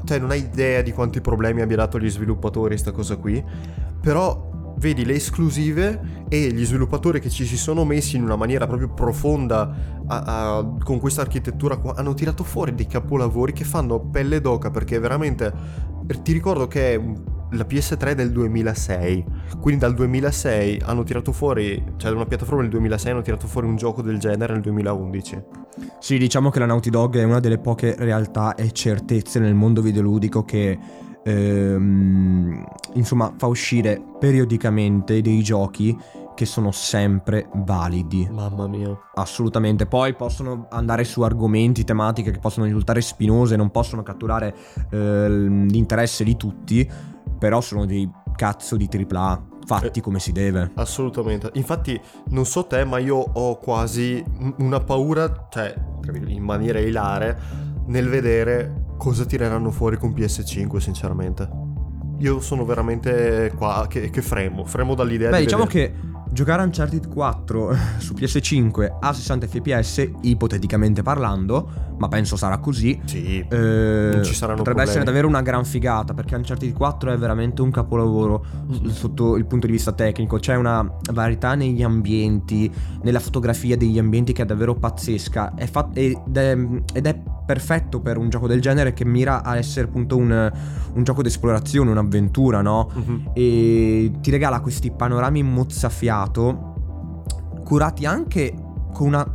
cioè 0.06 0.18
non 0.20 0.32
hai 0.32 0.40
idea 0.40 0.82
di 0.82 0.92
quanti 0.92 1.20
problemi 1.20 1.62
abbia 1.62 1.76
dato 1.76 1.98
agli 1.98 2.10
sviluppatori 2.10 2.78
sta 2.78 2.92
cosa 2.92 3.18
qui, 3.18 3.44
però 4.02 4.56
vedi 4.78 5.06
le 5.06 5.14
esclusive 5.14 6.26
e 6.30 6.52
gli 6.52 6.66
sviluppatori 6.66 7.20
che 7.20 7.30
ci 7.30 7.46
si 7.46 7.58
sono 7.58 7.84
messi 7.86 8.16
in 8.16 8.24
una 8.24 8.36
maniera 8.36 8.68
proprio 8.68 8.90
profonda 8.90 10.04
a- 10.08 10.22
a- 10.58 10.76
con 10.84 11.00
questa 11.00 11.22
architettura 11.22 11.78
qua 11.78 11.96
hanno 11.96 12.14
tirato 12.14 12.44
fuori 12.44 12.76
dei 12.76 12.88
capolavori 12.88 13.54
che 13.54 13.64
fanno 13.64 14.00
pelle 14.00 14.40
d'oca 14.42 14.70
perché 14.70 15.00
veramente 15.00 15.52
ti 16.22 16.32
ricordo 16.32 16.68
che 16.68 16.94
è 16.96 17.02
la 17.52 17.66
PS3 17.66 18.12
del 18.14 18.32
2006 18.32 19.26
quindi 19.60 19.80
dal 19.82 19.94
2006 19.94 20.82
hanno 20.86 21.04
tirato 21.04 21.32
fuori 21.32 21.82
cioè 21.96 22.10
da 22.12 22.16
una 22.18 22.26
piattaforma 22.26 22.62
del 22.62 22.70
2006 22.72 23.12
hanno 23.12 23.22
tirato 23.22 23.48
fuori 23.48 23.68
un 23.68 23.78
gioco 23.78 24.02
del 24.02 24.20
genere 24.20 24.54
nel 24.54 24.62
2011 24.62 25.44
Sì, 26.00 26.18
diciamo 26.18 26.50
che 26.50 26.60
la 26.60 26.66
Naughty 26.66 26.90
Dog 26.90 27.18
è 27.18 27.24
una 27.24 27.40
delle 27.40 27.58
poche 27.58 27.96
realtà 27.98 28.56
e 28.56 28.72
certezze 28.72 29.40
nel 29.40 29.54
mondo 29.56 29.82
videoludico 29.82 30.44
che 30.44 30.78
ehm, 31.24 32.66
insomma 32.94 33.34
fa 33.38 33.48
uscire 33.48 34.02
periodicamente 34.20 35.22
dei 35.22 35.42
giochi 35.44 35.98
che 36.36 36.46
sono 36.46 36.72
sempre 36.72 37.50
validi. 37.56 38.30
mamma 38.32 38.68
mia 38.68 38.96
Assolutamente. 39.16 39.88
Poi 39.88 40.14
possono 40.14 40.68
andare 40.70 41.04
su 41.04 41.22
argomenti, 41.24 41.84
tematiche 41.84 42.30
che 42.30 42.38
possono 42.40 42.66
risultare 42.66 43.02
spinose, 43.02 43.56
non 43.56 43.72
possono 43.72 44.04
catturare 44.04 44.56
eh, 44.92 45.28
l'interesse 45.28 46.24
di 46.24 46.38
tutti, 46.38 46.88
però 47.40 47.60
sono 47.60 47.86
dei 47.86 48.08
cazzo 48.36 48.76
di 48.76 48.88
AAA 48.88 49.46
fatti 49.66 50.00
Eh. 50.00 50.02
come 50.02 50.20
si 50.20 50.32
deve. 50.32 50.72
Assolutamente. 50.76 51.50
Infatti, 51.56 52.00
non 52.30 52.46
so 52.46 52.66
te, 52.68 52.86
ma 52.86 53.00
io 53.00 53.18
ho 53.18 53.58
quasi 53.58 54.24
una 54.60 54.80
paura, 54.80 55.48
cioè, 55.50 55.74
in 56.28 56.44
maniera 56.44 56.80
ilare, 56.80 57.38
nel 57.88 58.08
vedere 58.10 58.86
cosa 58.98 59.26
tireranno 59.26 59.72
fuori 59.72 59.98
con 59.98 60.12
PS5, 60.12 60.78
sinceramente. 60.78 61.50
Io 62.20 62.40
sono 62.40 62.66
veramente 62.66 63.52
qua 63.56 63.86
che, 63.88 64.10
che 64.10 64.22
fremo, 64.22 64.66
fremo 64.66 64.96
dall'idea 64.96 65.30
Beh, 65.30 65.38
di 65.38 65.44
diciamo 65.44 65.66
vedere- 65.66 65.92
che 65.92 66.16
giocare 66.32 66.64
Uncharted 66.64 67.08
4 67.08 67.76
su 68.00 68.14
PS5 68.16 68.96
a 69.00 69.14
60 69.14 69.46
fps, 69.48 70.10
ipoteticamente 70.22 71.04
parlando, 71.04 71.70
ma 72.00 72.08
penso 72.08 72.36
sarà 72.36 72.58
così. 72.58 73.00
Sì, 73.06 73.46
eh, 73.48 74.10
Non 74.14 74.24
ci 74.24 74.34
saranno 74.34 74.58
potrebbe 74.58 74.64
problemi. 74.64 74.90
essere 74.90 75.04
davvero 75.04 75.28
una 75.28 75.42
gran 75.44 75.64
figata 75.64 76.16
perché 76.16 76.34
Uncharted 76.36 76.74
4 76.74 77.12
è 77.12 77.18
veramente 77.20 77.62
un 77.62 77.70
capolavoro 77.70 78.44
s- 78.72 78.88
sotto 78.94 79.38
il 79.38 79.46
punto 79.46 79.68
di 79.68 79.74
vista 79.74 79.92
tecnico. 79.92 80.38
C'è 80.38 80.56
una 80.56 80.92
varietà 81.14 81.54
negli 81.54 81.84
ambienti, 81.84 82.70
nella 83.04 83.20
fotografia 83.20 83.78
degli 83.78 84.00
ambienti 84.00 84.34
che 84.34 84.42
è 84.42 84.46
davvero 84.46 84.74
pazzesca. 84.74 85.54
È 85.54 85.68
fat- 85.68 85.96
ed, 85.96 86.36
è, 86.36 86.58
ed 86.94 87.06
è 87.06 87.20
perfetto 87.48 88.02
per 88.02 88.18
un 88.18 88.30
gioco 88.30 88.46
del 88.46 88.60
genere 88.60 88.92
che 88.94 89.06
mira 89.06 89.42
a 89.42 89.56
essere 89.56 89.88
appunto 89.88 90.18
un, 90.18 90.52
un 90.94 91.04
gioco 91.04 91.24
d'esplorazione, 91.24 91.90
un'avventura, 91.90 92.62
no? 92.62 92.90
Mhm. 92.94 93.30
E 93.34 94.12
ti 94.22 94.30
regala 94.30 94.60
questi 94.60 94.92
panorami 94.92 95.42
mozzafiato, 95.44 97.24
curati 97.64 98.06
anche 98.06 98.54
con 98.94 99.08
una 99.08 99.32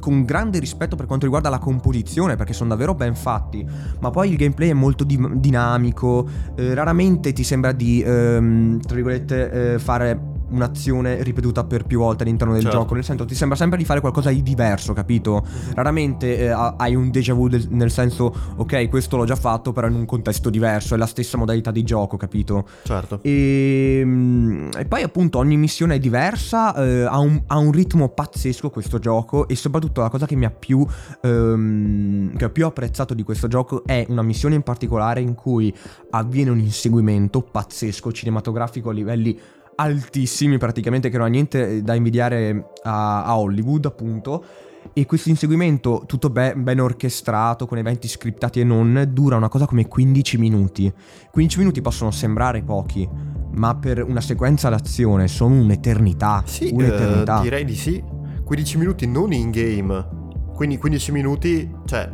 con 0.00 0.24
grande 0.24 0.60
rispetto 0.60 0.94
per 0.94 1.06
quanto 1.06 1.24
riguarda 1.24 1.48
la 1.48 1.58
composizione, 1.58 2.36
perché 2.36 2.52
sono 2.52 2.68
davvero 2.68 2.94
ben 2.94 3.16
fatti. 3.16 3.66
Ma 3.98 4.10
poi 4.10 4.30
il 4.30 4.36
gameplay 4.36 4.68
è 4.70 4.72
molto 4.72 5.02
di- 5.02 5.18
dinamico. 5.40 6.28
eh, 6.54 6.74
raramente 6.74 7.32
ti 7.32 7.42
sembra 7.42 7.72
di, 7.72 8.02
ehm, 8.02 8.80
tra 8.80 8.94
virgolette, 8.94 9.74
eh, 9.74 9.78
fare 9.80 10.34
un'azione 10.48 11.22
ripetuta 11.22 11.64
per 11.64 11.84
più 11.84 11.98
volte 11.98 12.22
all'interno 12.24 12.52
del 12.52 12.62
Certo. 12.62 12.78
gioco. 12.78 12.94
Nel 12.94 13.04
senso, 13.04 13.24
ti 13.24 13.34
sembra 13.34 13.56
sempre 13.56 13.78
di 13.78 13.84
fare 13.84 14.00
qualcosa 14.00 14.30
di 14.30 14.42
diverso, 14.42 14.92
capito? 14.92 15.44
Raramente 15.74 16.38
eh, 16.38 16.48
ha- 16.48 16.74
hai 16.78 16.94
un 16.94 17.10
déjà 17.10 17.34
vu 17.34 17.48
del- 17.48 17.66
nel 17.70 17.90
senso, 17.90 18.34
ok, 18.56 18.88
questo 18.88 19.16
l'ho 19.16 19.24
già 19.24 19.36
fatto, 19.36 19.72
però 19.72 19.86
in 19.88 19.94
un 19.94 20.04
contesto 20.04 20.50
diverso. 20.50 20.94
È 20.94 20.98
la 20.98 21.06
stessa 21.06 21.36
modalità 21.36 21.70
di 21.70 21.82
gioco, 21.82 22.16
capito? 22.16 22.66
Certo. 22.84 23.18
E, 23.22 24.02
mm, 24.04 24.68
e 24.78 24.84
poi 24.86 25.02
appunto 25.02 25.38
ogni 25.38 25.56
missione 25.56 25.96
è 25.96 25.98
diversa, 25.98 26.74
eh, 26.76 27.02
ha, 27.02 27.18
un, 27.18 27.42
ha 27.46 27.56
un 27.58 27.72
ritmo 27.72 28.08
pazzesco 28.08 28.70
questo 28.70 28.98
gioco 28.98 29.48
e 29.48 29.56
soprattutto 29.56 30.00
la 30.00 30.08
cosa 30.10 30.26
che 30.26 30.36
mi 30.36 30.44
ha 30.44 30.50
più, 30.50 30.86
ehm, 31.22 32.36
che 32.36 32.44
ho 32.44 32.50
più 32.50 32.66
apprezzato 32.66 33.14
di 33.14 33.22
questo 33.22 33.48
gioco 33.48 33.84
è 33.84 34.04
una 34.08 34.22
missione 34.22 34.54
in 34.54 34.62
particolare 34.62 35.20
in 35.20 35.34
cui 35.34 35.74
avviene 36.10 36.50
un 36.50 36.58
inseguimento 36.58 37.40
pazzesco, 37.42 38.12
cinematografico 38.12 38.90
a 38.90 38.92
livelli 38.92 39.38
altissimi 39.76 40.58
praticamente 40.58 41.08
che 41.08 41.16
non 41.16 41.26
ha 41.26 41.30
niente 41.30 41.82
da 41.82 41.94
invidiare 41.94 42.70
a, 42.82 43.24
a 43.24 43.38
Hollywood 43.38 43.84
appunto. 43.86 44.44
E 44.92 45.04
questo 45.04 45.28
inseguimento, 45.28 46.04
tutto 46.06 46.30
be- 46.30 46.54
ben 46.56 46.80
orchestrato, 46.80 47.66
con 47.66 47.76
eventi 47.76 48.08
scriptati 48.08 48.60
e 48.60 48.64
non, 48.64 49.08
dura 49.12 49.36
una 49.36 49.48
cosa 49.48 49.66
come 49.66 49.86
15 49.88 50.38
minuti. 50.38 50.90
15 51.30 51.58
minuti 51.58 51.82
possono 51.82 52.10
sembrare 52.12 52.62
pochi, 52.62 53.06
ma 53.54 53.74
per 53.74 54.02
una 54.02 54.20
sequenza 54.20 54.68
d'azione 54.68 55.28
sono 55.28 55.54
un'eternità. 55.60 56.42
Sì, 56.46 56.70
un'eternità. 56.72 57.40
eh, 57.40 57.42
direi 57.42 57.64
di 57.64 57.74
sì. 57.74 58.02
15 58.44 58.78
minuti 58.78 59.06
non 59.06 59.32
in 59.32 59.50
game. 59.50 60.08
Quindi 60.54 60.78
15 60.78 61.12
minuti, 61.12 61.70
cioè, 61.84 62.10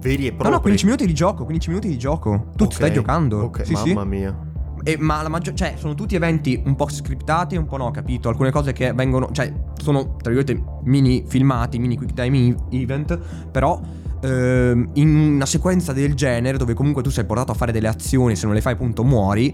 veri 0.00 0.26
e 0.26 0.30
propri. 0.30 0.48
No, 0.48 0.54
no, 0.54 0.60
15 0.60 0.84
minuti 0.84 1.06
di 1.06 1.12
gioco, 1.12 1.42
15 1.44 1.68
minuti 1.68 1.88
di 1.88 1.98
gioco. 1.98 2.50
Tu 2.54 2.64
Ok, 2.64 2.72
stai 2.72 2.92
giocando. 2.92 3.40
Ok, 3.42 3.66
sì, 3.66 3.72
mamma 3.72 4.02
sì. 4.02 4.06
mia. 4.08 4.38
E- 4.86 4.96
ma 5.00 5.20
la 5.20 5.28
maggior... 5.28 5.54
Cioè, 5.54 5.74
sono 5.76 5.96
tutti 5.96 6.14
eventi 6.14 6.62
un 6.64 6.76
po' 6.76 6.88
scriptati 6.88 7.56
un 7.56 7.66
po' 7.66 7.76
no, 7.76 7.90
capito? 7.90 8.28
Alcune 8.28 8.52
cose 8.52 8.72
che 8.72 8.92
vengono... 8.92 9.30
Cioè, 9.32 9.52
sono, 9.82 10.14
tra 10.22 10.30
virgolette, 10.32 10.80
mini 10.84 11.24
filmati, 11.26 11.80
mini 11.80 11.96
quick 11.96 12.12
time 12.12 12.54
event, 12.70 13.18
però... 13.50 13.80
ehm, 14.20 14.90
in 14.94 15.16
una 15.34 15.46
sequenza 15.46 15.92
del 15.92 16.14
genere, 16.14 16.56
dove 16.56 16.74
comunque 16.74 17.02
tu 17.02 17.10
sei 17.10 17.24
portato 17.24 17.50
a 17.50 17.54
fare 17.54 17.72
delle 17.72 17.88
azioni, 17.88 18.36
se 18.36 18.46
non 18.46 18.54
le 18.54 18.60
fai 18.60 18.74
appunto 18.74 19.02
muori, 19.02 19.52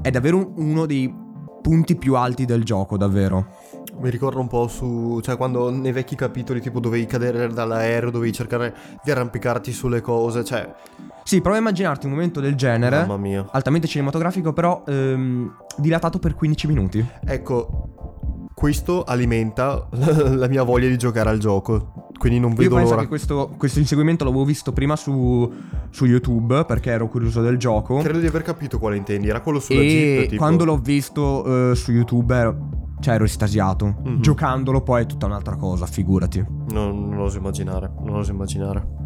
è 0.00 0.10
davvero 0.10 0.36
un- 0.36 0.52
uno 0.56 0.86
dei 0.86 1.12
punti 1.60 1.96
più 1.96 2.14
alti 2.14 2.44
del 2.44 2.62
gioco, 2.62 2.96
davvero. 2.96 3.46
Mi 4.00 4.10
ricorda 4.10 4.40
un 4.40 4.48
po' 4.48 4.66
su. 4.68 5.20
cioè, 5.22 5.36
quando 5.36 5.70
nei 5.70 5.92
vecchi 5.92 6.14
capitoli, 6.16 6.60
tipo, 6.60 6.80
dovevi 6.80 7.06
cadere 7.06 7.48
dall'aereo, 7.48 8.10
dovevi 8.10 8.32
cercare 8.32 8.74
di 9.02 9.10
arrampicarti 9.10 9.72
sulle 9.72 10.00
cose. 10.00 10.44
Cioè, 10.44 10.72
Sì, 11.22 11.40
prova 11.40 11.56
a 11.56 11.60
immaginarti 11.60 12.06
un 12.06 12.12
momento 12.12 12.40
del 12.40 12.54
genere, 12.54 12.98
mamma 13.00 13.16
mia. 13.16 13.46
altamente 13.52 13.86
cinematografico, 13.86 14.52
però 14.52 14.82
ehm, 14.86 15.56
dilatato 15.76 16.18
per 16.18 16.34
15 16.34 16.66
minuti. 16.66 17.06
Ecco, 17.24 18.50
questo 18.54 19.04
alimenta 19.04 19.88
la 19.90 20.48
mia 20.48 20.62
voglia 20.62 20.88
di 20.88 20.96
giocare 20.98 21.30
al 21.30 21.38
gioco. 21.38 21.92
Quindi 22.16 22.38
non 22.38 22.52
Io 22.52 22.56
vedo 22.56 22.74
penso 22.76 22.90
l'ora. 22.90 23.02
che 23.02 23.08
questo, 23.08 23.54
questo 23.58 23.80
inseguimento 23.80 24.24
l'avevo 24.24 24.44
visto 24.44 24.72
prima 24.72 24.96
su, 24.96 25.52
su 25.90 26.06
YouTube 26.06 26.64
perché 26.64 26.90
ero 26.90 27.08
curioso 27.08 27.42
del 27.42 27.58
gioco. 27.58 27.98
Credo 27.98 28.20
di 28.20 28.26
aver 28.26 28.42
capito 28.42 28.78
quale 28.78 28.96
intendi. 28.96 29.28
Era 29.28 29.40
quello 29.40 29.60
sulla 29.60 29.80
e 29.80 29.86
Jeep. 29.86 30.28
Tipo... 30.28 30.36
quando 30.36 30.64
l'ho 30.64 30.78
visto 30.78 31.70
eh, 31.70 31.74
su 31.74 31.90
YouTube 31.92 32.34
ero, 32.34 32.56
cioè 33.04 33.14
ero 33.14 33.24
estasiato. 33.24 33.96
Mhm. 34.02 34.20
Giocandolo 34.20 34.80
poi 34.80 35.02
è 35.02 35.06
tutta 35.06 35.26
un'altra 35.26 35.56
cosa, 35.56 35.84
figurati. 35.84 36.42
No, 36.70 36.90
non 36.90 37.18
oso 37.18 37.36
immaginare. 37.36 37.92
Non 38.00 38.16
oso 38.16 38.32
immaginare. 38.32 39.02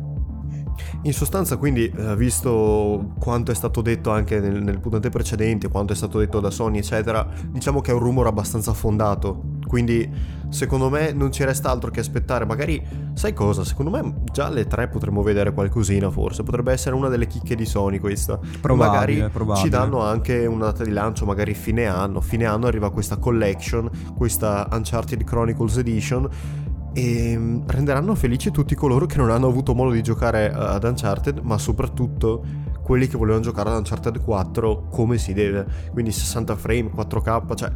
In 1.02 1.12
sostanza, 1.12 1.56
quindi, 1.56 1.88
eh, 1.88 2.16
visto 2.16 3.14
quanto 3.18 3.50
è 3.50 3.54
stato 3.54 3.80
detto 3.82 4.12
anche 4.12 4.38
nel, 4.38 4.62
nel 4.62 4.78
puntate 4.78 5.08
precedenti, 5.08 5.66
quanto 5.66 5.92
è 5.92 5.96
stato 5.96 6.20
detto 6.20 6.38
da 6.38 6.50
Sony, 6.50 6.78
eccetera, 6.78 7.26
diciamo 7.50 7.80
che 7.80 7.90
è 7.90 7.94
un 7.94 8.00
rumore 8.00 8.28
abbastanza 8.28 8.72
fondato. 8.72 9.56
Quindi, 9.68 10.10
secondo 10.48 10.88
me, 10.88 11.12
non 11.12 11.30
ci 11.30 11.44
resta 11.44 11.70
altro 11.70 11.90
che 11.90 12.00
aspettare. 12.00 12.44
Magari, 12.46 12.84
sai 13.14 13.34
cosa? 13.34 13.64
Secondo 13.64 13.90
me, 13.90 14.14
già 14.32 14.46
alle 14.46 14.66
3 14.66 14.88
potremmo 14.88 15.22
vedere 15.22 15.52
qualcosina, 15.52 16.10
forse. 16.10 16.42
Potrebbe 16.42 16.72
essere 16.72 16.94
una 16.94 17.08
delle 17.08 17.26
chicche 17.26 17.54
di 17.54 17.66
Sony 17.66 17.98
questa. 17.98 18.38
Probabile, 18.60 18.88
magari 18.88 19.30
probabile. 19.30 19.64
ci 19.64 19.70
danno 19.70 20.00
anche 20.00 20.46
una 20.46 20.64
data 20.66 20.82
di 20.82 20.90
lancio, 20.90 21.26
magari 21.26 21.54
fine 21.54 21.86
anno. 21.86 22.20
Fine 22.20 22.46
anno 22.46 22.66
arriva 22.66 22.90
questa 22.90 23.18
collection, 23.18 23.88
questa 24.16 24.66
Uncharted 24.72 25.22
Chronicles 25.22 25.76
Edition. 25.76 26.28
E 26.94 27.36
mm, 27.36 27.60
renderanno 27.66 28.14
felici 28.14 28.50
tutti 28.50 28.74
coloro 28.74 29.06
che 29.06 29.18
non 29.18 29.30
hanno 29.30 29.46
avuto 29.46 29.74
modo 29.74 29.90
di 29.90 30.02
giocare 30.02 30.50
eh, 30.50 30.54
ad 30.54 30.82
Uncharted, 30.82 31.40
ma 31.42 31.58
soprattutto 31.58 32.42
quelli 32.82 33.06
che 33.06 33.18
volevano 33.18 33.44
giocare 33.44 33.68
ad 33.68 33.76
Uncharted 33.76 34.18
4 34.22 34.86
come 34.88 35.18
si 35.18 35.34
deve. 35.34 35.66
Quindi 35.92 36.10
60 36.10 36.56
frame, 36.56 36.90
4K, 36.94 37.54
cioè 37.54 37.70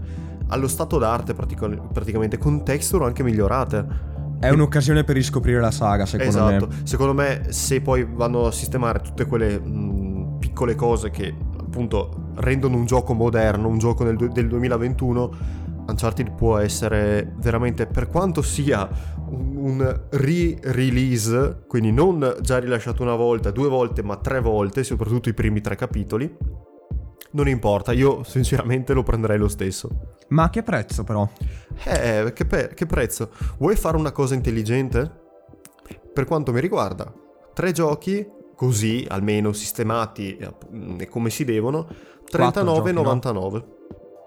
allo 0.53 0.69
stato 0.69 0.99
d'arte 0.99 1.35
pratica- 1.35 1.69
praticamente, 1.69 2.38
con 2.38 2.62
texture 2.62 3.05
anche 3.05 3.23
migliorate. 3.23 4.11
È 4.38 4.51
un'occasione 4.51 5.05
per 5.05 5.17
riscoprire 5.17 5.61
la 5.61 5.71
saga, 5.71 6.05
secondo 6.05 6.31
esatto. 6.31 6.67
me. 6.67 6.77
Secondo 6.85 7.15
me, 7.15 7.47
se 7.49 7.81
poi 7.81 8.07
vanno 8.09 8.47
a 8.47 8.53
sistemare 8.53 9.01
tutte 9.01 9.25
quelle 9.25 9.59
mh, 9.59 10.37
piccole 10.38 10.75
cose 10.75 11.11
che 11.11 11.35
appunto 11.59 12.33
rendono 12.37 12.77
un 12.77 12.85
gioco 12.85 13.15
moderno, 13.15 13.69
un 13.69 13.79
gioco 13.79 14.05
del, 14.05 14.17
del 14.17 14.49
2021, 14.49 15.31
Uncharted 15.87 16.33
può 16.33 16.59
essere 16.59 17.35
veramente, 17.38 17.87
per 17.87 18.09
quanto 18.09 18.43
sia 18.43 18.88
un 19.29 20.01
re-release, 20.11 21.65
quindi 21.67 21.93
non 21.93 22.37
già 22.41 22.59
rilasciato 22.59 23.03
una 23.03 23.15
volta, 23.15 23.51
due 23.51 23.69
volte, 23.69 24.03
ma 24.03 24.17
tre 24.17 24.41
volte, 24.41 24.85
soprattutto 24.85 25.29
i 25.29 25.35
primi 25.35 25.61
tre 25.61 25.77
capitoli. 25.77 26.37
Non 27.35 27.49
importa, 27.49 27.92
io 27.92 28.23
sinceramente 28.25 28.92
lo 28.92 29.03
prenderei 29.03 29.38
lo 29.38 29.49
stesso. 29.49 29.88
Ma 30.29 30.45
a 30.45 30.51
che 30.51 30.62
prezzo 30.62 31.03
però? 31.05 31.29
Eh, 31.85 32.33
che, 32.35 32.45
pe- 32.45 32.73
che 32.75 32.87
prezzo? 32.87 33.31
Vuoi 33.59 33.75
fare 33.77 33.97
una 33.97 34.12
cosa 34.12 34.35
intelligente? 34.35 35.21
Per 36.12 36.25
quanto 36.27 36.53
mi 36.53 36.61
riguarda, 36.61 37.11
tre 37.55 37.73
giochi 37.73 38.27
così, 38.55 39.05
almeno 39.09 39.53
sistemati 39.53 40.37
e 40.37 40.53
e 40.99 41.09
come 41.09 41.31
si 41.31 41.45
devono, 41.45 41.87
Quattro 42.31 42.64
giochi, 42.64 42.92
no? 42.92 43.03
39,99. 43.03 43.64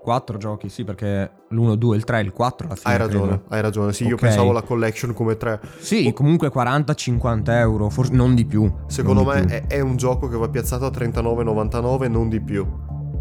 4 0.02 0.38
giochi, 0.38 0.70
sì, 0.70 0.84
perché 0.84 1.32
l'1, 1.50 1.74
2, 1.74 1.96
il 1.98 2.04
3 2.04 2.22
il 2.22 2.32
4 2.32 2.68
alla 2.68 2.76
fine. 2.76 2.94
Hai 2.94 3.00
ragione, 3.00 3.28
credo. 3.28 3.44
hai 3.50 3.62
ragione. 3.62 3.94
Sì, 3.94 4.06
io 4.06 4.14
Ok. 4.14 4.22
pensavo 4.22 4.50
alla 4.52 4.62
collection 4.62 5.14
come 5.16 5.36
tre. 5.36 5.60
Sì, 5.80 6.14
comunque 6.14 6.52
40-50 6.52 7.50
euro, 7.50 7.90
forse 7.90 8.14
non 8.14 8.36
di 8.36 8.46
più. 8.46 8.72
Secondo 8.86 9.24
non 9.24 9.34
me 9.34 9.46
più. 9.46 9.56
è, 9.56 9.66
è 9.66 9.80
un 9.80 9.96
gioco 9.96 10.28
che 10.28 10.38
va 10.38 10.48
piazzato 10.48 10.86
a 10.86 10.90
39,99, 10.92 12.08
non 12.08 12.30
di 12.30 12.40
più. 12.40 12.68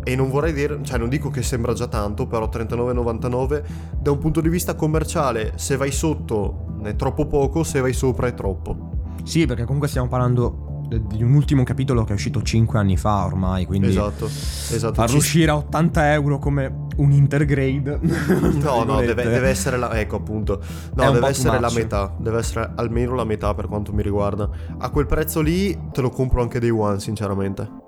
E 0.04 0.14
non 0.16 0.30
vorrei 0.30 0.52
dire, 0.52 0.78
cioè 0.82 0.98
non 0.98 1.08
dico 1.08 1.30
che 1.30 1.42
sembra 1.42 1.72
già 1.72 1.86
tanto, 1.86 2.26
però 2.26 2.48
39,99 2.48 3.62
da 3.98 4.10
un 4.10 4.18
punto 4.18 4.40
di 4.40 4.48
vista 4.48 4.74
commerciale, 4.74 5.52
se 5.56 5.76
vai 5.76 5.90
sotto 5.90 6.78
è 6.82 6.94
troppo 6.96 7.26
poco, 7.26 7.64
se 7.64 7.80
vai 7.80 7.92
sopra 7.92 8.26
è 8.26 8.34
troppo. 8.34 8.90
Sì, 9.24 9.46
perché 9.46 9.64
comunque 9.64 9.88
stiamo 9.88 10.08
parlando 10.08 10.72
di 10.86 11.22
un 11.22 11.32
ultimo 11.32 11.62
capitolo 11.64 12.04
che 12.04 12.10
è 12.12 12.14
uscito 12.14 12.42
5 12.42 12.78
anni 12.78 12.96
fa 12.96 13.24
ormai, 13.24 13.64
quindi 13.64 13.88
Esatto, 13.88 14.26
esatto. 14.26 14.94
farlo 14.94 15.12
Ci- 15.12 15.16
uscire 15.16 15.50
a 15.50 15.56
80 15.56 16.12
euro 16.12 16.38
come 16.38 16.82
un 16.96 17.10
intergrade. 17.10 17.98
No, 18.64 18.84
no, 18.84 19.00
deve, 19.00 19.24
deve 19.24 19.48
essere 19.48 19.76
la... 19.76 19.98
Ecco 19.98 20.16
appunto. 20.16 20.60
No, 20.94 21.10
deve 21.10 21.28
essere 21.28 21.58
la 21.58 21.70
metà. 21.72 22.14
Deve 22.18 22.38
essere 22.38 22.72
almeno 22.76 23.14
la 23.14 23.24
metà 23.24 23.54
per 23.54 23.66
quanto 23.66 23.92
mi 23.92 24.02
riguarda. 24.02 24.48
A 24.78 24.90
quel 24.90 25.06
prezzo 25.06 25.40
lì 25.40 25.76
te 25.92 26.00
lo 26.00 26.10
compro 26.10 26.42
anche 26.42 26.60
day 26.60 26.70
one, 26.70 27.00
sinceramente. 27.00 27.82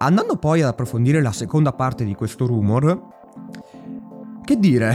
Andando 0.00 0.36
poi 0.36 0.62
ad 0.62 0.68
approfondire 0.68 1.20
la 1.20 1.32
seconda 1.32 1.72
parte 1.72 2.04
di 2.04 2.14
questo 2.14 2.46
rumor, 2.46 3.02
che 4.44 4.56
dire, 4.56 4.94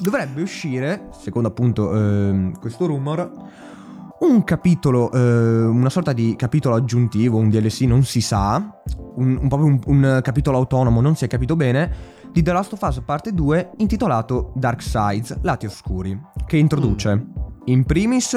dovrebbe 0.00 0.40
uscire, 0.40 1.08
secondo 1.10 1.48
appunto 1.48 1.94
ehm, 1.94 2.58
questo 2.58 2.86
rumor, 2.86 3.30
un 4.20 4.44
capitolo, 4.44 5.12
eh, 5.12 5.64
una 5.64 5.90
sorta 5.90 6.14
di 6.14 6.34
capitolo 6.34 6.76
aggiuntivo, 6.76 7.36
un 7.36 7.50
DLC, 7.50 7.82
non 7.82 8.04
si 8.04 8.22
sa, 8.22 8.80
un, 9.16 9.38
un, 9.38 9.48
proprio 9.48 9.68
un, 9.68 9.80
un 9.84 10.20
capitolo 10.22 10.56
autonomo, 10.56 11.02
non 11.02 11.14
si 11.14 11.26
è 11.26 11.28
capito 11.28 11.54
bene, 11.54 12.16
di 12.32 12.42
The 12.42 12.52
Last 12.52 12.72
of 12.72 12.80
Us 12.80 13.02
parte 13.04 13.34
2 13.34 13.72
intitolato 13.76 14.52
Dark 14.54 14.80
Sides, 14.80 15.40
Lati 15.42 15.66
Oscuri, 15.66 16.18
che 16.46 16.56
introduce 16.56 17.26
in 17.66 17.84
primis 17.84 18.34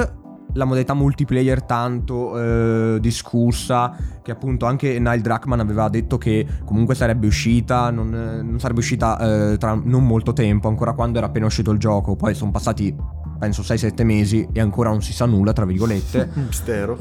la 0.54 0.66
modalità 0.66 0.94
multiplayer 0.94 1.64
tanto 1.64 2.96
eh, 2.96 3.00
discussa 3.00 3.96
che 4.22 4.32
appunto 4.32 4.66
anche 4.66 5.00
Neil 5.00 5.22
Druckmann 5.22 5.60
aveva 5.60 5.88
detto 5.90 6.18
che 6.18 6.46
comunque 6.66 6.96
sarebbe 6.96 7.28
uscita 7.28 7.90
non, 7.90 8.14
eh, 8.14 8.42
non 8.42 8.60
sarebbe 8.60 8.80
uscita 8.80 9.52
eh, 9.52 9.58
tra 9.58 9.80
non 9.82 10.06
molto 10.06 10.34
tempo 10.34 10.68
ancora 10.68 10.94
quando 10.94 11.18
era 11.18 11.28
appena 11.28 11.46
uscito 11.46 11.72
il 11.72 11.80
gioco 11.80 12.16
poi 12.16 12.34
sono 12.34 12.52
passati 12.52 12.96
penso 13.42 13.64
6-7 13.64 14.04
mesi 14.04 14.48
e 14.54 14.60
ancora 14.60 14.92
non 14.92 15.02
si 15.02 15.14
sa 15.14 15.26
nulla, 15.26 15.52
tra 15.52 15.66
virgolette. 15.66 16.30
Mistero. 16.46 16.96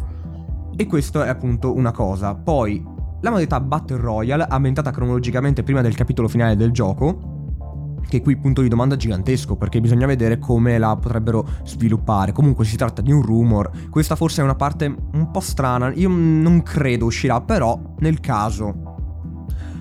e 0.75 0.87
questo 0.87 1.23
è 1.23 1.29
appunto 1.29 1.75
una 1.75 1.93
cosa. 1.93 2.35
Poi 2.35 2.83
la 3.21 3.29
modalità 3.29 3.61
Battle 3.61 3.99
Royale, 3.99 4.47
ambientata 4.49 4.91
cronologicamente 4.91 5.63
prima 5.63 5.83
del 5.83 5.95
capitolo 5.95 6.29
finale 6.29 6.57
del 6.57 6.71
gioco, 6.71 7.40
che 8.09 8.23
qui 8.23 8.37
punto 8.37 8.63
di 8.63 8.69
domanda 8.69 8.97
gigantesco 8.97 9.57
perché 9.57 9.81
bisogna 9.81 10.07
vedere 10.07 10.39
come 10.39 10.79
la 10.79 10.97
potrebbero 10.97 11.47
sviluppare. 11.65 12.33
Comunque 12.33 12.65
si 12.65 12.77
tratta 12.77 13.03
di 13.03 13.13
un 13.13 13.23
rumor, 13.23 13.71
questa 13.91 14.17
forse 14.17 14.41
è 14.41 14.45
una 14.45 14.55
parte 14.55 14.95
un 15.13 15.31
po' 15.31 15.41
strana, 15.41 15.93
io 15.93 16.09
non 16.09 16.63
credo 16.63 17.07
uscirà, 17.07 17.41
però 17.41 17.79
nel 17.99 18.21
caso 18.21 18.89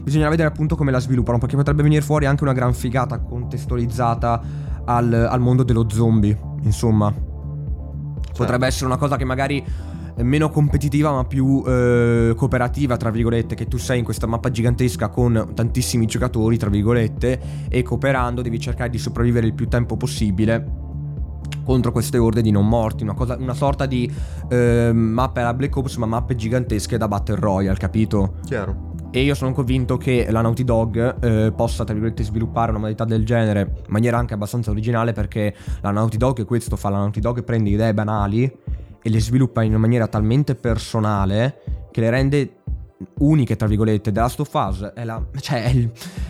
bisogna 0.04 0.30
vedere 0.30 0.48
appunto 0.48 0.76
come 0.76 0.92
la 0.92 1.00
sviluppano 1.00 1.38
perché 1.38 1.56
potrebbe 1.56 1.84
venire 1.84 2.02
fuori 2.02 2.26
anche 2.26 2.44
una 2.44 2.54
gran 2.54 2.74
figata 2.74 3.20
contestualizzata 3.20 4.42
al, 4.86 5.14
al 5.14 5.40
mondo 5.40 5.64
dello 5.64 5.88
zombie, 5.90 6.38
insomma. 6.64 7.14
Potrebbe 8.36 8.68
essere 8.68 8.86
una 8.86 8.98
cosa 8.98 9.18
che 9.18 9.26
magari 9.26 9.64
meno 10.24 10.50
competitiva 10.50 11.12
ma 11.12 11.26
più 11.26 11.64
eh, 11.66 12.34
cooperativa, 12.36 12.98
tra 12.98 13.10
virgolette, 13.10 13.56
che 13.56 13.68
tu 13.68 13.78
sei 13.78 14.00
in 14.00 14.06
questa 14.06 14.28
mappa 14.28 14.50
gigantesca 14.52 15.10
con 15.10 15.52
tantissimi 15.54 16.06
giocatori, 16.06 16.58
tra 16.58 16.70
virgolette, 16.70 17.40
e 17.70 17.84
cooperando 17.84 18.42
devi 18.42 18.60
cercare 18.60 18.90
di 18.90 18.98
sopravvivere 18.98 19.48
il 19.48 19.54
più 19.54 19.68
tempo 19.68 19.98
possibile 19.98 20.88
contro 21.64 21.92
queste 21.92 22.18
orde 22.18 22.42
di 22.42 22.52
non 22.52 22.68
morti, 22.68 23.04
una, 23.04 23.14
cosa, 23.14 23.36
una 23.40 23.54
sorta 23.54 23.86
di 23.86 24.12
eh, 24.50 24.92
mappe 24.92 25.42
alla 25.42 25.54
Black 25.54 25.76
Ops 25.76 25.98
ma 25.98 26.08
mappe 26.08 26.36
gigantesche 26.36 26.98
da 26.98 27.08
Battle 27.08 27.36
Royale, 27.36 27.78
capito? 27.78 28.38
Chiaro. 28.46 28.88
E 29.12 29.22
io 29.22 29.34
sono 29.34 29.54
convinto 29.54 29.98
che 29.98 30.28
la 30.30 30.42
Naughty 30.42 30.64
Dog 30.64 31.24
eh, 31.24 31.52
possa, 31.52 31.84
tra 31.84 31.94
virgolette, 31.94 32.24
sviluppare 32.24 32.70
una 32.70 32.80
modalità 32.80 33.06
del 33.06 33.26
genere 33.26 33.74
in 33.78 33.84
maniera 33.88 34.18
anche 34.18 34.36
abbastanza 34.36 34.70
originale 34.70 35.14
perché 35.14 35.56
la 35.82 35.92
Naughty 35.92 36.18
Dog, 36.18 36.40
e 36.40 36.46
questo 36.46 36.76
fa 36.76 36.90
la 36.90 36.98
Naughty 36.98 37.20
Dog, 37.20 37.44
prende 37.44 37.70
idee 37.70 37.94
banali 37.94 38.52
e 39.02 39.10
le 39.10 39.20
sviluppa 39.20 39.64
in 39.64 39.70
una 39.72 39.80
maniera 39.80 40.08
talmente 40.08 40.56
personale 40.56 41.88
che 41.92 42.02
le 42.02 42.10
rende 42.10 42.54
uniche, 43.20 43.56
tra 43.56 43.68
virgolette. 43.68 44.12
The 44.12 44.20
Last 44.20 44.40
of 44.42 44.54
Us 44.54 44.82
è, 44.94 45.04
la, 45.06 45.24
cioè, 45.40 45.64
è, 45.64 45.70
il- 45.70 45.90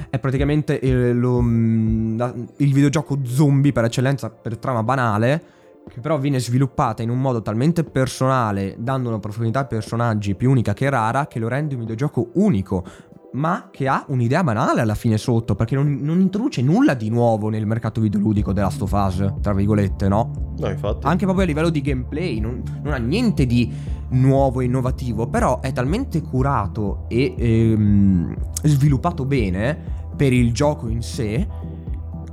è 0.10 0.20
praticamente 0.20 0.80
il, 0.82 1.18
lo- 1.20 1.42
mm, 1.42 2.18
la- 2.18 2.34
il 2.58 2.74
videogioco 2.74 3.20
zombie 3.24 3.72
per 3.72 3.86
eccellenza, 3.86 4.30
per 4.30 4.58
trama 4.58 4.84
banale, 4.84 5.44
che 5.90 6.00
però 6.02 6.20
viene 6.20 6.40
sviluppata 6.40 7.02
in 7.02 7.10
un 7.10 7.20
modo 7.20 7.42
talmente 7.42 7.84
personale, 7.84 8.76
dando 8.78 9.10
una 9.10 9.18
profondità 9.18 9.62
ai 9.62 9.68
personaggi 9.68 10.36
più 10.36 10.52
unica 10.52 10.74
che 10.74 10.88
rara, 10.90 11.26
che 11.26 11.40
lo 11.40 11.48
rende 11.48 11.74
un 11.74 11.80
videogioco 11.82 12.30
unico. 12.34 12.86
Ma 13.32 13.70
che 13.72 13.88
ha 13.88 14.06
un'idea 14.08 14.44
banale 14.44 14.82
alla 14.82 14.96
fine 14.96 15.18
sotto, 15.18 15.54
perché 15.56 15.76
non, 15.76 16.00
non 16.02 16.20
introduce 16.20 16.64
nulla 16.64 16.96
di 16.96 17.10
nuovo 17.10 17.50
nel 17.50 17.66
mercato 17.68 18.02
videoludico 18.02 18.52
of 18.52 18.92
Us, 18.92 19.34
tra 19.42 19.54
virgolette, 19.54 20.08
no? 20.08 20.54
No, 20.58 20.68
infatti. 20.68 21.06
Anche 21.06 21.26
proprio 21.26 21.44
a 21.44 21.48
livello 21.48 21.70
di 21.70 21.82
gameplay, 21.82 22.40
non, 22.40 22.64
non 22.82 22.94
ha 22.94 22.98
niente 22.98 23.46
di 23.46 23.72
nuovo 24.10 24.62
e 24.62 24.66
innovativo, 24.66 25.28
però 25.28 25.60
è 25.60 25.72
talmente 25.72 26.22
curato 26.22 27.06
e 27.08 27.36
ehm, 27.38 28.36
sviluppato 28.64 29.26
bene 29.26 29.78
per 30.16 30.34
il 30.34 30.52
gioco 30.52 30.88
in 30.88 31.02
sé 31.04 31.48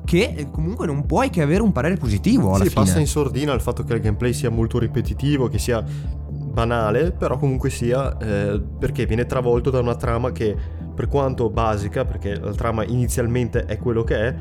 che 0.04 0.34
eh, 0.36 0.50
comunque 0.50 0.86
non 0.86 1.04
puoi 1.04 1.28
che 1.30 1.42
avere 1.42 1.62
un 1.62 1.72
parere 1.72 1.96
positivo 1.96 2.54
alla 2.54 2.64
Sì, 2.64 2.70
fine. 2.70 2.84
passa 2.84 2.98
in 3.00 3.06
sordina 3.06 3.52
il 3.52 3.60
fatto 3.60 3.84
che 3.84 3.92
il 3.92 4.00
gameplay 4.00 4.32
sia 4.32 4.50
molto 4.50 4.78
ripetitivo, 4.78 5.48
che 5.48 5.58
sia 5.58 5.84
banale, 6.30 7.12
però 7.12 7.36
comunque 7.36 7.68
sia 7.68 8.16
eh, 8.16 8.62
perché 8.78 9.04
viene 9.04 9.26
travolto 9.26 9.68
da 9.68 9.80
una 9.80 9.96
trama 9.96 10.32
che 10.32 10.56
per 10.96 11.08
quanto 11.08 11.50
basica, 11.50 12.06
perché 12.06 12.40
la 12.40 12.54
trama 12.54 12.82
inizialmente 12.84 13.66
è 13.66 13.78
quello 13.78 14.02
che 14.02 14.16
è, 14.16 14.34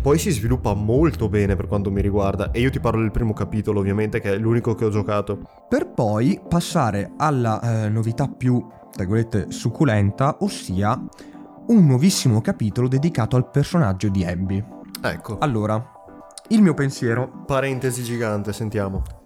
poi 0.00 0.18
si 0.18 0.30
sviluppa 0.30 0.74
molto 0.74 1.28
bene 1.28 1.56
per 1.56 1.66
quanto 1.66 1.90
mi 1.90 2.02
riguarda 2.02 2.50
e 2.50 2.60
io 2.60 2.68
ti 2.68 2.78
parlo 2.78 3.00
del 3.00 3.10
primo 3.10 3.32
capitolo 3.32 3.80
ovviamente 3.80 4.20
che 4.20 4.34
è 4.34 4.36
l'unico 4.36 4.74
che 4.74 4.84
ho 4.84 4.90
giocato. 4.90 5.38
Per 5.68 5.88
poi 5.88 6.40
passare 6.46 7.12
alla 7.16 7.60
eh, 7.60 7.88
novità 7.88 8.28
più, 8.28 8.64
tra 8.92 9.04
virgolette, 9.04 9.50
succulenta, 9.50 10.36
ossia 10.40 11.00
un 11.68 11.86
nuovissimo 11.86 12.40
capitolo 12.40 12.86
dedicato 12.86 13.36
al 13.36 13.50
personaggio 13.50 14.08
di 14.08 14.24
Abby. 14.24 14.62
Ecco, 15.00 15.38
Allora, 15.38 15.82
il 16.48 16.60
mio 16.60 16.74
pensiero 16.74 17.44
parentesi 17.46 18.02
gigante, 18.02 18.52
sentiamo. 18.52 19.17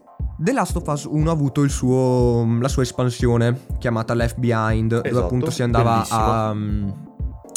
The 0.42 0.52
Last 0.52 0.74
of 0.74 0.88
Us 0.88 1.04
1 1.04 1.28
ha 1.28 1.32
avuto 1.32 1.62
il 1.62 1.70
suo, 1.70 2.44
la 2.60 2.66
sua 2.66 2.82
espansione 2.82 3.60
chiamata 3.78 4.12
Left 4.12 4.38
Behind, 4.38 4.90
dove 4.90 5.08
Esatto, 5.08 5.24
appunto 5.24 5.50
si 5.52 5.62
andava 5.62 5.92
bellissima. 5.92 6.48
a, 6.48 6.54
mm, 6.54 6.88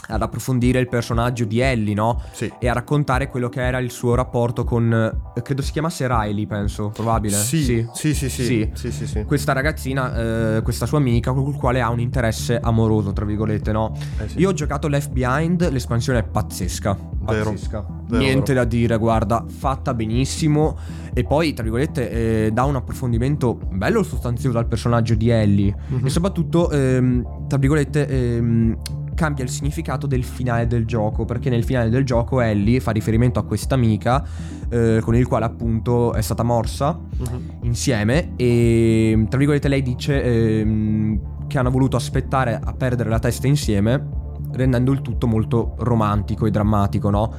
ad 0.07 0.21
approfondire 0.21 0.79
il 0.79 0.87
personaggio 0.87 1.45
di 1.45 1.59
Ellie, 1.59 1.93
no? 1.93 2.21
Sì. 2.31 2.51
E 2.59 2.67
a 2.67 2.73
raccontare 2.73 3.29
quello 3.29 3.49
che 3.49 3.61
era 3.61 3.79
il 3.79 3.91
suo 3.91 4.15
rapporto 4.15 4.63
con, 4.63 4.91
eh, 5.35 5.41
credo 5.41 5.61
si 5.61 5.71
chiamasse 5.71 6.07
Riley, 6.07 6.45
penso, 6.45 6.89
probabile. 6.89 7.35
Sì, 7.35 7.63
sì, 7.63 7.87
sì, 8.13 8.13
sì, 8.13 8.29
Sì. 8.29 8.69
sì, 8.73 8.91
sì, 8.91 9.07
sì. 9.07 9.23
Questa 9.23 9.53
ragazzina, 9.53 10.55
eh, 10.57 10.61
questa 10.61 10.85
sua 10.85 10.97
amica, 10.99 11.31
con 11.33 11.47
il 11.47 11.55
quale 11.55 11.81
ha 11.81 11.89
un 11.89 11.99
interesse 11.99 12.59
amoroso, 12.59 13.13
tra 13.13 13.25
virgolette, 13.25 13.71
no? 13.71 13.93
Eh 14.19 14.29
sì. 14.29 14.39
Io 14.39 14.49
ho 14.49 14.53
giocato 14.53 14.87
Left 14.87 15.11
Behind, 15.11 15.67
l'espansione 15.69 16.19
è 16.19 16.23
pazzesca. 16.23 17.13
Pazzesca. 17.25 17.85
Vero, 18.07 18.21
Niente 18.21 18.53
vero. 18.53 18.63
da 18.65 18.69
dire, 18.69 18.97
guarda, 18.97 19.43
fatta 19.47 19.93
benissimo. 19.93 20.77
E 21.13 21.23
poi, 21.23 21.53
tra 21.53 21.63
virgolette, 21.63 22.09
eh, 22.45 22.51
dà 22.51 22.63
un 22.65 22.75
approfondimento 22.75 23.57
bello 23.71 24.03
sostanzioso 24.03 24.57
al 24.57 24.67
personaggio 24.67 25.15
di 25.15 25.29
Ellie. 25.29 25.75
Mhm. 25.87 26.05
E 26.05 26.09
soprattutto, 26.09 26.69
ehm, 26.69 27.47
tra 27.47 27.57
virgolette, 27.57 28.07
ehm, 28.07 28.77
cambia 29.15 29.43
il 29.43 29.49
significato 29.49 30.05
del 30.05 30.23
finale 30.23 30.67
del 30.67 30.85
gioco. 30.85 31.25
Perché 31.25 31.49
nel 31.49 31.63
finale 31.63 31.89
del 31.89 32.03
gioco 32.05 32.39
Ellie 32.41 32.79
fa 32.79 32.91
riferimento 32.91 33.39
a 33.39 33.43
questa 33.43 33.73
amica 33.73 34.23
eh, 34.69 34.99
con 35.01 35.15
il 35.15 35.25
quale 35.27 35.45
appunto 35.45 36.13
è 36.13 36.21
stata 36.21 36.43
morsa 36.43 36.99
Mhm. 37.17 37.41
insieme 37.61 38.33
e 38.35 39.25
tra 39.29 39.37
virgolette 39.37 39.67
lei 39.67 39.81
dice 39.81 40.21
ehm, 40.23 41.47
che 41.47 41.57
hanno 41.57 41.69
voluto 41.71 41.95
aspettare 41.95 42.59
a 42.63 42.73
perdere 42.73 43.09
la 43.09 43.19
testa 43.19 43.47
insieme 43.47 44.23
rendendo 44.51 44.91
il 44.91 45.01
tutto 45.01 45.27
molto 45.27 45.75
romantico 45.79 46.45
e 46.45 46.51
drammatico, 46.51 47.09
no? 47.09 47.33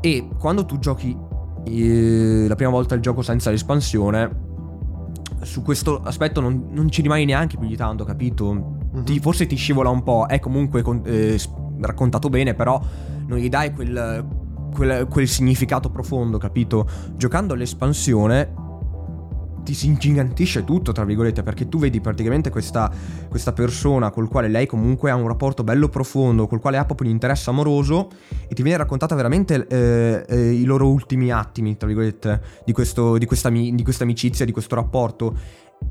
E 0.00 0.28
quando 0.38 0.64
tu 0.64 0.78
giochi 0.78 1.16
eh, 1.64 2.44
la 2.48 2.54
prima 2.56 2.70
volta 2.70 2.94
il 2.94 3.00
gioco 3.00 3.22
senza 3.22 3.50
l'espansione 3.50 4.42
su 5.42 5.62
questo 5.62 6.00
aspetto 6.02 6.40
non, 6.40 6.68
non 6.70 6.90
ci 6.90 7.02
rimani 7.02 7.24
neanche 7.24 7.56
più 7.58 7.66
di 7.68 7.76
tanto, 7.76 8.04
capito? 8.04 8.73
Ti- 9.02 9.20
forse 9.20 9.46
ti 9.46 9.56
scivola 9.56 9.88
un 9.88 10.02
po', 10.02 10.26
è 10.26 10.38
comunque 10.38 10.82
con- 10.82 11.02
eh, 11.04 11.38
raccontato 11.80 12.28
bene, 12.28 12.54
però 12.54 12.80
non 13.26 13.38
gli 13.38 13.48
dai 13.48 13.72
quel, 13.72 14.24
quel- 14.74 15.06
quel 15.08 15.28
significato 15.28 15.90
profondo, 15.90 16.38
capito? 16.38 16.88
Giocando 17.16 17.54
l'espansione 17.54 18.62
ti 19.64 19.72
si 19.72 19.86
ingigantisce 19.86 20.62
tutto, 20.62 20.92
tra 20.92 21.04
virgolette, 21.04 21.42
perché 21.42 21.68
tu 21.68 21.78
vedi 21.78 22.00
praticamente 22.00 22.50
questa, 22.50 22.92
questa 23.28 23.52
persona 23.52 24.10
col 24.10 24.28
quale 24.28 24.48
lei 24.48 24.66
comunque 24.66 25.10
ha 25.10 25.14
un 25.14 25.26
rapporto 25.26 25.64
bello 25.64 25.88
profondo, 25.88 26.46
col 26.46 26.60
quale 26.60 26.76
ha 26.76 26.84
proprio 26.84 27.08
un 27.08 27.14
interesse 27.14 27.48
amoroso 27.48 28.10
e 28.46 28.54
ti 28.54 28.62
viene 28.62 28.76
raccontata 28.76 29.14
veramente 29.14 29.66
eh, 29.66 30.24
eh, 30.28 30.52
i 30.52 30.64
loro 30.64 30.90
ultimi 30.90 31.32
attimi, 31.32 31.76
tra 31.76 31.86
virgolette, 31.86 32.42
di, 32.66 32.72
questo, 32.72 33.16
di, 33.16 33.24
questa, 33.24 33.48
di 33.48 33.82
questa 33.82 34.04
amicizia, 34.04 34.44
di 34.44 34.52
questo 34.52 34.74
rapporto. 34.74 35.34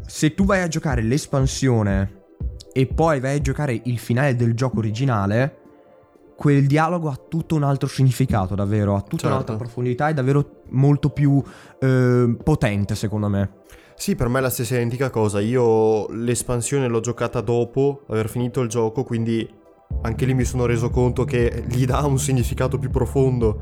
Se 0.06 0.36
tu 0.36 0.46
vai 0.46 0.62
a 0.62 0.68
giocare 0.68 1.02
l'espansione 1.02 2.22
e 2.74 2.88
poi 2.88 3.20
vai 3.20 3.38
a 3.38 3.42
giocare 3.42 3.80
il 3.86 4.00
finale 4.00 4.36
del 4.36 4.54
gioco 4.56 4.80
originale, 4.80 5.60
quel 6.36 6.66
dialogo 6.66 7.10
ha 7.10 7.20
tutto 7.30 7.56
un 7.56 7.64
altro 7.64 7.88
significato, 7.88 8.56
davvero, 8.56 8.96
ha 8.96 9.02
tutta 9.02 9.18
Certo. 9.18 9.28
un'altra 9.28 9.56
profondità 9.56 10.10
e 10.10 10.14
davvero 10.14 10.64
molto 10.70 11.10
più 11.10 11.42
eh, 11.80 12.36
potente, 12.44 12.96
secondo 12.96 13.30
me. 13.30 13.62
Sì, 13.96 14.16
per 14.16 14.28
me 14.28 14.40
è 14.40 14.42
la 14.42 14.50
stessa 14.50 14.74
identica 14.76 15.10
cosa. 15.12 15.40
Io 15.40 16.10
l'espansione 16.12 16.88
l'ho 16.88 17.00
giocata 17.00 17.42
dopo 17.42 18.02
aver 18.08 18.28
finito 18.28 18.62
il 18.62 18.68
gioco, 18.70 19.04
quindi 19.04 19.48
anche 20.02 20.26
lì 20.26 20.34
mi 20.34 20.44
sono 20.44 20.66
reso 20.66 20.90
conto 20.90 21.24
che 21.24 21.64
gli 21.68 21.86
dà 21.86 22.00
un 22.00 22.18
significato 22.18 22.80
più 22.80 22.90
profondo 22.90 23.62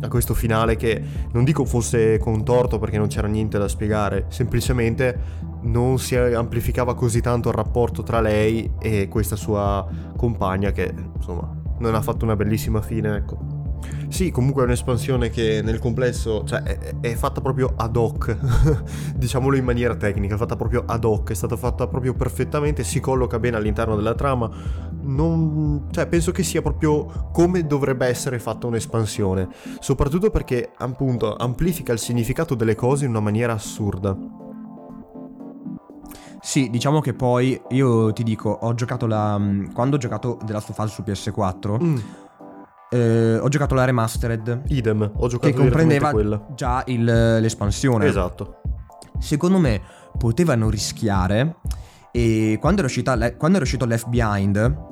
a 0.00 0.08
questo 0.08 0.32
finale 0.32 0.76
che 0.76 1.02
non 1.32 1.44
dico 1.44 1.64
fosse 1.64 2.18
contorto 2.18 2.78
perché 2.78 2.98
non 2.98 3.08
c'era 3.08 3.26
niente 3.26 3.58
da 3.58 3.68
spiegare, 3.68 4.26
semplicemente 4.28 5.46
non 5.62 5.98
si 5.98 6.14
amplificava 6.16 6.94
così 6.94 7.20
tanto 7.20 7.48
il 7.48 7.54
rapporto 7.54 8.02
tra 8.02 8.20
lei 8.20 8.70
e 8.78 9.08
questa 9.08 9.36
sua 9.36 9.86
compagna 10.16 10.70
che 10.72 10.92
insomma 11.16 11.56
non 11.78 11.94
ha 11.94 12.02
fatto 12.02 12.24
una 12.24 12.36
bellissima 12.36 12.80
fine, 12.80 13.16
ecco. 13.16 13.58
Sì, 14.08 14.30
comunque 14.30 14.62
è 14.62 14.64
un'espansione 14.64 15.28
che 15.28 15.60
nel 15.62 15.78
complesso, 15.78 16.42
cioè, 16.44 16.62
è, 16.62 16.94
è 17.00 17.14
fatta 17.14 17.40
proprio 17.40 17.74
ad 17.76 17.94
hoc, 17.94 18.36
diciamolo 19.14 19.56
in 19.56 19.64
maniera 19.64 19.94
tecnica, 19.96 20.34
è 20.34 20.38
fatta 20.38 20.56
proprio 20.56 20.82
ad 20.86 21.04
hoc, 21.04 21.30
è 21.30 21.34
stata 21.34 21.56
fatta 21.56 21.86
proprio 21.86 22.14
perfettamente, 22.14 22.84
si 22.84 23.00
colloca 23.00 23.38
bene 23.38 23.56
all'interno 23.56 23.96
della 23.96 24.14
trama. 24.14 24.50
Non, 25.02 25.88
cioè, 25.90 26.06
penso 26.06 26.32
che 26.32 26.42
sia 26.42 26.62
proprio 26.62 27.28
come 27.32 27.66
dovrebbe 27.66 28.06
essere 28.06 28.38
fatta 28.38 28.66
un'espansione, 28.66 29.48
soprattutto 29.78 30.30
perché 30.30 30.72
appunto 30.76 31.36
amplifica 31.36 31.92
il 31.92 31.98
significato 31.98 32.54
delle 32.54 32.74
cose 32.74 33.04
in 33.04 33.10
una 33.10 33.20
maniera 33.20 33.52
assurda. 33.52 34.16
Sì, 36.40 36.70
diciamo 36.70 37.00
che 37.00 37.14
poi 37.14 37.60
io 37.70 38.12
ti 38.12 38.22
dico, 38.22 38.50
ho 38.50 38.74
giocato 38.74 39.06
la. 39.06 39.40
Quando 39.72 39.96
ho 39.96 39.98
giocato 39.98 40.38
The 40.44 40.52
Last 40.52 40.70
of 40.70 40.78
Us 40.78 40.92
su 40.92 41.02
PS4, 41.02 41.82
Mm, 41.82 41.96
eh, 42.90 43.38
ho 43.38 43.48
giocato 43.48 43.74
la 43.74 43.84
remastered 43.84 44.62
Idem, 44.68 45.10
ho 45.14 45.28
giocato 45.28 45.52
che 45.52 45.58
comprendeva 45.58 46.10
quella. 46.10 46.46
già 46.54 46.82
il- 46.86 47.04
l'espansione. 47.40 48.06
Esatto. 48.06 48.60
Secondo 49.18 49.58
me 49.58 49.80
potevano 50.16 50.70
rischiare 50.70 51.56
e 52.12 52.56
quando 52.60 52.78
era, 52.80 52.86
uscita 52.86 53.12
quando 53.36 53.56
era 53.56 53.64
uscito 53.64 53.84
Left 53.84 54.08
Behind 54.08 54.86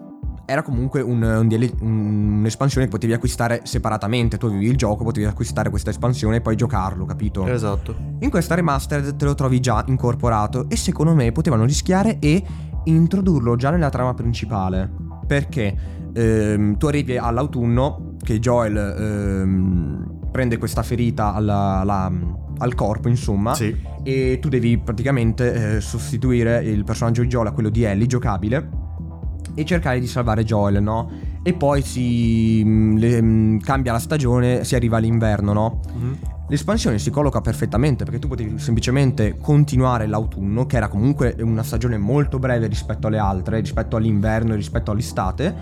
era 0.46 0.62
comunque 0.62 1.00
un- 1.00 1.22
un 1.22 1.48
DL 1.48 1.70
un- 1.80 2.38
un'espansione 2.38 2.86
che 2.86 2.92
potevi 2.92 3.12
acquistare 3.12 3.60
separatamente, 3.64 4.38
tu 4.38 4.46
avevi 4.46 4.66
il 4.66 4.76
gioco, 4.76 5.04
potevi 5.04 5.26
acquistare 5.26 5.68
questa 5.70 5.90
espansione 5.90 6.36
e 6.36 6.40
poi 6.40 6.54
giocarlo, 6.56 7.04
capito? 7.04 7.46
Esatto. 7.46 7.94
In 8.20 8.30
questa 8.30 8.54
remastered 8.54 9.16
te 9.16 9.24
lo 9.24 9.34
trovi 9.34 9.60
già 9.60 9.84
incorporato 9.88 10.68
e 10.68 10.76
secondo 10.76 11.14
me 11.14 11.32
potevano 11.32 11.64
rischiare 11.64 12.18
e 12.20 12.42
introdurlo 12.84 13.56
già 13.56 13.70
nella 13.70 13.90
trama 13.90 14.14
principale. 14.14 14.88
Perché 15.26 15.76
ehm, 16.14 16.78
tu 16.78 16.86
arrivi 16.86 17.18
all'autunno 17.18 18.14
che 18.22 18.38
Joel 18.38 18.76
ehm, 18.76 20.18
prende 20.30 20.56
questa 20.58 20.82
ferita 20.82 21.34
alla- 21.34 21.80
alla- 21.80 22.10
al 22.58 22.74
corpo, 22.74 23.08
insomma, 23.08 23.54
Sì. 23.54 23.74
e 24.02 24.38
tu 24.40 24.48
devi 24.48 24.78
praticamente 24.78 25.76
eh, 25.76 25.80
sostituire 25.82 26.62
il 26.64 26.84
personaggio 26.84 27.20
di 27.22 27.28
Joel 27.28 27.48
a 27.48 27.52
quello 27.52 27.68
di 27.68 27.82
Ellie 27.82 28.06
giocabile 28.06 28.66
e 29.56 29.64
cercare 29.64 29.98
di 29.98 30.06
salvare 30.06 30.44
Joel, 30.44 30.82
no? 30.82 31.10
E 31.42 31.54
poi 31.54 31.80
si 31.82 32.62
mh, 32.62 32.96
le- 32.98 33.22
mh, 33.22 33.60
cambia 33.60 33.92
la 33.92 33.98
stagione, 33.98 34.62
si 34.64 34.74
arriva 34.74 34.98
all'inverno, 34.98 35.52
no? 35.52 35.80
Mhm. 35.94 36.18
L'espansione 36.48 36.98
si 36.98 37.10
colloca 37.10 37.40
perfettamente 37.40 38.04
perché 38.04 38.20
tu 38.20 38.28
potevi 38.28 38.58
semplicemente 38.58 39.36
continuare 39.40 40.06
l'autunno, 40.06 40.66
che 40.66 40.76
era 40.76 40.88
comunque 40.88 41.34
una 41.40 41.62
stagione 41.64 41.96
molto 41.96 42.38
breve 42.38 42.66
rispetto 42.68 43.06
alle 43.08 43.18
altre, 43.18 43.58
rispetto 43.60 43.96
all'inverno 43.96 44.52
e 44.52 44.56
rispetto 44.56 44.90
all'estate, 44.92 45.54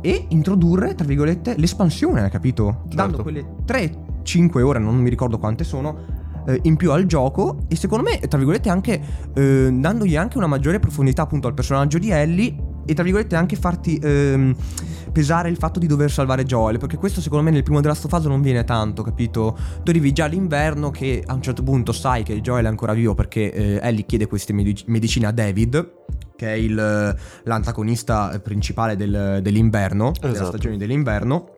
e 0.00 0.24
introdurre, 0.28 0.94
tra 0.94 1.04
virgolette, 1.06 1.54
l'espansione, 1.58 2.30
capito? 2.30 2.82
Dando 2.86 3.16
Certo. 3.16 3.22
quelle 3.22 3.44
3-5 3.66 4.62
ore, 4.62 4.78
non 4.78 4.96
mi 4.96 5.10
ricordo 5.10 5.38
quante 5.38 5.64
sono, 5.64 5.98
eh, 6.46 6.58
in 6.62 6.76
più 6.76 6.90
al 6.92 7.04
gioco 7.06 7.58
e 7.68 7.76
secondo 7.76 8.08
me, 8.08 8.18
tra 8.26 8.38
virgolette, 8.38 8.68
anche 8.70 9.00
eh, 9.34 9.70
dandogli 9.72 10.16
anche 10.16 10.38
una 10.38 10.46
maggiore 10.46 10.80
profondità 10.80 11.22
appunto 11.22 11.46
al 11.46 11.54
personaggio 11.54 11.98
di 11.98 12.10
Ellie 12.10 12.54
e 12.84 12.94
tra 12.94 13.02
virgolette 13.02 13.36
anche 13.36 13.56
farti 13.56 13.98
ehm, 14.02 14.54
pesare 15.12 15.48
il 15.48 15.56
fatto 15.56 15.78
di 15.78 15.86
dover 15.86 16.10
salvare 16.10 16.44
Joel, 16.44 16.78
perché 16.78 16.96
questo 16.96 17.20
secondo 17.20 17.44
me 17.44 17.50
nel 17.50 17.62
primo 17.62 17.80
della 17.80 17.94
fase 17.94 18.28
non 18.28 18.40
viene 18.40 18.64
tanto, 18.64 19.02
capito? 19.02 19.56
Tu 19.82 19.90
arrivi 19.90 20.12
già 20.12 20.24
all'inverno 20.24 20.90
che 20.90 21.22
a 21.24 21.34
un 21.34 21.42
certo 21.42 21.62
punto 21.62 21.92
sai 21.92 22.22
che 22.22 22.40
Joel 22.40 22.64
è 22.64 22.68
ancora 22.68 22.92
vivo 22.92 23.14
perché 23.14 23.52
eh, 23.52 23.78
Ellie 23.82 24.04
chiede 24.06 24.26
queste 24.26 24.52
medici- 24.52 24.84
medicine 24.88 25.26
a 25.26 25.32
David, 25.32 25.92
che 26.36 26.46
è 26.48 26.56
il, 26.56 26.78
eh, 26.78 27.14
l'antagonista 27.44 28.40
principale 28.42 28.96
del- 28.96 29.40
dell'inverno, 29.42 30.12
della 30.18 30.32
Esatto. 30.32 30.48
stagione 30.48 30.76
dell'inverno. 30.76 31.54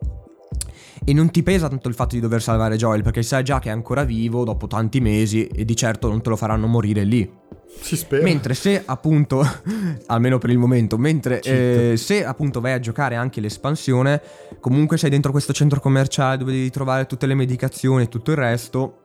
E 1.07 1.13
non 1.13 1.29
ti 1.29 1.43
pesa 1.43 1.69
tanto 1.69 1.87
il 1.87 1.93
fatto 1.93 2.15
di 2.15 2.21
dover 2.21 2.41
salvare 2.41 2.77
Joel 2.77 3.03
perché 3.03 3.21
sai 3.21 3.43
già 3.43 3.59
che 3.59 3.69
è 3.69 3.71
ancora 3.71 4.03
vivo 4.03 4.43
dopo 4.43 4.65
tanti 4.65 4.99
mesi 4.99 5.45
e 5.45 5.63
di 5.63 5.75
certo 5.75 6.09
non 6.09 6.21
te 6.21 6.29
lo 6.29 6.35
faranno 6.35 6.65
morire 6.65 7.03
lì. 7.03 7.31
Si 7.79 7.95
spera. 7.95 8.23
Mentre 8.23 8.55
se 8.55 8.81
appunto, 8.83 9.43
almeno 10.07 10.39
per 10.39 10.49
il 10.49 10.57
momento, 10.57 10.97
mentre 10.97 11.41
eh, 11.41 11.93
se 11.97 12.25
appunto 12.25 12.59
vai 12.59 12.73
a 12.73 12.79
giocare 12.79 13.15
anche 13.15 13.39
l'espansione, 13.39 14.19
comunque 14.59 14.97
sei 14.97 15.11
dentro 15.11 15.31
questo 15.31 15.53
centro 15.53 15.79
commerciale 15.79 16.37
dove 16.37 16.51
devi 16.51 16.69
trovare 16.71 17.05
tutte 17.05 17.27
le 17.27 17.35
medicazioni 17.35 18.03
e 18.03 18.07
tutto 18.07 18.31
il 18.31 18.37
resto. 18.37 18.99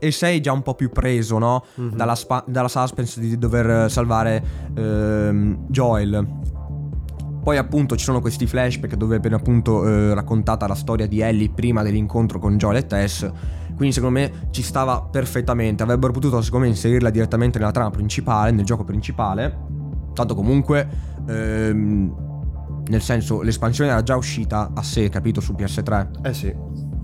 E 0.00 0.10
sei 0.10 0.40
già 0.40 0.50
un 0.50 0.62
po' 0.62 0.74
più 0.74 0.90
preso, 0.90 1.38
no? 1.38 1.64
Mhm. 1.76 1.94
Dalla, 1.94 2.16
spa- 2.16 2.44
dalla 2.44 2.66
suspense 2.66 3.20
di 3.20 3.38
dover 3.38 3.88
salvare 3.88 4.42
ehm, 4.74 5.66
Joel. 5.68 6.26
Poi 7.46 7.58
appunto 7.58 7.94
ci 7.94 8.02
sono 8.02 8.20
questi 8.20 8.44
flashback 8.44 8.96
dove 8.96 9.20
viene 9.20 9.36
appunto 9.36 9.86
eh, 9.86 10.14
raccontata 10.14 10.66
la 10.66 10.74
storia 10.74 11.06
di 11.06 11.20
Ellie 11.20 11.48
prima 11.48 11.84
dell'incontro 11.84 12.40
con 12.40 12.56
Joel 12.56 12.78
e 12.78 12.86
Tess. 12.88 13.30
Quindi 13.76 13.94
secondo 13.94 14.18
me 14.18 14.48
ci 14.50 14.62
stava 14.64 15.00
perfettamente. 15.00 15.84
Avrebbero 15.84 16.12
potuto 16.12 16.42
secondo 16.42 16.66
me 16.66 16.72
inserirla 16.72 17.08
direttamente 17.08 17.60
nella 17.60 17.70
trama 17.70 17.90
principale, 17.90 18.50
nel 18.50 18.64
gioco 18.64 18.82
principale. 18.82 19.56
Tanto 20.12 20.34
comunque, 20.34 20.88
ehm, 21.28 22.82
nel 22.88 23.00
senso, 23.00 23.42
l'espansione 23.42 23.90
era 23.90 24.02
già 24.02 24.16
uscita 24.16 24.72
a 24.74 24.82
sé, 24.82 25.08
capito, 25.08 25.40
su 25.40 25.52
PS3. 25.52 26.08
Eh 26.24 26.34
sì. 26.34 26.52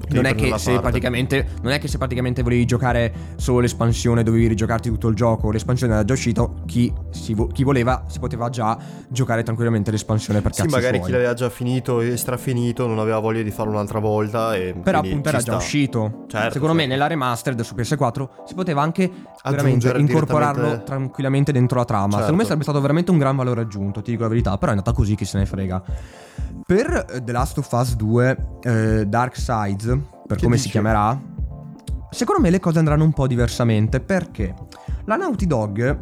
Non 0.09 0.25
è, 0.25 0.35
che 0.35 0.59
se 0.59 0.73
parte. 0.73 0.81
praticamente, 0.81 1.47
non 1.63 1.71
è 1.71 1.79
che 1.79 1.87
se 1.87 1.99
praticamente 1.99 2.43
volevi 2.43 2.65
giocare 2.65 3.13
solo 3.37 3.61
l'espansione 3.61 4.25
dovevi 4.25 4.49
rigiocarti 4.49 4.91
tutto 4.91 5.07
il 5.07 5.15
gioco, 5.15 5.53
l'espansione 5.53 5.93
era 5.93 6.05
già 6.05 6.15
uscita, 6.15 6.51
chi, 6.67 6.93
vo- 7.35 7.47
chi 7.47 7.63
voleva 7.65 8.05
si 8.07 8.19
poteva 8.19 8.49
già 8.49 8.77
giocare 9.09 9.43
tranquillamente 9.43 9.91
l'espansione 9.91 10.41
per 10.41 10.53
Sì, 10.55 10.63
cazzi 10.63 10.75
magari 10.75 10.97
suoi. 10.97 11.07
chi 11.07 11.13
l'aveva 11.13 11.35
già 11.35 11.49
finito 11.51 12.01
e 12.01 12.17
strafinito 12.17 12.87
non 12.87 12.99
aveva 12.99 13.19
voglia 13.19 13.43
di 13.43 13.51
farlo 13.51 13.73
un'altra 13.73 13.99
volta. 13.99 14.51
Però 14.83 14.99
appunto 14.99 15.29
era 15.29 15.41
sta. 15.41 15.53
già 15.53 15.57
uscito. 15.57 16.25
Certo, 16.29 16.53
Secondo 16.53 16.75
me 16.75 16.81
certo. 16.83 16.95
nella 16.97 17.07
remastered 17.09 17.61
su 17.61 17.75
PS4 17.75 18.29
si 18.45 18.55
poteva 18.55 18.83
anche 18.83 19.09
veramente 19.09 19.69
Aggiungere 19.69 20.01
incorporarlo 20.01 20.63
direttamente- 20.63 20.85
tranquillamente 20.85 21.53
dentro 21.53 21.79
la 21.79 21.85
trama. 21.85 22.11
Secondo 22.13 22.23
me 22.23 22.31
Certo. 22.33 22.45
sarebbe 22.47 22.63
stato 22.65 22.81
veramente 22.81 23.11
un 23.11 23.19
gran 23.19 23.37
valore 23.37 23.61
aggiunto, 23.63 24.03
ti 24.03 24.11
dico 24.13 24.23
la 24.23 24.29
verità, 24.29 24.57
però 24.59 24.69
è 24.73 24.75
andata 24.75 24.93
così, 24.93 25.15
chi 25.15 25.25
se 25.25 25.39
ne 25.39 25.47
frega. 25.47 25.83
Per 26.67 27.07
eh, 27.11 27.23
The 27.23 27.33
Last 27.33 27.59
of 27.59 27.71
Us 27.73 27.97
2 27.97 28.37
eh, 28.63 29.05
Dark 29.07 29.37
Sides, 29.37 29.85
per 30.27 30.37
Che 30.37 30.43
come 30.45 30.55
dici? 30.57 30.67
si 30.67 30.71
chiamerà, 30.71 31.21
secondo 32.11 32.41
me 32.41 32.51
le 32.51 32.61
cose 32.61 32.79
andranno 32.79 33.05
un 33.05 33.13
po' 33.13 33.27
diversamente 33.27 34.01
perché 34.01 34.55
la 35.05 35.17
Naughty 35.17 35.47
Dog 35.47 35.99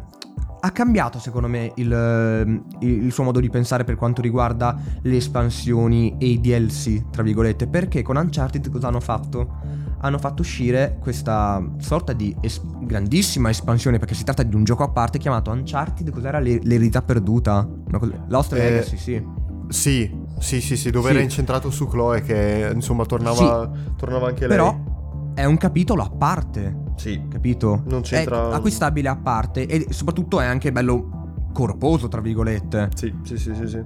ha 0.63 0.71
cambiato 0.71 1.17
secondo 1.19 1.47
me 1.47 1.71
il, 1.75 2.63
il- 2.79 3.11
suo 3.11 3.23
modo 3.23 3.39
di 3.39 3.49
pensare 3.49 3.83
per 3.83 3.95
quanto 3.95 4.21
riguarda 4.21 4.77
le 5.01 5.15
espansioni 5.17 6.15
e 6.19 6.27
i 6.27 6.39
DLC, 6.39 7.09
tra 7.09 7.23
virgolette, 7.23 7.67
perché 7.67 8.01
con 8.03 8.15
Uncharted 8.15 8.69
cosa 8.69 8.87
hanno 8.87 8.99
fatto? 8.99 9.57
Hanno 10.03 10.17
fatto 10.17 10.41
uscire 10.41 10.97
questa 10.99 11.61
sorta 11.79 12.13
di 12.13 12.35
es- 12.41 12.61
grandissima 12.81 13.49
espansione, 13.49 13.97
perché 13.99 14.13
si 14.13 14.23
tratta 14.23 14.43
di 14.43 14.55
un 14.55 14.63
gioco 14.63 14.83
a 14.83 14.89
parte 14.89 15.17
chiamato 15.17 15.51
Uncharted, 15.51 16.09
cos'era 16.11 16.39
l'e- 16.39 16.59
l'eredità 16.63 17.01
perduta? 17.01 17.67
Cosa- 17.91 18.25
Lost 18.27 18.53
Eh, 18.53 18.57
Legacy, 18.57 18.97
sì. 18.97 19.23
Sì, 19.67 20.15
sì, 20.39 20.59
sì, 20.61 20.75
sì, 20.75 20.89
dove 20.91 21.09
Sì. 21.09 21.13
era 21.15 21.23
incentrato 21.23 21.69
su 21.71 21.87
Chloe 21.87 22.21
che 22.21 22.71
insomma 22.73 23.05
tornava, 23.05 23.69
tornava 23.95 24.27
anche 24.27 24.47
lei. 24.47 24.57
Però 24.57 25.31
è 25.33 25.45
un 25.45 25.57
capitolo 25.57 26.03
a 26.03 26.09
parte. 26.09 26.89
Sì. 27.01 27.21
capito? 27.29 27.81
Non 27.87 28.01
c'entra- 28.01 28.51
È 28.51 28.53
acquistabile 28.53 29.09
a 29.09 29.15
parte 29.15 29.65
e 29.65 29.87
soprattutto 29.89 30.39
è 30.39 30.45
anche 30.45 30.71
bello 30.71 31.47
corposo, 31.53 32.07
tra 32.07 32.21
virgolette. 32.21 32.89
Sì, 32.95 33.13
sì, 33.23 33.37
sì, 33.37 33.53
sì, 33.55 33.67
sì. 33.67 33.83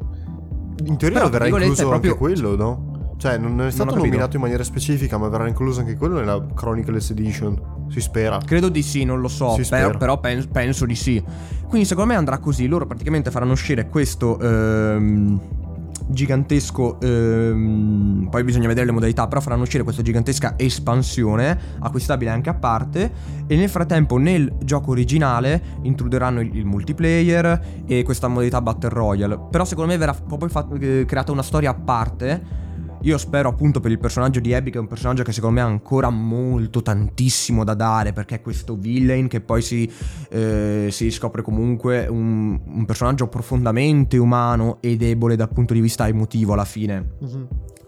In 0.85 0.97
teoria 0.97 1.19
Però, 1.19 1.29
verrà 1.29 1.47
incluso 1.47 1.87
proprio- 1.87 2.11
anche 2.11 2.21
quello, 2.23 2.55
no? 2.55 3.13
Cioè, 3.17 3.37
non 3.37 3.61
è 3.61 3.71
stato 3.71 3.91
capito. 3.91 4.05
nominato 4.07 4.35
in 4.35 4.41
maniera 4.41 4.63
specifica, 4.63 5.17
ma 5.17 5.29
verrà 5.29 5.47
incluso 5.47 5.79
anche 5.79 5.95
quello 5.95 6.15
nella 6.19 6.45
Chronicles 6.53 7.09
Edition. 7.11 7.73
Si 7.87 8.01
spera. 8.01 8.39
Credo 8.45 8.67
di 8.67 8.81
sì, 8.83 9.05
non 9.05 9.21
lo 9.21 9.29
so, 9.29 9.51
Si 9.51 9.55
per- 9.57 9.65
spera. 9.65 9.97
però 9.97 10.19
pen- 10.19 10.49
penso 10.51 10.85
di 10.85 10.95
sì. 10.95 11.23
Quindi 11.69 11.87
secondo 11.87 12.11
me 12.11 12.17
andrà 12.17 12.39
così, 12.39 12.67
loro 12.67 12.85
praticamente 12.85 13.31
faranno 13.31 13.53
uscire 13.53 13.87
questo 13.87 14.37
ehm, 14.37 15.39
gigantesco, 16.07 16.99
ehm, 16.99 18.27
poi 18.29 18.43
bisogna 18.43 18.67
vedere 18.67 18.85
le 18.85 18.91
modalità, 18.91 19.27
però 19.27 19.41
faranno 19.41 19.63
uscire 19.63 19.83
questa 19.83 20.01
gigantesca 20.01 20.53
espansione, 20.57 21.57
acquistabile 21.79 22.29
anche 22.29 22.49
a 22.49 22.53
parte, 22.53 23.11
e 23.47 23.55
nel 23.55 23.69
frattempo 23.69 24.17
nel 24.17 24.53
gioco 24.63 24.91
originale 24.91 25.61
intruderanno 25.83 26.41
il, 26.41 26.55
il 26.55 26.65
multiplayer 26.65 27.83
e 27.85 28.03
questa 28.03 28.27
modalità 28.27 28.61
Battle 28.61 28.89
Royale. 28.89 29.39
Però 29.49 29.65
secondo 29.65 29.91
me 29.91 29.97
verrà 29.97 30.13
proprio 30.13 30.49
fa- 30.49 30.67
eh, 30.79 31.05
creata 31.05 31.31
una 31.31 31.43
storia 31.43 31.71
a 31.71 31.75
parte. 31.75 32.63
Io 33.05 33.19
spero 33.19 33.49
appunto 33.49 33.79
per 33.79 33.91
il 33.91 33.99
personaggio 33.99 34.39
di 34.39 34.51
Abby 34.55 34.71
che 34.71 34.79
è 34.79 34.81
un 34.81 34.87
personaggio 34.87 35.21
che 35.21 35.31
secondo 35.31 35.59
me 35.59 35.61
ha 35.61 35.69
ancora 35.69 36.09
molto 36.09 36.81
tantissimo 36.81 37.63
da 37.63 37.75
dare 37.75 38.13
perché 38.13 38.35
è 38.35 38.41
questo 38.41 38.75
villain 38.75 39.27
che 39.27 39.41
poi 39.41 39.61
si, 39.61 39.87
eh, 40.29 40.87
si 40.89 41.11
scopre 41.11 41.43
comunque 41.43 42.07
un, 42.07 42.59
un 42.65 42.85
personaggio 42.85 43.27
profondamente 43.27 44.17
umano 44.17 44.79
e 44.81 44.97
debole 44.97 45.35
dal 45.35 45.49
punto 45.49 45.75
di 45.75 45.81
vista 45.81 46.07
emotivo 46.07 46.53
alla 46.53 46.65
fine. 46.65 47.11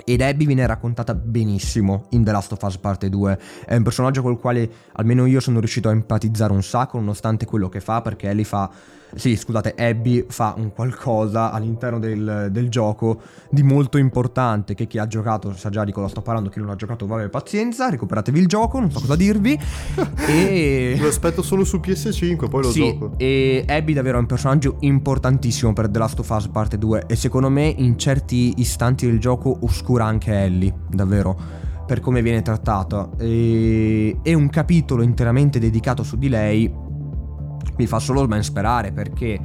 Ed 0.06 0.22
Abby 0.22 0.46
viene 0.46 0.68
raccontata 0.68 1.16
benissimo 1.16 2.06
in 2.12 2.24
The 2.24 2.32
Last 2.32 2.52
of 2.52 2.62
Us 2.62 2.78
Parte 2.78 3.10
2. 3.10 3.40
È 3.66 3.76
un 3.76 3.84
personaggio 3.84 4.22
col 4.22 4.40
quale 4.40 4.70
almeno 4.94 5.26
io 5.26 5.40
sono 5.40 5.58
riuscito 5.58 5.90
a 5.90 5.94
empatizzare 5.94 6.54
un 6.54 6.62
sacco, 6.64 7.00
nonostante 7.00 7.46
quello 7.46 7.70
che 7.70 7.80
fa, 7.80 8.02
perché 8.02 8.30
Ellie 8.30 8.46
fa. 8.46 8.70
Sì, 9.16 9.36
scusate, 9.36 9.74
Abby 9.78 10.26
fa 10.28 10.54
un 10.58 10.72
qualcosa 10.74 11.52
all'interno 11.52 11.98
del, 11.98 12.50
del 12.52 12.70
gioco 12.70 13.22
di 13.50 13.64
molto 13.64 13.98
importante. 13.98 14.74
Che 14.76 14.86
chi 14.88 14.98
ha 15.00 15.08
giocato 15.08 15.54
sa 15.54 15.70
già 15.70 15.84
di 15.84 15.92
cosa 15.92 16.08
sto 16.08 16.22
parlando, 16.22 16.50
chi 16.50 16.60
non 16.60 16.70
ha 16.70 16.76
giocato, 16.76 17.08
vabbè, 17.08 17.30
pazienza, 17.30 17.90
recuperatevi 17.90 18.40
il 18.40 18.48
gioco, 18.48 18.80
non 18.80 18.92
so 18.92 19.00
cosa 19.00 19.16
dirvi. 19.16 19.58
e. 20.28 20.98
Lo 21.00 21.08
aspetto 21.08 21.42
solo 21.42 21.64
su 21.64 21.78
PS5, 21.78 22.50
poi 22.50 22.64
lo 22.64 22.72
Sì, 22.72 22.80
gioco. 22.82 23.14
e 23.18 23.64
Abby 23.68 23.94
davvero 23.94 24.18
è 24.18 24.20
un 24.20 24.28
personaggio 24.28 24.76
importantissimo 24.82 25.74
per 25.74 25.90
The 25.90 26.00
Last 26.00 26.20
of 26.20 26.30
Us 26.30 26.48
parte 26.48 26.78
2 26.78 27.06
e 27.08 27.16
secondo 27.16 27.50
me 27.50 27.66
in 27.78 27.98
certi 27.98 28.54
istanti 28.58 29.06
del 29.06 29.20
gioco 29.20 29.58
oscura 29.62 30.06
anche 30.06 30.32
Ellie, 30.34 30.74
davvero, 30.90 31.36
per 31.86 32.02
come 32.02 32.22
viene 32.22 32.42
trattata. 32.42 33.10
E, 33.18 34.18
e 34.22 34.34
un 34.34 34.50
capitolo 34.50 35.02
interamente 35.02 35.60
dedicato 35.60 36.04
su 36.04 36.18
di 36.18 36.28
lei 36.30 36.72
mi 37.78 37.88
fa 37.88 38.00
solo 38.00 38.25
ben 38.28 38.44
sperare 38.44 38.92
perché 38.92 39.40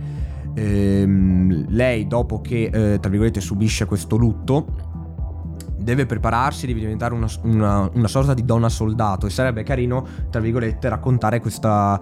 ehm, 0.55 1.67
lei 1.69 2.07
dopo 2.07 2.41
che, 2.41 2.65
eh, 2.73 2.99
tra 3.01 3.11
virgolette, 3.11 3.41
subisce 3.41 3.85
questo 3.85 4.17
lutto 4.17 4.91
deve 5.79 6.07
prepararsi, 6.07 6.67
deve 6.67 6.81
diventare 6.81 7.15
una, 7.15 7.29
una, 7.43 7.91
una 7.93 8.09
sorta 8.09 8.35
di 8.35 8.45
donna 8.45 8.69
soldato 8.69 9.27
e 9.27 9.31
sarebbe 9.31 9.63
carino, 9.63 10.07
tra 10.31 10.41
virgolette, 10.41 10.89
raccontare 10.89 11.41
questa, 11.41 12.01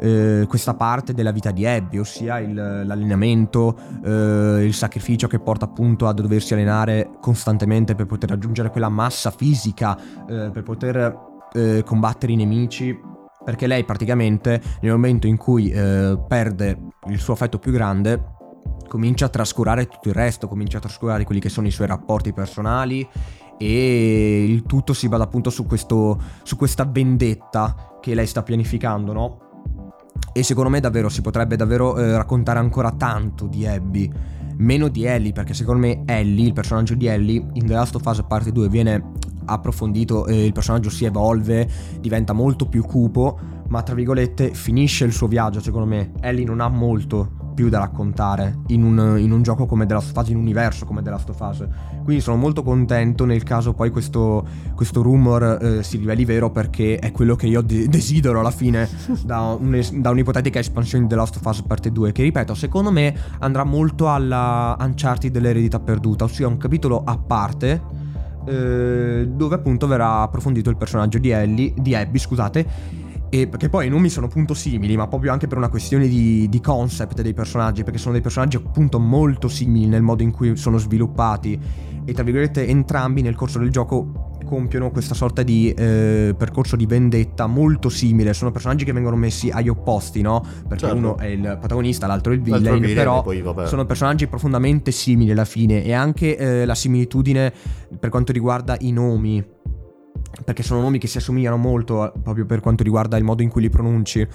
eh, 0.00 0.44
questa 0.48 0.74
parte 0.74 1.14
della 1.14 1.30
vita 1.30 1.50
di 1.50 1.66
Abby, 1.66 1.98
ossia 1.98 2.38
il, 2.38 2.54
l'allenamento, 2.54 3.76
eh, 4.04 4.64
il 4.64 4.74
sacrificio 4.74 5.28
che 5.28 5.38
porta 5.38 5.66
appunto 5.66 6.08
a 6.08 6.12
doversi 6.12 6.54
allenare 6.54 7.10
costantemente 7.20 7.94
per 7.94 8.06
poter 8.06 8.30
raggiungere 8.30 8.70
quella 8.70 8.88
massa 8.88 9.30
fisica, 9.30 9.96
eh, 10.28 10.50
per 10.50 10.62
poter 10.62 11.28
eh, 11.52 11.82
combattere 11.84 12.32
i 12.32 12.36
nemici. 12.36 13.09
Perché 13.44 13.66
lei 13.66 13.84
praticamente 13.84 14.60
nel 14.80 14.92
momento 14.92 15.26
in 15.26 15.36
cui 15.36 15.70
eh, 15.70 16.18
perde 16.28 16.78
il 17.08 17.18
suo 17.18 17.32
affetto 17.32 17.58
più 17.58 17.72
grande 17.72 18.38
comincia 18.86 19.26
a 19.26 19.28
trascurare 19.28 19.86
tutto 19.86 20.08
il 20.08 20.14
resto, 20.14 20.48
comincia 20.48 20.78
a 20.78 20.80
trascurare 20.80 21.24
quelli 21.24 21.40
che 21.40 21.48
sono 21.48 21.66
i 21.66 21.70
suoi 21.70 21.86
rapporti 21.86 22.32
personali 22.32 23.08
e 23.56 24.44
il 24.44 24.64
tutto 24.64 24.92
si 24.92 25.08
basa 25.08 25.24
appunto 25.24 25.50
su, 25.50 25.66
questo, 25.66 26.20
su 26.42 26.56
questa 26.56 26.84
vendetta 26.84 27.98
che 28.00 28.14
lei 28.14 28.26
sta 28.26 28.42
pianificando, 28.42 29.12
no? 29.12 29.38
E 30.32 30.42
secondo 30.42 30.70
me 30.70 30.80
davvero 30.80 31.08
si 31.08 31.20
potrebbe 31.20 31.56
davvero 31.56 31.98
eh, 31.98 32.16
raccontare 32.16 32.58
ancora 32.58 32.90
tanto 32.92 33.46
di 33.46 33.66
Abby, 33.66 34.10
meno 34.56 34.88
di 34.88 35.04
Ellie, 35.04 35.32
perché 35.32 35.54
secondo 35.54 35.86
me 35.86 36.02
Ellie, 36.06 36.46
il 36.46 36.52
personaggio 36.52 36.94
di 36.94 37.06
Ellie, 37.06 37.46
in 37.52 37.66
The 37.66 37.74
Last 37.74 37.94
of 37.96 38.04
Us 38.04 38.24
parte 38.26 38.50
2 38.50 38.68
viene 38.68 39.12
approfondito, 39.50 40.26
eh, 40.26 40.46
il 40.46 40.52
personaggio 40.52 40.90
si 40.90 41.04
evolve, 41.04 41.68
diventa 42.00 42.32
molto 42.32 42.66
più 42.66 42.82
cupo, 42.82 43.38
ma 43.68 43.82
tra 43.82 43.94
virgolette 43.94 44.52
finisce 44.52 45.04
il 45.04 45.12
suo 45.12 45.26
viaggio 45.26 45.60
secondo 45.60 45.86
me. 45.86 46.12
Ellie 46.20 46.44
non 46.44 46.60
ha 46.60 46.68
molto 46.68 47.40
più 47.60 47.68
da 47.68 47.78
raccontare 47.78 48.60
in 48.68 48.82
un, 48.82 49.18
in 49.18 49.32
un 49.32 49.42
gioco 49.42 49.66
come 49.66 49.84
The 49.84 49.92
Last 49.92 50.16
of 50.16 50.22
Us, 50.22 50.30
in 50.30 50.36
un 50.36 50.42
universo 50.42 50.86
come 50.86 51.02
The 51.02 51.10
Last 51.10 51.28
of 51.28 51.40
Us. 51.40 51.66
Quindi 52.02 52.22
sono 52.22 52.36
molto 52.36 52.62
contento 52.62 53.24
nel 53.26 53.42
caso 53.42 53.74
poi 53.74 53.90
questo, 53.90 54.46
questo 54.74 55.02
rumor 55.02 55.58
eh, 55.60 55.82
si 55.82 55.98
riveli 55.98 56.24
vero 56.24 56.50
perché 56.50 56.96
è 56.96 57.12
quello 57.12 57.36
che 57.36 57.46
io 57.46 57.60
de- 57.60 57.86
desidero 57.86 58.40
alla 58.40 58.50
fine 58.50 58.88
da, 59.24 59.40
un, 59.40 59.78
da, 59.94 60.08
un'ipotetica 60.08 60.58
espansione 60.58 61.04
di 61.04 61.10
The 61.10 61.16
Last 61.16 61.36
of 61.36 61.44
Us 61.44 61.60
parte 61.62 61.92
2 61.92 62.12
che 62.12 62.22
ripeto 62.22 62.54
secondo 62.54 62.90
me 62.90 63.14
andrà 63.40 63.64
molto 63.64 64.10
alla 64.10 64.76
Uncharted 64.80 65.30
dell'eredità 65.30 65.78
perduta, 65.80 66.24
ossia 66.24 66.48
un 66.48 66.56
capitolo 66.56 67.02
a 67.04 67.18
parte 67.18 67.99
eh, 68.50 69.28
dove 69.28 69.54
appunto 69.54 69.86
verrà 69.86 70.22
approfondito 70.22 70.70
il 70.70 70.76
personaggio 70.76 71.18
di 71.18 71.30
Ellie, 71.30 71.72
di 71.76 71.94
Abby, 71.94 72.18
scusate, 72.18 72.66
e 73.30 73.46
perché 73.46 73.68
poi 73.68 73.86
i 73.86 73.88
nomi 73.88 74.08
sono 74.08 74.26
appunto 74.26 74.54
simili, 74.54 74.96
ma 74.96 75.06
proprio 75.06 75.32
anche 75.32 75.46
per 75.46 75.56
una 75.56 75.68
questione 75.68 76.08
di, 76.08 76.48
di, 76.48 76.60
concept 76.60 77.22
dei 77.22 77.32
personaggi, 77.32 77.84
perché 77.84 77.98
sono 77.98 78.12
dei 78.12 78.20
personaggi 78.20 78.56
appunto 78.56 78.98
molto 78.98 79.48
simili 79.48 79.86
nel 79.86 80.02
modo 80.02 80.24
in 80.24 80.32
cui 80.32 80.56
sono 80.56 80.78
sviluppati 80.78 81.58
e 82.04 82.12
tra 82.12 82.24
virgolette 82.24 82.66
entrambi 82.66 83.22
nel 83.22 83.36
corso 83.36 83.60
del 83.60 83.70
gioco 83.70 84.30
compiono 84.44 84.90
questa 84.90 85.14
sorta 85.14 85.44
di 85.44 85.72
eh, 85.72 86.34
percorso 86.36 86.74
di 86.74 86.84
vendetta 86.86 87.46
molto 87.46 87.88
simile. 87.88 88.34
Sono 88.34 88.50
personaggi 88.50 88.84
che 88.84 88.92
vengono 88.92 89.14
messi 89.14 89.48
agli 89.48 89.68
opposti, 89.68 90.22
no? 90.22 90.44
Perché 90.66 90.86
certo. 90.86 90.96
uno 90.96 91.18
è 91.18 91.26
il 91.26 91.56
protagonista, 91.60 92.08
l'altro 92.08 92.32
è 92.32 92.34
il 92.34 92.42
villain, 92.42 92.80
villain 92.80 92.94
però 92.94 93.22
poi, 93.22 93.44
sono 93.66 93.84
personaggi 93.84 94.26
profondamente 94.26 94.90
simili 94.90 95.30
alla 95.30 95.44
fine 95.44 95.84
e 95.84 95.92
anche 95.92 96.36
eh, 96.36 96.64
la 96.64 96.74
similitudine 96.74 97.52
per 97.96 98.10
quanto 98.10 98.32
riguarda 98.32 98.76
i 98.80 98.90
nomi 98.90 99.58
perché 100.44 100.62
sono 100.62 100.80
nomi 100.80 100.98
che 100.98 101.06
si 101.06 101.18
assomigliano 101.18 101.56
molto 101.56 102.06
eh, 102.06 102.18
proprio 102.22 102.46
per 102.46 102.60
quanto 102.60 102.82
riguarda 102.82 103.16
il 103.16 103.24
modo 103.24 103.42
in 103.42 103.48
cui 103.48 103.62
li 103.62 103.70
pronunci. 103.70 104.26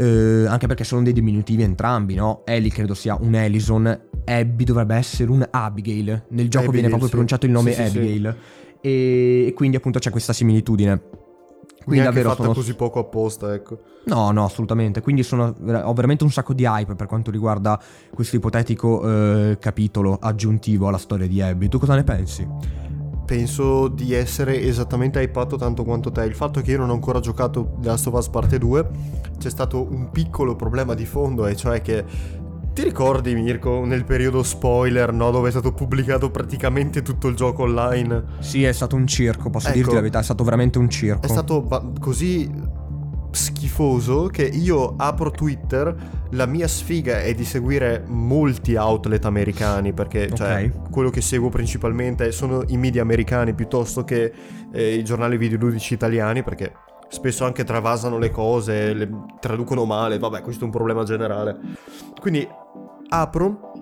Eh, 0.00 0.46
anche 0.46 0.68
perché 0.68 0.84
sono 0.84 1.02
dei 1.02 1.12
diminutivi 1.12 1.62
entrambi, 1.62 2.14
no? 2.14 2.42
Ellie 2.44 2.70
credo 2.70 2.94
sia 2.94 3.16
un 3.20 3.34
Ellison, 3.34 4.00
Abby 4.24 4.64
dovrebbe 4.64 4.94
essere 4.94 5.30
un 5.30 5.46
Abigail. 5.50 6.26
Nel 6.28 6.48
gioco 6.48 6.68
Abigail, 6.68 6.70
viene 6.70 6.88
proprio 6.88 7.06
sì. 7.06 7.10
pronunciato 7.10 7.46
il 7.46 7.52
nome 7.52 7.72
sì, 7.72 7.82
Abigail. 7.82 8.36
Sì, 8.38 8.76
e, 8.80 9.52
quindi 9.56 9.76
appunto 9.76 9.98
c'è 9.98 10.10
questa 10.10 10.32
similitudine. 10.32 11.00
Quindi 11.88 12.04
Neanche 12.04 12.22
davvero 12.22 12.42
sono 12.42 12.54
così 12.54 12.74
poco 12.74 12.98
apposta, 12.98 13.54
ecco. 13.54 13.80
No, 14.04 14.30
no, 14.30 14.44
assolutamente. 14.44 15.00
Quindi 15.00 15.22
sono, 15.22 15.54
ho 15.58 15.92
veramente 15.94 16.22
un 16.22 16.30
sacco 16.30 16.52
di 16.52 16.64
hype 16.64 16.94
per 16.94 17.06
quanto 17.06 17.30
riguarda 17.30 17.80
questo 18.12 18.36
ipotetico 18.36 19.08
eh, 19.50 19.58
capitolo 19.58 20.18
aggiuntivo 20.20 20.88
alla 20.88 20.98
storia 20.98 21.26
di 21.26 21.40
Abby. 21.40 21.68
Tu 21.68 21.78
cosa 21.78 21.94
ne 21.94 22.04
pensi? 22.04 22.46
Penso 23.28 23.88
di 23.88 24.14
essere 24.14 24.58
esattamente 24.62 25.20
hypato 25.20 25.56
tanto 25.56 25.84
quanto 25.84 26.10
te. 26.10 26.24
Il 26.24 26.34
fatto 26.34 26.62
che 26.62 26.70
io 26.70 26.78
non 26.78 26.88
ho 26.88 26.94
ancora 26.94 27.20
giocato 27.20 27.76
Last 27.82 28.06
of 28.06 28.14
Us 28.14 28.28
parte 28.30 28.56
2, 28.56 28.88
c'è 29.36 29.50
stato 29.50 29.86
un 29.86 30.08
piccolo 30.10 30.56
problema 30.56 30.94
di 30.94 31.04
fondo, 31.04 31.46
e 31.46 31.54
cioè 31.54 31.82
che 31.82 32.06
ti 32.72 32.82
ricordi 32.82 33.34
Mirko 33.34 33.84
nel 33.84 34.04
periodo 34.04 34.42
spoiler, 34.42 35.12
no, 35.12 35.30
dove 35.30 35.48
è 35.48 35.50
stato 35.50 35.74
pubblicato 35.74 36.30
praticamente 36.30 37.02
tutto 37.02 37.28
il 37.28 37.36
gioco 37.36 37.64
online? 37.64 38.24
Sì, 38.38 38.64
è 38.64 38.72
stato 38.72 38.96
un 38.96 39.06
circo, 39.06 39.50
posso 39.50 39.68
ecco, 39.68 39.76
dirti 39.76 39.92
la 39.92 40.00
verità, 40.00 40.20
è 40.20 40.24
stato 40.24 40.42
veramente 40.42 40.78
un 40.78 40.88
circo. 40.88 41.26
È 41.26 41.28
stato 41.28 41.60
ba- 41.60 41.84
così 42.00 42.50
schifoso 43.38 44.26
che 44.26 44.42
io 44.42 44.94
apro 44.96 45.30
Twitter, 45.30 45.94
la 46.32 46.46
mia 46.46 46.66
sfiga 46.66 47.22
è 47.22 47.32
di 47.34 47.44
seguire 47.44 48.02
molti 48.06 48.74
outlet 48.74 49.24
americani 49.24 49.92
perché 49.92 50.28
cioè, 50.34 50.48
okay. 50.48 50.70
cioè, 50.70 50.90
quello 50.90 51.10
che 51.10 51.20
seguo 51.20 51.48
principalmente 51.48 52.32
sono 52.32 52.64
i 52.68 52.76
media 52.76 53.02
americani 53.02 53.54
piuttosto 53.54 54.04
che 54.04 54.32
eh, 54.72 54.94
i 54.94 55.04
giornali 55.04 55.36
videoludici 55.36 55.94
italiani 55.94 56.42
perché 56.42 56.72
spesso 57.08 57.44
anche 57.44 57.64
travasano 57.64 58.18
le 58.18 58.30
cose, 58.30 58.92
le 58.92 59.08
traducono 59.40 59.84
male, 59.84 60.18
vabbè 60.18 60.42
questo 60.42 60.62
è 60.62 60.66
un 60.66 60.72
problema 60.72 61.04
generale. 61.04 61.56
Quindi 62.20 62.46
apro 63.08 63.72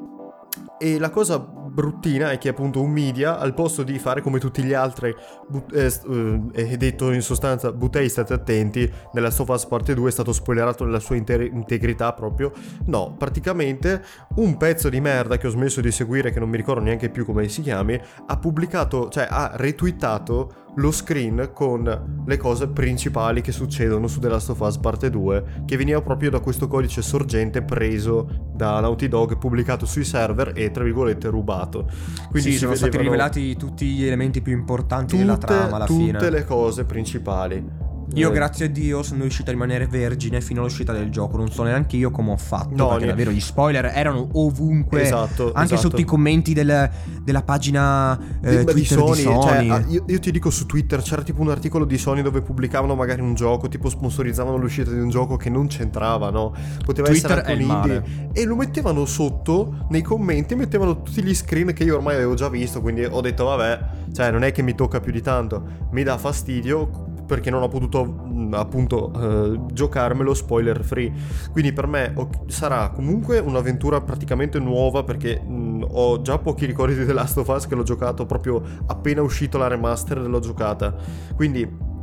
e 0.78 0.98
la 0.98 1.10
cosa 1.10 1.44
bruttina 1.76 2.30
è 2.30 2.38
che 2.38 2.48
appunto 2.48 2.80
un 2.80 2.90
media 2.90 3.38
al 3.38 3.52
posto 3.52 3.82
di 3.82 3.98
fare 3.98 4.22
come 4.22 4.38
tutti 4.38 4.62
gli 4.62 4.72
altri 4.72 5.14
but- 5.46 5.74
eh, 5.74 5.92
uh, 6.06 6.50
è 6.50 6.76
detto 6.78 7.12
in 7.12 7.20
sostanza 7.20 7.70
buttei 7.70 8.08
state 8.08 8.32
attenti 8.32 8.90
nella 9.12 9.30
Sofa 9.30 9.58
Parte 9.68 9.92
2 9.92 10.08
è 10.08 10.12
stato 10.12 10.32
spoilerato 10.32 10.84
nella 10.86 11.00
sua 11.00 11.16
inter- 11.16 11.52
integrità 11.52 12.14
proprio. 12.14 12.50
No 12.86 13.14
praticamente 13.18 14.02
un 14.36 14.56
pezzo 14.56 14.88
di 14.88 15.00
merda 15.02 15.36
che 15.36 15.48
ho 15.48 15.50
smesso 15.50 15.82
di 15.82 15.90
seguire 15.90 16.30
che 16.30 16.38
non 16.38 16.48
mi 16.48 16.56
ricordo 16.56 16.80
neanche 16.80 17.10
più 17.10 17.26
come 17.26 17.46
si 17.48 17.60
chiami 17.60 18.00
ha 18.26 18.38
pubblicato 18.38 19.10
cioè 19.10 19.26
ha 19.28 19.52
retweetato 19.54 20.64
lo 20.76 20.90
screen 20.90 21.50
con 21.52 22.22
le 22.26 22.36
cose 22.36 22.68
principali 22.68 23.40
che 23.40 23.52
succedono 23.52 24.06
su 24.06 24.20
The 24.20 24.28
Last 24.28 24.50
of 24.50 24.60
Us 24.60 24.78
parte 24.78 25.10
2 25.10 25.62
che 25.64 25.76
veniva 25.76 26.00
proprio 26.02 26.30
da 26.30 26.40
questo 26.40 26.68
codice 26.68 27.02
sorgente 27.02 27.62
preso 27.62 28.50
da 28.52 28.80
Naughty 28.80 29.08
Dog 29.08 29.38
pubblicato 29.38 29.86
sui 29.86 30.04
server 30.04 30.52
e 30.54 30.70
tra 30.70 30.84
virgolette 30.84 31.28
rubato. 31.28 31.88
Quindi 32.30 32.52
sì, 32.52 32.58
sono 32.58 32.74
stati 32.74 32.96
rivelati 32.98 33.56
tutti 33.56 33.86
gli 33.86 34.04
elementi 34.04 34.40
più 34.40 34.52
importanti 34.52 35.12
tutte, 35.12 35.24
della 35.24 35.38
trama 35.38 35.76
alla 35.76 35.86
tutte 35.86 35.98
fine. 35.98 36.12
tutte 36.12 36.30
le 36.30 36.44
cose 36.44 36.84
principali 36.84 37.85
io, 38.14 38.30
eh. 38.30 38.32
grazie 38.32 38.66
a 38.66 38.68
Dio, 38.68 39.02
sono 39.02 39.22
riuscito 39.22 39.50
a 39.50 39.52
rimanere 39.52 39.86
vergine 39.86 40.40
fino 40.40 40.60
all'uscita 40.60 40.92
del 40.92 41.10
gioco. 41.10 41.36
Non 41.36 41.50
so 41.50 41.62
neanche 41.64 41.96
io 41.96 42.10
come 42.10 42.32
ho 42.32 42.36
fatto. 42.36 42.74
No, 42.74 42.88
perché 42.88 43.04
ne... 43.04 43.10
davvero 43.10 43.30
gli 43.30 43.40
spoiler 43.40 43.86
erano 43.86 44.28
ovunque. 44.32 45.02
Esatto. 45.02 45.52
Anche 45.52 45.74
esatto. 45.74 45.88
sotto 45.88 46.00
i 46.00 46.04
commenti 46.04 46.52
del, 46.54 46.90
della 47.22 47.42
pagina 47.42 48.18
eh, 48.40 48.64
di, 48.64 48.64
Twitter 48.64 48.74
di 48.74 48.84
Sony. 48.84 49.16
Di 49.16 49.22
Sony. 49.22 49.68
Cioè, 49.68 49.84
io, 49.88 50.04
io, 50.06 50.18
ti 50.18 50.30
dico 50.30 50.50
su 50.50 50.66
Twitter 50.66 51.02
c'era 51.02 51.22
tipo 51.22 51.40
un 51.40 51.50
articolo 51.50 51.84
di 51.84 51.98
Sony 51.98 52.22
dove 52.22 52.42
pubblicavano 52.42 52.94
magari 52.94 53.20
un 53.20 53.34
gioco, 53.34 53.68
tipo 53.68 53.88
sponsorizzavano 53.88 54.56
l'uscita 54.56 54.90
di 54.90 55.00
un 55.00 55.08
gioco 55.08 55.36
che 55.36 55.50
non 55.50 55.66
c'entrava, 55.66 56.30
no? 56.30 56.54
Poteva 56.84 57.08
Twitter 57.08 57.38
essere 57.38 57.52
anche 57.52 57.64
un 57.64 57.70
indie. 57.70 58.30
E 58.32 58.44
lo 58.44 58.56
mettevano 58.56 59.04
sotto 59.04 59.86
nei 59.90 60.02
commenti, 60.02 60.54
mettevano 60.54 61.02
tutti 61.02 61.22
gli 61.22 61.34
screen 61.34 61.72
che 61.72 61.84
io 61.84 61.96
ormai 61.96 62.14
avevo 62.14 62.34
già 62.34 62.48
visto. 62.48 62.80
Quindi 62.80 63.04
ho 63.04 63.20
detto, 63.20 63.44
vabbè, 63.44 63.80
cioè 64.12 64.30
non 64.30 64.44
è 64.44 64.52
che 64.52 64.62
mi 64.62 64.74
tocca 64.74 65.00
più 65.00 65.12
di 65.12 65.22
tanto. 65.22 65.84
Mi 65.90 66.02
dà 66.02 66.16
fastidio 66.18 67.14
perché 67.26 67.50
non 67.50 67.62
ho 67.62 67.68
potuto 67.68 68.04
mm, 68.04 68.54
appunto 68.54 69.12
eh, 69.14 69.60
giocarmelo 69.72 70.32
spoiler 70.34 70.84
free. 70.84 71.12
Quindi 71.50 71.72
per 71.72 71.86
me 71.86 72.14
sarà 72.46 72.90
comunque 72.90 73.38
un'avventura 73.38 74.00
praticamente 74.00 74.58
nuova 74.58 75.02
perché 75.02 75.40
mh, 75.40 75.52
mm, 75.52 75.84
ho 75.90 76.22
già 76.22 76.38
pochi 76.38 76.66
ricordi 76.66 76.94
di 76.94 77.04
The 77.04 77.12
Last 77.12 77.38
of 77.38 77.48
Us 77.48 77.66
che 77.66 77.74
l'ho 77.74 77.82
giocato 77.82 78.26
proprio 78.26 78.62
appena 78.86 79.22
uscito 79.22 79.58
la 79.58 79.66
remaster 79.66 80.18
l'ho 80.18 80.40
giocata. 80.40 80.94
Quindi 81.34 81.94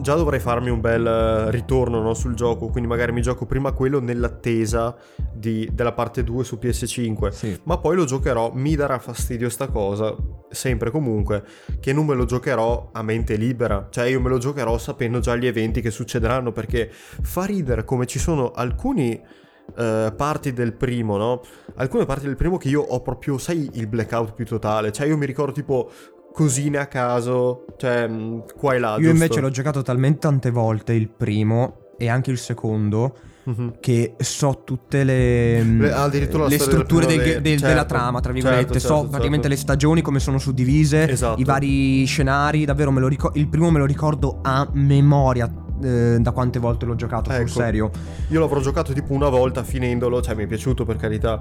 già 0.00 0.14
dovrei 0.14 0.40
farmi 0.40 0.70
un 0.70 0.80
bel 0.80 1.06
eh, 1.06 1.50
ritorno 1.50 2.00
no, 2.00 2.14
sul 2.14 2.34
gioco, 2.34 2.68
quindi 2.68 2.88
magari 2.88 3.12
mi 3.12 3.22
gioco 3.22 3.46
prima 3.46 3.72
quello 3.72 4.00
nell'attesa 4.00 4.96
di, 5.32 5.68
della 5.72 5.92
parte 5.92 6.24
2 6.24 6.44
su 6.44 6.58
PS5, 6.60 7.28
sì. 7.28 7.60
ma 7.64 7.78
poi 7.78 7.96
lo 7.96 8.04
giocherò, 8.04 8.52
mi 8.54 8.74
darà 8.74 8.98
fastidio 8.98 9.48
sta 9.48 9.68
cosa, 9.68 10.14
sempre 10.50 10.90
comunque, 10.90 11.44
che 11.80 11.92
non 11.92 12.06
me 12.06 12.14
lo 12.14 12.24
giocherò 12.24 12.90
a 12.92 13.02
mente 13.02 13.36
libera, 13.36 13.88
cioè 13.90 14.06
io 14.06 14.20
me 14.20 14.28
lo 14.28 14.38
giocherò 14.38 14.76
sapendo 14.78 15.20
già 15.20 15.36
gli 15.36 15.46
eventi 15.46 15.80
che 15.80 15.90
succederanno, 15.90 16.52
perché 16.52 16.90
fa 16.90 17.44
ridere 17.44 17.84
come 17.84 18.06
ci 18.06 18.18
sono 18.18 18.50
alcuni... 18.50 19.42
Uh, 19.66 20.14
parti 20.14 20.52
del 20.52 20.74
primo, 20.74 21.16
no? 21.16 21.40
Alcune 21.76 22.04
parti 22.04 22.26
del 22.26 22.36
primo 22.36 22.58
che 22.58 22.68
io 22.68 22.82
ho 22.82 23.00
proprio, 23.00 23.38
sai, 23.38 23.70
il 23.72 23.86
blackout 23.86 24.34
più 24.34 24.44
totale. 24.44 24.92
Cioè, 24.92 25.06
io 25.06 25.16
mi 25.16 25.24
ricordo 25.24 25.52
tipo 25.52 25.90
cosine 26.34 26.78
a 26.78 26.86
caso, 26.86 27.64
cioè 27.76 28.08
mm, 28.08 28.38
qua 28.58 28.74
e 28.74 28.78
là. 28.80 28.90
Io 28.94 28.96
giusto? 28.96 29.10
invece 29.12 29.40
l'ho 29.40 29.50
giocato 29.50 29.82
talmente 29.82 30.18
tante 30.18 30.50
volte 30.50 30.92
il 30.92 31.08
primo 31.08 31.76
e 31.96 32.08
anche 32.08 32.32
il 32.32 32.38
secondo 32.38 33.14
Mhm. 33.44 33.74
che 33.78 34.14
so 34.18 34.62
tutte 34.64 35.04
le, 35.04 35.62
Le- 35.62 35.88
la 35.90 36.06
le 36.06 36.18
del 36.48 36.58
strutture 36.60 37.04
del- 37.06 37.14
primavera- 37.16 37.40
del- 37.40 37.52
certo, 37.58 37.66
della 37.66 37.84
trama, 37.84 38.20
tra 38.20 38.32
virgolette. 38.32 38.62
certo, 38.72 38.78
so 38.80 38.86
certo, 38.94 39.08
praticamente 39.10 39.48
certo. 39.48 39.48
le 39.48 39.56
stagioni 39.56 40.00
come 40.02 40.18
sono 40.18 40.38
suddivise, 40.38 41.08
Esatto. 41.10 41.38
i 41.40 41.44
vari 41.44 42.04
scenari, 42.06 42.64
davvero 42.64 42.90
me 42.90 43.00
lo 43.00 43.06
ricordo. 43.08 43.38
Il 43.38 43.46
primo 43.48 43.70
me 43.70 43.78
lo 43.78 43.84
ricordo 43.84 44.38
a 44.42 44.66
memoria. 44.72 45.48
Eh, 45.84 46.18
da 46.20 46.32
quante 46.32 46.58
volte 46.58 46.86
l'ho 46.86 46.94
giocato 46.94 47.30
sul 47.30 47.40
Ecco. 47.40 47.48
serio. 47.48 47.90
Io 48.28 48.40
l'avrò 48.40 48.60
giocato 48.60 48.92
tipo 48.92 49.12
una 49.12 49.28
volta 49.28 49.62
finendolo, 49.62 50.22
cioè 50.22 50.34
mi 50.34 50.44
è 50.44 50.46
piaciuto 50.46 50.84
per 50.84 50.96
carità. 50.96 51.40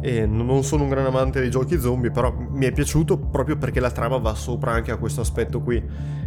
E 0.00 0.26
non 0.26 0.62
sono 0.62 0.84
un 0.84 0.90
gran 0.90 1.06
amante 1.06 1.40
dei 1.40 1.50
giochi 1.50 1.80
zombie, 1.80 2.10
però 2.10 2.32
mi 2.36 2.66
è 2.66 2.72
piaciuto 2.72 3.18
proprio 3.18 3.56
perché 3.56 3.80
la 3.80 3.90
trama 3.90 4.18
va 4.18 4.34
sopra 4.34 4.72
anche 4.72 4.92
a 4.92 4.96
questo 4.96 5.20
aspetto 5.20 5.60
qui. 5.60 5.82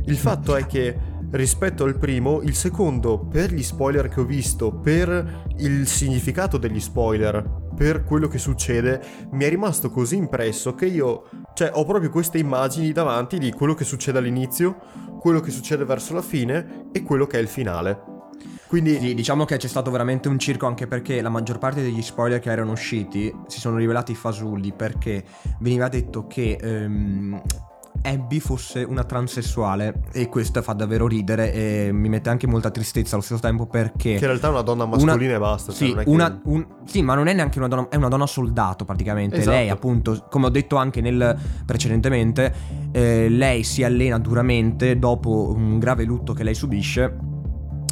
Il 0.05 0.17
fatto 0.17 0.55
è 0.55 0.65
che 0.65 0.97
rispetto 1.31 1.85
al 1.85 1.97
primo, 1.97 2.41
il 2.41 2.55
secondo, 2.55 3.19
per 3.19 3.53
gli 3.53 3.63
spoiler 3.63 4.09
che 4.09 4.19
ho 4.19 4.25
visto, 4.25 4.71
per 4.71 5.43
il 5.57 5.87
significato 5.87 6.57
degli 6.57 6.79
spoiler, 6.79 7.69
per 7.75 8.03
quello 8.03 8.27
che 8.27 8.37
succede, 8.37 9.01
mi 9.31 9.45
è 9.45 9.49
rimasto 9.49 9.89
così 9.89 10.17
impresso 10.17 10.75
che 10.75 10.87
io, 10.87 11.23
cioè, 11.53 11.71
ho 11.73 11.85
proprio 11.85 12.09
queste 12.09 12.37
immagini 12.37 12.91
davanti 12.91 13.39
di 13.39 13.51
quello 13.51 13.73
che 13.73 13.85
succede 13.85 14.17
all'inizio, 14.17 14.75
quello 15.21 15.39
che 15.39 15.51
succede 15.51 15.85
verso 15.85 16.15
la 16.15 16.23
fine 16.23 16.87
e 16.91 17.03
quello 17.03 17.27
che 17.27 17.37
è 17.37 17.41
il 17.41 17.47
finale. 17.47 18.01
Quindi 18.65 18.97
Sì, 18.97 19.13
diciamo 19.13 19.45
che 19.45 19.57
c'è 19.57 19.67
stato 19.67 19.91
veramente 19.91 20.29
un 20.29 20.39
circo 20.39 20.65
anche 20.65 20.87
perché 20.87 21.21
la 21.21 21.29
maggior 21.29 21.59
parte 21.59 21.83
degli 21.83 22.01
spoiler 22.01 22.39
che 22.39 22.49
erano 22.49 22.71
usciti 22.71 23.31
si 23.45 23.59
sono 23.59 23.77
rivelati 23.77 24.15
fasulli 24.15 24.73
perché 24.73 25.23
veniva 25.59 25.89
detto 25.89 26.25
che 26.25 26.57
ehm, 26.59 27.39
Abby 28.03 28.39
fosse 28.39 28.83
una 28.83 29.03
transessuale 29.03 30.01
e 30.11 30.27
questo 30.29 30.61
fa 30.61 30.73
davvero 30.73 31.07
ridere 31.07 31.53
e 31.53 31.89
mi 31.91 32.09
mette 32.09 32.29
anche 32.29 32.47
molta 32.47 32.71
tristezza 32.71 33.15
allo 33.15 33.23
stesso 33.23 33.41
tempo 33.41 33.65
perché... 33.67 34.13
Che 34.13 34.19
in 34.19 34.25
realtà 34.27 34.47
è 34.47 34.51
una 34.51 34.61
donna 34.61 34.85
mascolina 34.85 35.35
e 35.35 35.39
basta. 35.39 35.71
cioè 35.71 35.87
Sì, 35.87 35.93
non 35.93 35.99
è 35.99 36.03
che- 36.03 36.09
una- 36.09 36.41
un- 36.45 36.67
sì, 36.85 37.01
ma 37.01 37.15
non 37.15 37.27
è 37.27 37.33
neanche 37.33 37.57
una 37.59 37.67
donna, 37.67 37.87
è 37.89 37.95
una 37.95 38.07
donna 38.07 38.25
soldato 38.25 38.85
praticamente. 38.85 39.37
Esatto. 39.37 39.55
Lei, 39.55 39.69
appunto, 39.69 40.25
come 40.29 40.47
ho 40.47 40.49
detto 40.49 40.75
anche 40.75 41.01
nel 41.01 41.37
precedentemente, 41.65 42.53
eh, 42.91 43.29
lei 43.29 43.63
si 43.63 43.83
allena 43.83 44.19
duramente 44.19 44.97
dopo 44.99 45.53
un 45.55 45.79
grave 45.79 46.03
lutto 46.03 46.33
che 46.33 46.43
lei 46.43 46.53
subisce 46.55 47.17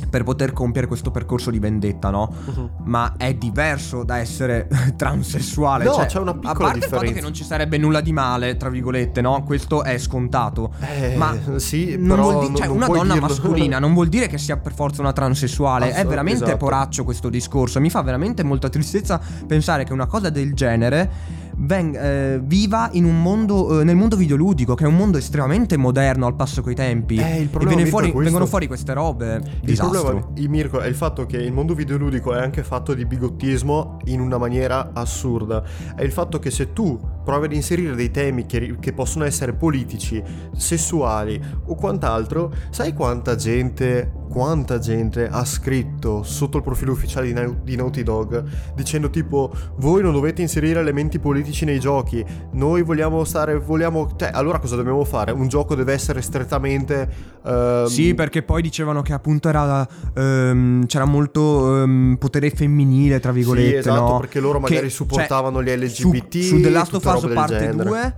per 0.10 0.24
poter 0.24 0.54
compiere 0.54 0.88
questo 0.88 1.12
percorso 1.12 1.52
di 1.52 1.60
vendetta, 1.60 2.10
no? 2.10 2.32
Mhm. 2.46 2.70
Ma 2.86 3.14
è 3.18 3.34
diverso 3.34 4.04
da 4.04 4.18
essere 4.18 4.68
transessuale. 4.98 5.84
No, 5.86 5.94
cioè, 5.94 6.06
c'è 6.08 6.20
una 6.20 6.34
piccola 6.34 6.52
A 6.52 6.56
parte 6.58 6.78
il 6.78 6.84
fatto 6.84 6.96
differenza. 6.96 7.14
che 7.20 7.22
non 7.22 7.34
ci 7.34 7.44
sarebbe 7.44 7.78
nulla 7.78 8.02
di 8.02 8.12
male, 8.14 8.58
tra 8.58 8.70
virgolette, 8.70 9.22
no? 9.22 9.44
Questo 9.44 9.84
è 9.84 9.98
scontato. 9.98 10.72
Eh, 10.82 11.16
Ma 11.16 11.36
sì, 11.58 11.96
non 11.98 12.08
però 12.18 12.22
vuol 12.32 12.40
di- 12.40 12.46
non- 12.48 12.56
cioè, 12.56 12.68
non 12.68 12.76
una 12.78 12.88
donna 12.88 13.14
dirlo. 13.14 13.28
mascolina 13.28 13.80
non 13.80 13.94
vuol 13.94 14.08
dire 14.10 14.28
che 14.28 14.38
sia 14.38 14.58
per 14.58 14.74
forza 14.74 15.02
una 15.02 15.14
transessuale. 15.14 15.86
è 15.86 15.90
Assolut- 15.90 16.10
veramente 16.10 16.44
esatto. 16.44 16.58
poraccio 16.58 17.04
questo 17.04 17.30
discorso. 17.30 17.80
Mi 17.80 17.90
fa 17.90 18.02
veramente 18.02 18.44
molta 18.44 18.70
tristezza 18.70 19.20
pensare 19.48 19.84
che 19.84 19.94
una 19.94 20.06
cosa 20.08 20.30
del 20.30 20.54
genere 20.54 21.39
veng- 21.60 21.96
eh, 21.96 22.40
viva 22.44 22.90
in 22.94 23.06
un 23.06 23.22
mondo, 23.22 23.80
eh, 23.80 23.84
nel 23.84 23.96
mondo 23.96 24.16
videoludico, 24.16 24.76
che 24.76 24.86
è 24.86 24.88
un 24.88 24.96
mondo 24.96 25.18
estremamente 25.18 25.78
moderno 25.78 26.26
al 26.26 26.36
passo 26.36 26.62
coi 26.62 26.76
tempi. 26.76 27.16
Eh, 27.16 27.38
il 27.38 27.44
e 27.44 27.48
problema, 27.48 27.76
viene 27.76 27.84
Mirko, 27.84 27.90
fuori- 27.90 28.12
questo. 28.12 28.24
vengono 28.24 28.46
fuori 28.46 28.68
queste 28.68 28.94
robe. 28.94 29.36
Il 29.36 29.60
Disastro. 29.62 30.02
problema, 30.02 30.28
il 30.36 30.50
Mirko, 30.50 30.80
è 30.80 30.88
il 30.88 30.96
fatto 30.96 31.26
che 31.26 31.38
il 31.38 31.52
mondo 31.52 31.74
videoludico 31.74 32.34
è 32.34 32.40
anche 32.42 32.64
fatto 32.64 32.94
di 32.94 33.06
bigottismo 33.06 33.98
in 34.06 34.20
una 34.22 34.38
maniera 34.38 34.92
assurda. 34.94 35.64
È 35.96 36.04
il 36.04 36.12
fatto 36.12 36.40
che 36.40 36.52
se 36.52 36.74
tu 36.74 37.00
provi 37.24 37.46
ad 37.46 37.54
inserire 37.54 37.96
dei 37.96 38.12
temi 38.12 38.46
che, 38.46 38.78
che 38.80 38.94
possono 38.94 39.26
essere 39.26 39.54
politici, 39.54 40.22
sessuali 40.56 41.40
o 41.66 41.76
quant'altro, 41.76 42.52
sai 42.70 42.94
quanta 42.94 43.36
gente, 43.36 44.12
quanta 44.30 44.80
gente 44.80 45.28
ha 45.28 45.44
scritto 45.46 46.24
sotto 46.24 46.58
il 46.58 46.64
profilo 46.64 46.92
ufficiale 46.92 47.28
di, 47.28 47.34
Nau- 47.34 47.64
di 47.64 47.76
Naughty 47.76 48.04
Dog 48.04 48.44
dicendo 48.76 49.10
tipo 49.10 49.52
voi 49.78 50.04
non 50.04 50.14
dovete 50.14 50.42
inserire 50.44 50.80
elementi 50.80 51.18
politici 51.20 51.49
nei 51.66 51.80
giochi, 51.80 52.24
noi 52.54 52.82
vogliamo 52.84 53.24
stare, 53.24 53.58
vogliamo... 53.58 54.10
Cioè, 54.16 54.30
allora 54.34 54.60
cosa 54.60 54.76
dobbiamo 54.76 55.04
fare? 55.04 55.32
Un 55.32 55.48
gioco 55.48 55.76
deve 55.76 55.94
essere 55.94 56.22
strettamente... 56.22 57.10
ehm, 57.46 57.86
Sì, 57.86 58.14
perché 58.14 58.44
poi 58.44 58.62
dicevano 58.62 59.02
che 59.02 59.14
appunto 59.14 59.50
era, 59.50 59.88
ehm, 60.16 60.86
c'era 60.86 61.06
molto 61.06 61.82
ehm, 61.84 62.16
potere 62.20 62.50
femminile, 62.52 63.20
tra 63.20 63.32
virgolette. 63.32 63.70
Sì, 63.70 63.76
esatto, 63.78 64.02
no? 64.12 64.20
perché 64.20 64.40
loro 64.40 64.60
Che- 64.62 64.70
magari 64.70 64.90
supportavano 64.90 65.64
cioè, 65.64 65.78
gli 65.78 65.84
LGBT. 65.86 66.34
Su, 66.38 66.56
su 66.56 66.62
The 66.62 66.70
Last 66.70 66.94
of 66.94 67.04
Us 67.06 67.34
parte 67.34 67.58
genere. 67.60 67.84
2 67.90 68.16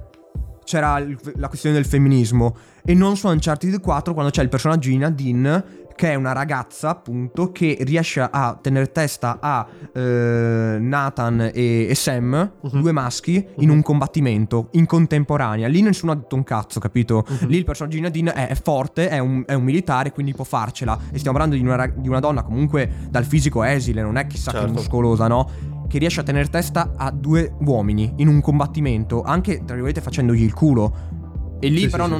c'era 0.63 0.99
il- 0.99 1.17
la 1.35 1.47
questione 1.47 1.75
del 1.75 1.85
femminismo. 1.85 2.55
E 2.83 2.93
non 2.93 3.17
su 3.17 3.27
Uncharted 3.27 3.79
4 3.81 4.13
quando 4.13 4.31
c'è 4.31 4.41
il 4.41 4.49
personaggio 4.49 4.89
di 4.89 4.97
Nadine 4.97 5.63
che 5.95 6.11
è 6.11 6.15
una 6.15 6.31
ragazza 6.31 6.89
appunto 6.89 7.51
che 7.51 7.77
riesce 7.81 8.21
a 8.21 8.57
tenere 8.61 8.91
testa 8.91 9.37
a 9.41 9.67
eh, 9.93 10.77
Nathan 10.79 11.51
e, 11.53 11.87
e 11.89 11.95
Sam, 11.95 12.51
Mhm. 12.61 12.81
due 12.81 12.91
maschi, 12.91 13.45
in 13.57 13.69
un 13.69 13.81
combattimento 13.81 14.69
in 14.71 14.85
contemporanea. 14.85 15.67
Lì 15.67 15.81
nessuno 15.81 16.11
ha 16.11 16.15
detto 16.15 16.35
un 16.35 16.43
cazzo, 16.43 16.79
capito? 16.79 17.25
Mhm. 17.27 17.47
Lì 17.47 17.57
il 17.57 17.63
personaggio 17.65 17.95
di 17.97 18.01
Nadine 18.03 18.33
è, 18.33 18.47
è 18.47 18.55
forte, 18.55 19.09
è 19.09 19.19
un, 19.19 19.43
è 19.45 19.53
un 19.53 19.63
militare, 19.63 20.11
quindi 20.11 20.33
può 20.33 20.43
farcela. 20.43 20.97
E 21.11 21.17
stiamo 21.17 21.37
parlando 21.37 21.55
di 21.61 21.67
una, 21.67 21.85
di 21.87 22.07
una 22.07 22.19
donna 22.19 22.43
comunque 22.43 22.89
dal 23.09 23.25
fisico 23.25 23.63
esile, 23.63 24.01
non 24.01 24.17
è 24.17 24.27
chissà 24.27 24.51
che 24.51 24.57
Certo. 24.59 24.73
muscolosa, 24.73 25.27
no? 25.27 25.49
Che 25.87 25.97
riesce 25.97 26.21
a 26.21 26.23
tenere 26.23 26.47
testa 26.47 26.93
a 26.95 27.11
due 27.11 27.53
uomini 27.59 28.13
in 28.17 28.27
un 28.27 28.39
combattimento, 28.41 29.23
anche 29.23 29.57
tra 29.65 29.73
virgolette 29.73 29.99
facendogli 30.01 30.41
il 30.43 30.53
culo. 30.53 31.19
E 31.59 31.67
lì 31.67 31.81
Sì, 31.81 31.89
però 31.89 32.05
sì, 32.05 32.09
sì. 32.09 32.15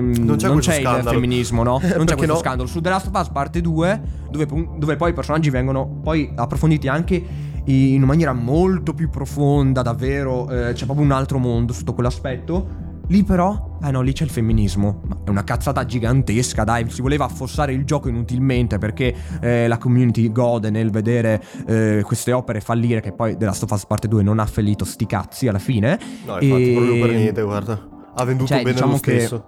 Non 0.00 0.36
è. 0.38 0.46
Non 0.46 0.58
c'è 0.58 0.78
il 0.78 1.02
femminismo, 1.04 1.62
no? 1.62 1.80
Non 1.96 2.04
c'è 2.06 2.14
questo 2.16 2.34
no? 2.34 2.40
scandalo. 2.40 2.68
Su 2.68 2.80
The 2.80 2.88
Last 2.88 3.06
of 3.08 3.20
Us 3.20 3.28
parte 3.28 3.60
2, 3.60 4.00
dove, 4.30 4.46
dove 4.78 4.96
poi 4.96 5.10
i 5.10 5.14
personaggi 5.14 5.50
vengono 5.50 5.86
poi 6.02 6.30
approfonditi 6.34 6.88
anche 6.88 7.48
in 7.64 7.96
una 7.98 8.06
maniera 8.06 8.32
molto 8.32 8.94
più 8.94 9.10
profonda, 9.10 9.82
davvero. 9.82 10.48
eh, 10.50 10.72
c'è 10.72 10.84
proprio 10.86 11.04
un 11.04 11.12
altro 11.12 11.38
mondo 11.38 11.72
sotto 11.72 11.92
quell'aspetto. 11.94 12.88
Lì 13.08 13.24
però, 13.24 13.78
eh 13.82 13.90
no, 13.90 14.02
lì 14.02 14.12
c'è 14.12 14.22
il 14.22 14.30
femminismo. 14.30 15.02
Ma 15.08 15.16
è 15.24 15.30
una 15.30 15.42
cazzata 15.42 15.84
gigantesca, 15.84 16.62
dai. 16.62 16.88
Si 16.90 17.02
voleva 17.02 17.24
affossare 17.24 17.72
il 17.72 17.84
gioco 17.84 18.08
inutilmente 18.08 18.78
perché 18.78 19.12
eh, 19.40 19.66
la 19.66 19.78
community 19.78 20.30
gode 20.30 20.70
nel 20.70 20.90
vedere 20.92 21.42
eh, 21.66 22.02
queste 22.04 22.30
opere 22.32 22.60
fallire. 22.60 23.00
Che 23.00 23.10
poi 23.12 23.36
The 23.36 23.46
Last 23.46 23.64
of 23.64 23.70
Us 23.72 23.84
parte 23.86 24.06
2 24.06 24.22
non 24.22 24.38
ha 24.38 24.46
fallito 24.46 24.84
sti 24.84 25.06
cazzi 25.06 25.48
alla 25.48 25.58
fine. 25.58 25.98
No, 26.24 26.38
infatti, 26.40 26.70
E- 26.70 26.74
proprio 26.74 27.04
per 27.06 27.14
niente, 27.16 27.42
guarda. 27.42 27.88
Ha 28.14 28.24
venduto 28.24 28.48
Cioè, 28.48 28.58
bene 28.58 28.72
diciamo 28.74 28.92
lo 28.92 28.98
che- 28.98 29.18
stesso. 29.18 29.44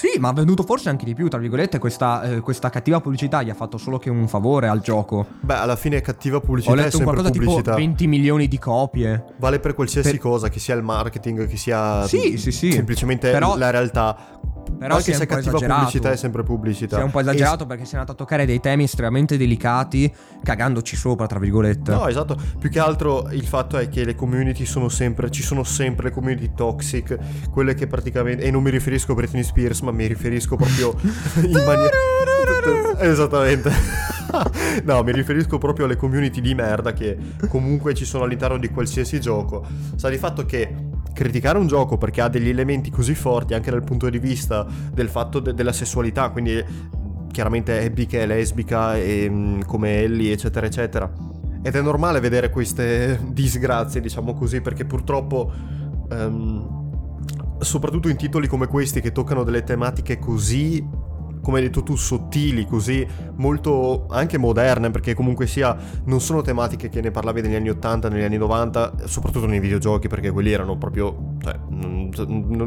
Sì, 0.00 0.18
ma 0.18 0.28
ha 0.28 0.32
venduto 0.32 0.62
forse 0.62 0.88
anche 0.88 1.04
di 1.04 1.12
più, 1.12 1.28
tra 1.28 1.38
virgolette. 1.38 1.78
Questa, 1.78 2.22
eh, 2.22 2.40
questa 2.40 2.70
cattiva 2.70 3.02
pubblicità 3.02 3.42
gli 3.42 3.50
ha 3.50 3.54
fatto 3.54 3.76
solo 3.76 3.98
che 3.98 4.08
un 4.08 4.26
favore 4.28 4.66
al 4.66 4.80
gioco. 4.80 5.26
Beh, 5.40 5.56
alla 5.56 5.76
fine 5.76 5.98
è 5.98 6.00
cattiva 6.00 6.38
Ho 6.38 6.40
pubblicità, 6.40 6.72
è 6.72 6.76
letto 6.76 6.96
un 6.96 7.02
sempre 7.04 7.12
qualcosa 7.20 7.30
tipo 7.38 7.44
pubblicità. 7.44 7.74
20 7.76 8.06
milioni 8.06 8.48
di 8.48 8.58
copie. 8.58 9.24
Vale 9.36 9.60
per 9.60 9.74
qualsiasi 9.74 10.12
Per- 10.12 10.18
cosa, 10.20 10.48
che 10.48 10.58
sia 10.58 10.74
il 10.74 10.82
marketing, 10.82 11.46
che 11.46 11.56
sia 11.58 12.06
Sì, 12.06 12.38
sì, 12.38 12.50
sì. 12.50 12.72
semplicemente 12.72 13.30
Però- 13.30 13.58
la 13.58 13.68
realtà. 13.68 14.38
Però 14.78 14.94
Anche 14.96 15.10
è 15.10 15.14
se 15.14 15.24
è 15.24 15.26
cattiva 15.26 15.48
esagerato. 15.50 15.78
pubblicità 15.80 16.10
è 16.12 16.16
sempre 16.16 16.42
pubblicità. 16.44 16.96
Si 16.96 17.02
è 17.02 17.04
un 17.04 17.10
po' 17.10 17.20
esagerato 17.20 17.66
perché 17.66 17.84
si 17.84 17.94
è 17.94 17.98
andato 17.98 18.12
a 18.12 18.14
toccare 18.14 18.46
dei 18.46 18.60
temi 18.60 18.84
estremamente 18.84 19.36
delicati, 19.36 20.10
cagandoci 20.42 20.96
sopra, 20.96 21.26
tra 21.26 21.38
virgolette. 21.38 21.90
No, 21.90 22.06
esatto. 22.06 22.36
Più 22.58 22.70
che 22.70 22.78
altro 22.78 23.28
il 23.32 23.44
fatto 23.46 23.76
è 23.78 23.88
che 23.88 24.04
le 24.04 24.14
community 24.14 24.64
sono 24.64 24.88
sempre. 24.88 25.30
Ci 25.30 25.42
sono 25.42 25.64
sempre 25.64 26.04
le 26.08 26.10
community 26.12 26.52
toxic. 26.54 27.18
Quelle 27.50 27.74
che 27.74 27.88
praticamente. 27.88 28.44
E 28.44 28.50
non 28.50 28.62
mi 28.62 28.70
riferisco 28.70 29.12
a 29.12 29.16
Britney 29.16 29.42
Spears, 29.42 29.80
ma 29.80 29.89
mi 29.92 30.06
riferisco 30.06 30.56
proprio 30.56 30.94
in 31.42 31.52
maniera. 31.52 31.90
Esattamente. 32.98 33.70
no, 34.84 35.02
mi 35.02 35.12
riferisco 35.12 35.58
proprio 35.58 35.86
alle 35.86 35.96
community 35.96 36.40
di 36.40 36.54
merda 36.54 36.92
che 36.92 37.16
comunque 37.48 37.94
ci 37.94 38.04
sono 38.04 38.24
all'interno 38.24 38.58
di 38.58 38.68
qualsiasi 38.68 39.20
gioco. 39.20 39.66
Sta 39.96 40.08
di 40.08 40.18
fatto 40.18 40.44
che 40.44 40.88
criticare 41.12 41.58
un 41.58 41.66
gioco 41.66 41.98
perché 41.98 42.20
ha 42.20 42.28
degli 42.28 42.48
elementi 42.48 42.90
così 42.90 43.14
forti 43.14 43.54
anche 43.54 43.70
dal 43.70 43.84
punto 43.84 44.08
di 44.08 44.18
vista 44.18 44.66
del 44.92 45.08
fatto 45.08 45.40
de- 45.40 45.54
della 45.54 45.72
sessualità, 45.72 46.30
quindi 46.30 46.64
chiaramente 47.30 47.84
Abby 47.84 48.06
che 48.06 48.22
è 48.22 48.26
lesbica 48.26 48.96
e 48.96 49.28
mm, 49.28 49.60
come 49.62 50.02
Ellie 50.02 50.32
eccetera 50.32 50.66
eccetera. 50.66 51.10
Ed 51.62 51.74
è 51.74 51.80
normale 51.82 52.20
vedere 52.20 52.50
queste 52.50 53.20
disgrazie, 53.30 54.00
diciamo 54.00 54.34
così, 54.34 54.60
perché 54.60 54.84
purtroppo 54.84 55.52
ehm, 56.10 56.89
soprattutto 57.60 58.08
in 58.08 58.16
titoli 58.16 58.46
come 58.46 58.66
questi 58.66 59.00
che 59.00 59.12
toccano 59.12 59.44
delle 59.44 59.62
tematiche 59.62 60.18
così 60.18 60.84
come 61.40 61.58
hai 61.58 61.64
detto 61.64 61.82
tu, 61.82 61.96
sottili, 61.96 62.66
così 62.66 63.06
molto 63.36 64.06
anche 64.08 64.38
moderne, 64.38 64.90
perché 64.90 65.14
comunque 65.14 65.46
sia 65.46 65.76
non 66.04 66.20
sono 66.20 66.42
tematiche 66.42 66.88
che 66.88 67.00
ne 67.00 67.10
parlavi 67.10 67.42
negli 67.42 67.54
anni 67.54 67.70
80, 67.70 68.08
negli 68.08 68.22
anni 68.22 68.36
90, 68.36 69.06
soprattutto 69.06 69.46
nei 69.46 69.60
videogiochi, 69.60 70.08
perché 70.08 70.30
quelli 70.30 70.52
erano 70.52 70.76
proprio, 70.76 71.36
cioè, 71.42 71.58
non, 71.68 72.10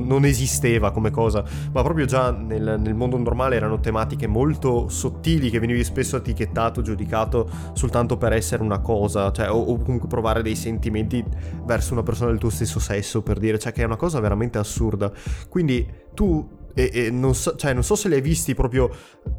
non- 0.08 0.22
esisteva 0.24 0.92
come 0.92 1.12
cosa, 1.12 1.44
ma 1.74 1.82
proprio 1.84 2.06
già 2.06 2.32
nel, 2.32 2.80
nel 2.80 2.96
mondo 2.96 3.18
normale 3.18 3.58
erano 3.58 3.80
tematiche 3.80 4.26
molto 4.26 4.88
sottili 4.88 5.50
che 5.50 5.60
venivi 5.60 5.84
spesso 5.84 6.16
etichettato, 6.16 6.82
giudicato 6.82 7.50
soltanto 7.74 8.18
per 8.18 8.34
essere 8.34 8.64
una 8.64 8.80
cosa, 8.80 9.32
cioè, 9.32 9.52
o, 9.52 9.60
o 9.60 9.78
comunque 9.78 10.08
provare 10.08 10.42
dei 10.42 10.56
sentimenti 10.56 11.24
verso 11.66 11.94
una 11.94 12.04
persona 12.04 12.30
del 12.30 12.40
tuo 12.40 12.50
stesso 12.50 12.80
sesso, 12.80 13.22
per 13.22 13.38
dire, 13.38 13.60
cioè 13.60 13.74
che 13.74 13.82
è 13.82 13.86
una 13.86 13.98
cosa 13.98 14.20
veramente 14.20 14.58
assurda. 14.58 15.12
Quindi 15.50 15.86
tu 16.14 16.62
e, 16.74 16.90
e 16.94 17.12
non, 17.12 17.36
so, 17.36 17.56
cioè, 17.56 17.74
non 17.74 17.84
so 17.84 17.96
se 17.96 18.08
li 18.08 18.16
hai 18.16 18.22
visti 18.22 18.54
proprio 18.54 18.90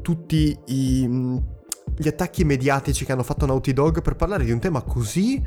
tutti 0.02 0.56
i, 0.66 1.06
mh, 1.06 1.42
gli 1.96 2.08
attacchi 2.08 2.44
mediatici 2.44 3.04
che 3.04 3.12
hanno 3.12 3.22
fatto 3.22 3.46
Naughty 3.46 3.72
Dog 3.72 4.02
per 4.02 4.16
parlare 4.16 4.44
di 4.44 4.50
un 4.50 4.58
tema 4.58 4.82
così 4.82 5.42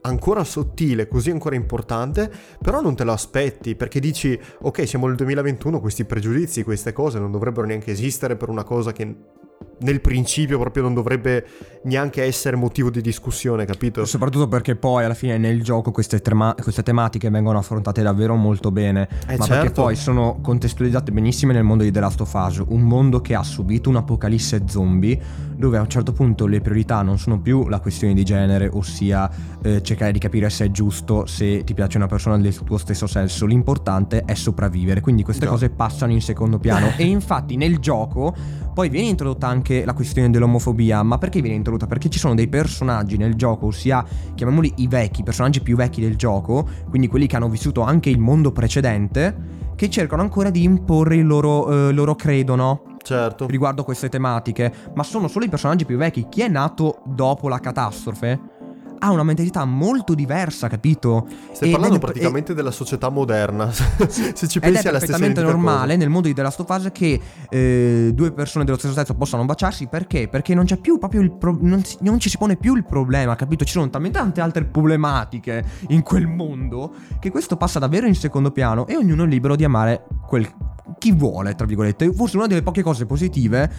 ancora 0.00 0.44
sottile, 0.44 1.08
così 1.08 1.30
ancora 1.30 1.56
importante, 1.56 2.30
però 2.62 2.80
non 2.80 2.94
te 2.94 3.04
lo 3.04 3.12
aspetti 3.12 3.74
perché 3.74 4.00
dici 4.00 4.38
ok 4.60 4.86
siamo 4.86 5.06
nel 5.06 5.16
2021, 5.16 5.80
questi 5.80 6.04
pregiudizi, 6.04 6.62
queste 6.62 6.92
cose 6.92 7.18
non 7.18 7.30
dovrebbero 7.30 7.66
neanche 7.66 7.90
esistere 7.90 8.36
per 8.36 8.48
una 8.48 8.64
cosa 8.64 8.92
che 8.92 9.16
nel 9.80 10.00
principio 10.00 10.58
proprio 10.58 10.82
non 10.82 10.94
dovrebbe 10.94 11.44
neanche 11.84 12.22
essere 12.24 12.56
motivo 12.56 12.90
di 12.90 13.00
discussione, 13.00 13.64
capito? 13.64 14.04
Soprattutto 14.04 14.48
perché 14.48 14.74
poi 14.76 15.04
alla 15.04 15.14
fine 15.14 15.38
nel 15.38 15.62
gioco 15.62 15.90
queste, 15.92 16.20
tema- 16.20 16.54
queste 16.60 16.82
tematiche 16.82 17.30
vengono 17.30 17.58
affrontate 17.58 18.02
davvero 18.02 18.34
molto 18.34 18.70
bene, 18.70 19.08
Eh, 19.26 19.36
ma 19.36 19.44
certo. 19.44 19.46
perché 19.54 19.70
poi 19.70 19.94
sono 19.96 20.38
contestualizzate 20.42 21.12
benissime 21.12 21.52
nel 21.52 21.62
mondo 21.64 21.84
di 21.84 21.90
The 21.92 22.00
Last 22.00 22.20
of 22.20 22.32
Us, 22.34 22.62
un 22.66 22.82
mondo 22.82 23.20
che 23.20 23.34
ha 23.34 23.42
subito 23.42 23.88
un'apocalisse 23.88 24.62
zombie 24.66 25.46
dove 25.58 25.76
a 25.76 25.80
un 25.80 25.88
certo 25.88 26.12
punto 26.12 26.46
le 26.46 26.60
priorità 26.60 27.02
non 27.02 27.18
sono 27.18 27.40
più 27.40 27.66
la 27.68 27.80
questione 27.80 28.14
di 28.14 28.24
genere, 28.24 28.68
ossia 28.72 29.28
eh, 29.62 29.82
cercare 29.82 30.12
di 30.12 30.18
capire 30.20 30.50
se 30.50 30.66
è 30.66 30.70
giusto, 30.70 31.26
se 31.26 31.64
ti 31.64 31.74
piace 31.74 31.96
una 31.96 32.06
persona 32.06 32.38
del 32.38 32.54
tuo 32.62 32.78
stesso 32.78 33.06
sesso, 33.08 33.44
l'importante 33.46 34.22
è 34.24 34.34
sopravvivere, 34.34 35.00
quindi 35.00 35.22
queste 35.24 35.46
No. 35.46 35.52
cose 35.52 35.70
passano 35.70 36.12
in 36.12 36.20
secondo 36.20 36.58
piano 36.58 36.92
e 36.96 37.04
infatti 37.06 37.56
nel 37.56 37.78
gioco 37.78 38.34
poi 38.78 38.90
viene 38.90 39.08
introdotta 39.08 39.48
anche 39.48 39.84
la 39.84 39.92
questione 39.92 40.30
dell'omofobia, 40.30 41.02
ma 41.02 41.18
perché 41.18 41.40
viene 41.40 41.56
introdotta? 41.56 41.88
Perché 41.88 42.08
ci 42.08 42.20
sono 42.20 42.36
dei 42.36 42.46
personaggi 42.46 43.16
nel 43.16 43.34
gioco, 43.34 43.66
ossia 43.66 44.04
chiamiamoli 44.36 44.72
i 44.76 44.86
vecchi, 44.86 45.22
i 45.22 45.24
personaggi 45.24 45.60
più 45.62 45.74
vecchi 45.74 46.00
del 46.00 46.14
gioco, 46.14 46.64
quindi 46.88 47.08
quelli 47.08 47.26
che 47.26 47.34
hanno 47.34 47.48
vissuto 47.48 47.80
anche 47.80 48.08
il 48.08 48.20
mondo 48.20 48.52
precedente, 48.52 49.36
che 49.74 49.90
cercano 49.90 50.22
ancora 50.22 50.50
di 50.50 50.62
imporre 50.62 51.16
il 51.16 51.26
loro, 51.26 51.88
eh, 51.88 51.92
loro 51.92 52.14
credo, 52.14 52.54
no? 52.54 52.82
Certo. 53.02 53.48
Riguardo 53.48 53.82
queste 53.82 54.08
tematiche, 54.08 54.72
ma 54.94 55.02
sono 55.02 55.26
solo 55.26 55.44
i 55.44 55.48
personaggi 55.48 55.84
più 55.84 55.96
vecchi. 55.96 56.26
Chi 56.28 56.42
è 56.42 56.48
nato 56.48 57.00
dopo 57.04 57.48
la 57.48 57.58
catastrofe 57.58 58.57
ha 58.98 59.10
una 59.10 59.22
mentalità 59.22 59.64
molto 59.64 60.14
diversa, 60.14 60.68
capito? 60.68 61.26
Stai 61.52 61.68
Ed 61.68 61.72
parlando 61.74 61.96
è- 61.96 62.00
praticamente 62.00 62.54
della 62.54 62.70
società 62.70 63.08
moderna. 63.08 63.70
Se 63.72 64.48
ci 64.48 64.60
pensi 64.60 64.86
è 64.86 64.88
è 64.88 64.92
la 64.92 64.98
stessa 64.98 65.18
perfettamente 65.18 65.40
identica 65.40 65.52
normale 65.52 65.86
cosa. 65.86 65.96
nel 65.98 66.08
mondo 66.08 66.28
di 66.28 66.34
The 66.34 66.42
Last 66.42 66.60
of 66.60 66.68
Us 66.68 66.88
che 66.92 67.20
eh, 67.48 68.10
due 68.14 68.32
persone 68.32 68.64
dello 68.64 68.78
stesso 68.78 68.94
sesso 68.94 69.14
possano 69.14 69.44
baciarsi 69.44 69.86
perché? 69.86 70.28
Perché 70.28 70.54
non 70.54 70.64
c'è 70.64 70.76
più 70.76 70.98
proprio 70.98 71.20
il 71.20 71.32
pro- 71.32 71.56
non, 71.60 71.84
si- 71.84 71.96
non 72.00 72.18
ci 72.18 72.28
si 72.28 72.36
pone 72.38 72.56
più 72.56 72.74
il 72.74 72.84
problema, 72.84 73.34
capito? 73.36 73.64
Ci 73.64 73.72
sono 73.72 73.88
talmente 73.88 74.18
tante 74.18 74.40
altre 74.40 74.64
problematiche 74.64 75.64
in 75.88 76.02
quel 76.02 76.26
mondo 76.26 76.92
che 77.18 77.30
questo 77.30 77.56
passa 77.56 77.78
davvero 77.78 78.06
in 78.06 78.14
secondo 78.14 78.50
piano 78.50 78.86
e 78.86 78.96
ognuno 78.96 79.24
è 79.24 79.26
libero 79.26 79.56
di 79.56 79.64
amare 79.64 80.04
quel 80.26 80.48
chi 80.98 81.12
vuole, 81.12 81.54
tra 81.54 81.66
virgolette. 81.66 82.12
Forse 82.12 82.36
una 82.36 82.46
delle 82.46 82.62
poche 82.62 82.82
cose 82.82 83.06
positive 83.06 83.70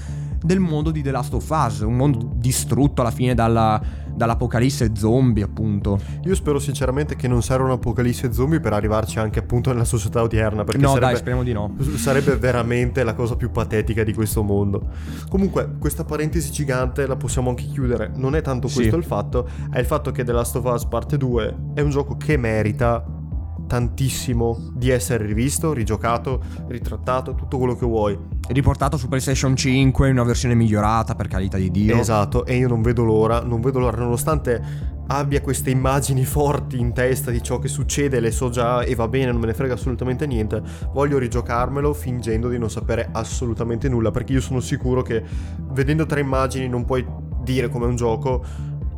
del 0.43 0.59
mondo 0.59 0.91
di 0.91 1.01
The 1.01 1.11
Last 1.11 1.33
of 1.33 1.49
Us, 1.49 1.79
un 1.79 1.95
mondo 1.95 2.31
distrutto 2.35 3.01
alla 3.01 3.11
fine 3.11 3.33
dalla, 3.33 3.81
dall'apocalisse 4.13 4.91
zombie, 4.95 5.43
appunto. 5.43 5.99
Io 6.23 6.35
spero 6.35 6.59
sinceramente 6.59 7.15
che 7.15 7.27
non 7.27 7.41
serva 7.41 7.65
un'apocalisse 7.65 8.31
zombie 8.31 8.59
per 8.59 8.73
arrivarci 8.73 9.19
anche 9.19 9.39
appunto 9.39 9.71
nella 9.71 9.85
società 9.85 10.21
odierna. 10.21 10.63
Perché 10.63 10.81
no, 10.81 10.89
sarebbe, 10.89 11.05
dai, 11.05 11.15
speriamo 11.15 11.43
di 11.43 11.53
no. 11.53 11.75
sarebbe 11.95 12.35
veramente 12.37 13.03
la 13.03 13.13
cosa 13.13 13.35
più 13.35 13.51
patetica 13.51 14.03
di 14.03 14.13
questo 14.13 14.43
mondo. 14.43 14.89
Comunque, 15.29 15.75
questa 15.79 16.03
parentesi 16.03 16.51
gigante 16.51 17.05
la 17.07 17.15
possiamo 17.15 17.49
anche 17.49 17.65
chiudere. 17.65 18.11
Non 18.15 18.35
è 18.35 18.41
tanto 18.41 18.67
Sì. 18.67 18.75
questo 18.75 18.95
il 18.95 19.03
fatto, 19.03 19.47
è 19.71 19.79
il 19.79 19.85
fatto 19.85 20.11
che 20.11 20.23
The 20.23 20.31
Last 20.31 20.55
of 20.55 20.65
Us 20.65 20.85
Parte 20.85 21.17
2 21.17 21.55
è 21.73 21.81
un 21.81 21.89
gioco 21.89 22.17
che 22.17 22.37
merita 22.37 23.17
tantissimo 23.69 24.71
di 24.73 24.89
essere 24.89 25.27
rivisto, 25.27 25.73
rigiocato, 25.73 26.41
ritrattato, 26.67 27.35
tutto 27.35 27.59
quello 27.59 27.75
che 27.75 27.85
vuoi. 27.85 28.17
Riportato 28.47 28.97
su 28.97 29.07
PlayStation 29.07 29.55
5 29.55 30.07
in 30.07 30.13
una 30.13 30.23
versione 30.23 30.55
migliorata, 30.55 31.13
per 31.13 31.27
carità 31.27 31.57
di 31.57 31.69
Dio. 31.69 31.95
Esatto, 31.95 32.47
e 32.47 32.55
io 32.55 32.67
non 32.67 32.81
vedo 32.81 33.03
l'ora, 33.03 33.41
non 33.41 33.61
vedo 33.61 33.77
l'ora, 33.77 33.97
nonostante 33.97 34.97
abbia 35.11 35.41
queste 35.41 35.69
immagini 35.69 36.25
forti 36.25 36.79
in 36.79 36.93
testa 36.93 37.29
di 37.29 37.43
ciò 37.43 37.59
che 37.59 37.67
succede, 37.67 38.19
le 38.19 38.31
so 38.31 38.49
già 38.49 38.81
e 38.81 38.95
va 38.95 39.07
bene, 39.07 39.31
non 39.31 39.39
me 39.39 39.47
ne 39.47 39.53
frega 39.53 39.75
assolutamente 39.75 40.25
niente, 40.25 40.63
voglio 40.91 41.19
rigiocarmelo 41.19 41.93
fingendo 41.93 42.49
di 42.49 42.57
non 42.57 42.71
sapere 42.71 43.09
assolutamente 43.11 43.87
nulla, 43.87 44.09
perché 44.09 44.33
io 44.33 44.41
sono 44.41 44.59
sicuro 44.59 45.03
che 45.03 45.23
vedendo 45.71 46.07
tre 46.07 46.21
immagini 46.21 46.67
non 46.67 46.85
puoi 46.85 47.05
dire 47.43 47.69
come 47.69 47.85
un 47.85 47.95
gioco 47.95 48.43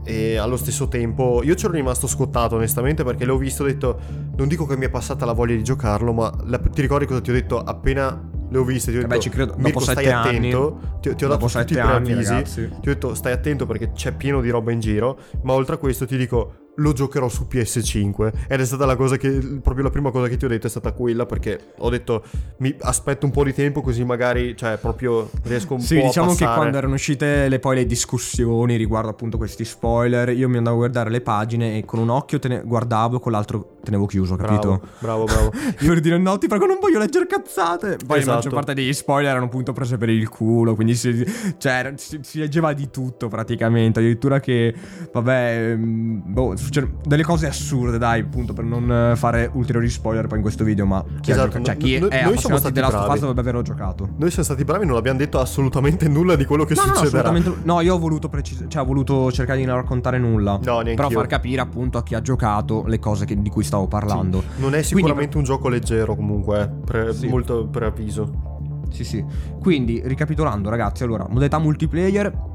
e 0.03 0.37
allo 0.37 0.57
stesso 0.57 0.87
tempo 0.87 1.41
io 1.43 1.53
c'ero 1.53 1.73
rimasto 1.73 2.07
scottato 2.07 2.55
onestamente 2.55 3.03
perché 3.03 3.23
l'ho 3.25 3.37
visto 3.37 3.63
ho 3.63 3.65
detto 3.67 3.99
non 4.35 4.47
dico 4.47 4.65
che 4.65 4.75
mi 4.75 4.85
è 4.85 4.89
passata 4.89 5.25
la 5.25 5.33
voglia 5.33 5.55
di 5.55 5.63
giocarlo 5.63 6.11
ma 6.13 6.33
la- 6.45 6.57
ti 6.57 6.81
ricordi 6.81 7.05
cosa 7.05 7.21
ti 7.21 7.29
ho 7.29 7.33
detto? 7.33 7.59
Appena 7.59 8.29
le 8.49 8.57
ho 8.57 8.63
viste 8.63 8.91
ti 8.91 8.97
ho 8.97 8.99
Eh 8.99 9.03
detto 9.03 9.15
beh, 9.15 9.21
ci 9.21 9.29
credo. 9.29 9.53
Mirko 9.57 9.79
stai 9.79 10.09
anni- 10.09 10.37
attento. 10.51 10.79
Ti, 11.01 11.15
ti 11.15 11.23
ho 11.23 11.27
dato 11.27 11.45
tutti 11.47 11.73
i 11.73 11.79
anni, 11.79 12.13
preavvisi. 12.13 12.67
ti 12.81 12.89
ho 12.89 12.93
detto 12.93 13.13
stai 13.13 13.31
attento 13.31 13.65
perché 13.65 13.91
c'è 13.93 14.11
pieno 14.13 14.41
di 14.41 14.49
roba 14.49 14.71
in 14.71 14.79
giro, 14.81 15.17
ma 15.43 15.53
oltre 15.53 15.75
a 15.75 15.77
questo 15.77 16.05
ti 16.05 16.17
dico 16.17 16.70
lo 16.75 16.93
giocherò 16.93 17.27
su 17.27 17.47
PS5 17.51 18.31
ed 18.47 18.59
è 18.61 18.65
stata 18.65 18.85
la 18.85 18.95
cosa 18.95 19.17
che 19.17 19.29
proprio 19.61 19.83
la 19.83 19.89
prima 19.89 20.09
cosa 20.09 20.27
che 20.27 20.37
ti 20.37 20.45
ho 20.45 20.47
detto 20.47 20.67
è 20.67 20.69
stata 20.69 20.93
quella 20.93 21.25
perché 21.25 21.73
ho 21.77 21.89
detto 21.89 22.23
mi 22.57 22.73
aspetto 22.79 23.25
un 23.25 23.31
po' 23.31 23.43
di 23.43 23.53
tempo 23.53 23.81
così 23.81 24.03
magari 24.05 24.55
cioè 24.55 24.77
proprio 24.77 25.29
riesco 25.43 25.73
un 25.73 25.81
Sì, 25.81 25.99
po' 25.99 26.05
diciamo 26.05 26.31
a 26.31 26.33
che 26.35 26.39
passare. 26.39 26.57
quando 26.59 26.77
erano 26.77 26.93
uscite 26.93 27.47
le, 27.49 27.59
poi 27.59 27.75
le 27.75 27.85
discussioni 27.85 28.77
riguardo 28.77 29.09
appunto 29.09 29.37
questi 29.37 29.65
spoiler, 29.65 30.29
io 30.29 30.47
mi 30.49 30.57
andavo 30.57 30.75
a 30.77 30.79
guardare 30.79 31.09
le 31.09 31.21
pagine 31.21 31.77
e 31.77 31.85
con 31.85 31.99
un 31.99 32.09
occhio 32.09 32.39
te 32.39 32.47
ne 32.47 32.61
guardavo 32.63 33.17
e 33.17 33.19
con 33.19 33.31
l'altro 33.31 33.77
tenevo 33.83 34.05
chiuso, 34.05 34.35
capito? 34.35 34.81
bravo, 34.99 35.25
bravo, 35.25 35.25
bravo. 35.25 35.51
Io 35.81 35.89
per 35.89 35.99
dire 35.99 36.17
no, 36.17 36.37
ti 36.37 36.47
prego, 36.47 36.65
non 36.67 36.77
voglio 36.79 36.99
leggere 36.99 37.25
cazzate. 37.25 37.97
Poi 37.97 38.07
la 38.07 38.15
Esatto. 38.17 38.35
maggior 38.35 38.53
parte 38.53 38.73
degli 38.75 38.93
spoiler 38.93 39.31
erano 39.31 39.45
appunto 39.45 39.73
prese 39.73 39.97
per 39.97 40.09
il 40.09 40.29
culo. 40.29 40.75
Quindi 40.75 40.93
si, 40.95 41.25
cioè, 41.57 41.93
si, 41.97 42.19
si 42.21 42.37
leggeva 42.39 42.73
di 42.73 42.89
tutto 42.91 43.27
praticamente. 43.27 43.99
Addirittura 43.99 44.39
che, 44.39 44.73
vabbè, 45.11 45.69
ehm, 45.71 46.21
boh, 46.25 46.55
succedono 46.61 46.93
delle 47.05 47.23
cose 47.23 47.47
assurde, 47.47 47.97
dai, 47.97 48.21
appunto, 48.21 48.53
per 48.53 48.63
non 48.63 48.91
eh, 48.91 49.15
fare 49.15 49.49
ulteriori 49.53 49.89
spoiler 49.89 50.27
poi 50.27 50.37
in 50.37 50.43
questo 50.43 50.63
video. 50.63 50.85
Ma 50.85 51.03
chi, 51.21 51.31
Esatto, 51.31 51.57
ha 51.57 51.61
giocato, 51.61 51.63
cioè, 51.65 51.73
no- 51.75 51.79
chi 51.81 51.99
no- 51.99 52.07
è 52.07 52.23
noi 52.23 52.37
siamo 52.37 52.57
stati 52.57 52.73
The 52.73 52.81
Last 52.81 52.93
of 52.95 53.19
dovrebbe 53.19 53.41
averlo 53.41 53.61
giocato. 53.61 54.09
Noi 54.17 54.29
siamo 54.29 54.43
stati 54.45 54.63
bravi, 54.63 54.85
non 54.85 54.97
abbiamo 54.97 55.17
detto 55.17 55.39
assolutamente 55.39 56.07
nulla 56.07 56.35
di 56.35 56.45
quello 56.45 56.63
che 56.65 56.73
No, 56.75 56.81
no, 56.81 56.87
no, 56.87 56.93
succederà. 56.95 57.29
assolutamente. 57.29 57.65
No, 57.65 57.81
io 57.81 57.95
ho 57.95 57.99
voluto 57.99 58.29
precisare. 58.29 58.69
Cioè, 58.69 58.81
ho 58.81 58.85
voluto 58.85 59.31
cercare 59.31 59.59
di 59.59 59.65
non 59.65 59.75
raccontare 59.75 60.17
nulla. 60.17 60.59
No, 60.63 60.81
Però 60.83 61.09
io. 61.09 61.09
far 61.09 61.27
capire 61.27 61.61
appunto 61.61 61.97
a 61.97 62.03
chi 62.03 62.15
ha 62.15 62.21
giocato 62.21 62.83
le 62.85 62.99
cose 62.99 63.25
che- 63.25 63.41
di 63.41 63.49
cui 63.49 63.63
stavo 63.63 63.87
parlando. 63.87 64.43
Non 64.57 64.75
è 64.75 64.81
sicuramente 64.81 65.37
un 65.37 65.43
gioco 65.43 65.69
leggero 65.69 66.15
comunque, 66.15 66.61
eh, 66.61 66.67
pre- 66.85 67.13
Sì. 67.13 67.27
molto 67.27 67.67
preavviso. 67.67 68.49
Sì, 68.91 69.03
sì. 69.03 69.23
Quindi, 69.61 70.01
ricapitolando, 70.03 70.69
ragazzi, 70.69 71.03
allora, 71.03 71.25
modalità 71.29 71.59
multiplayer. 71.59 72.49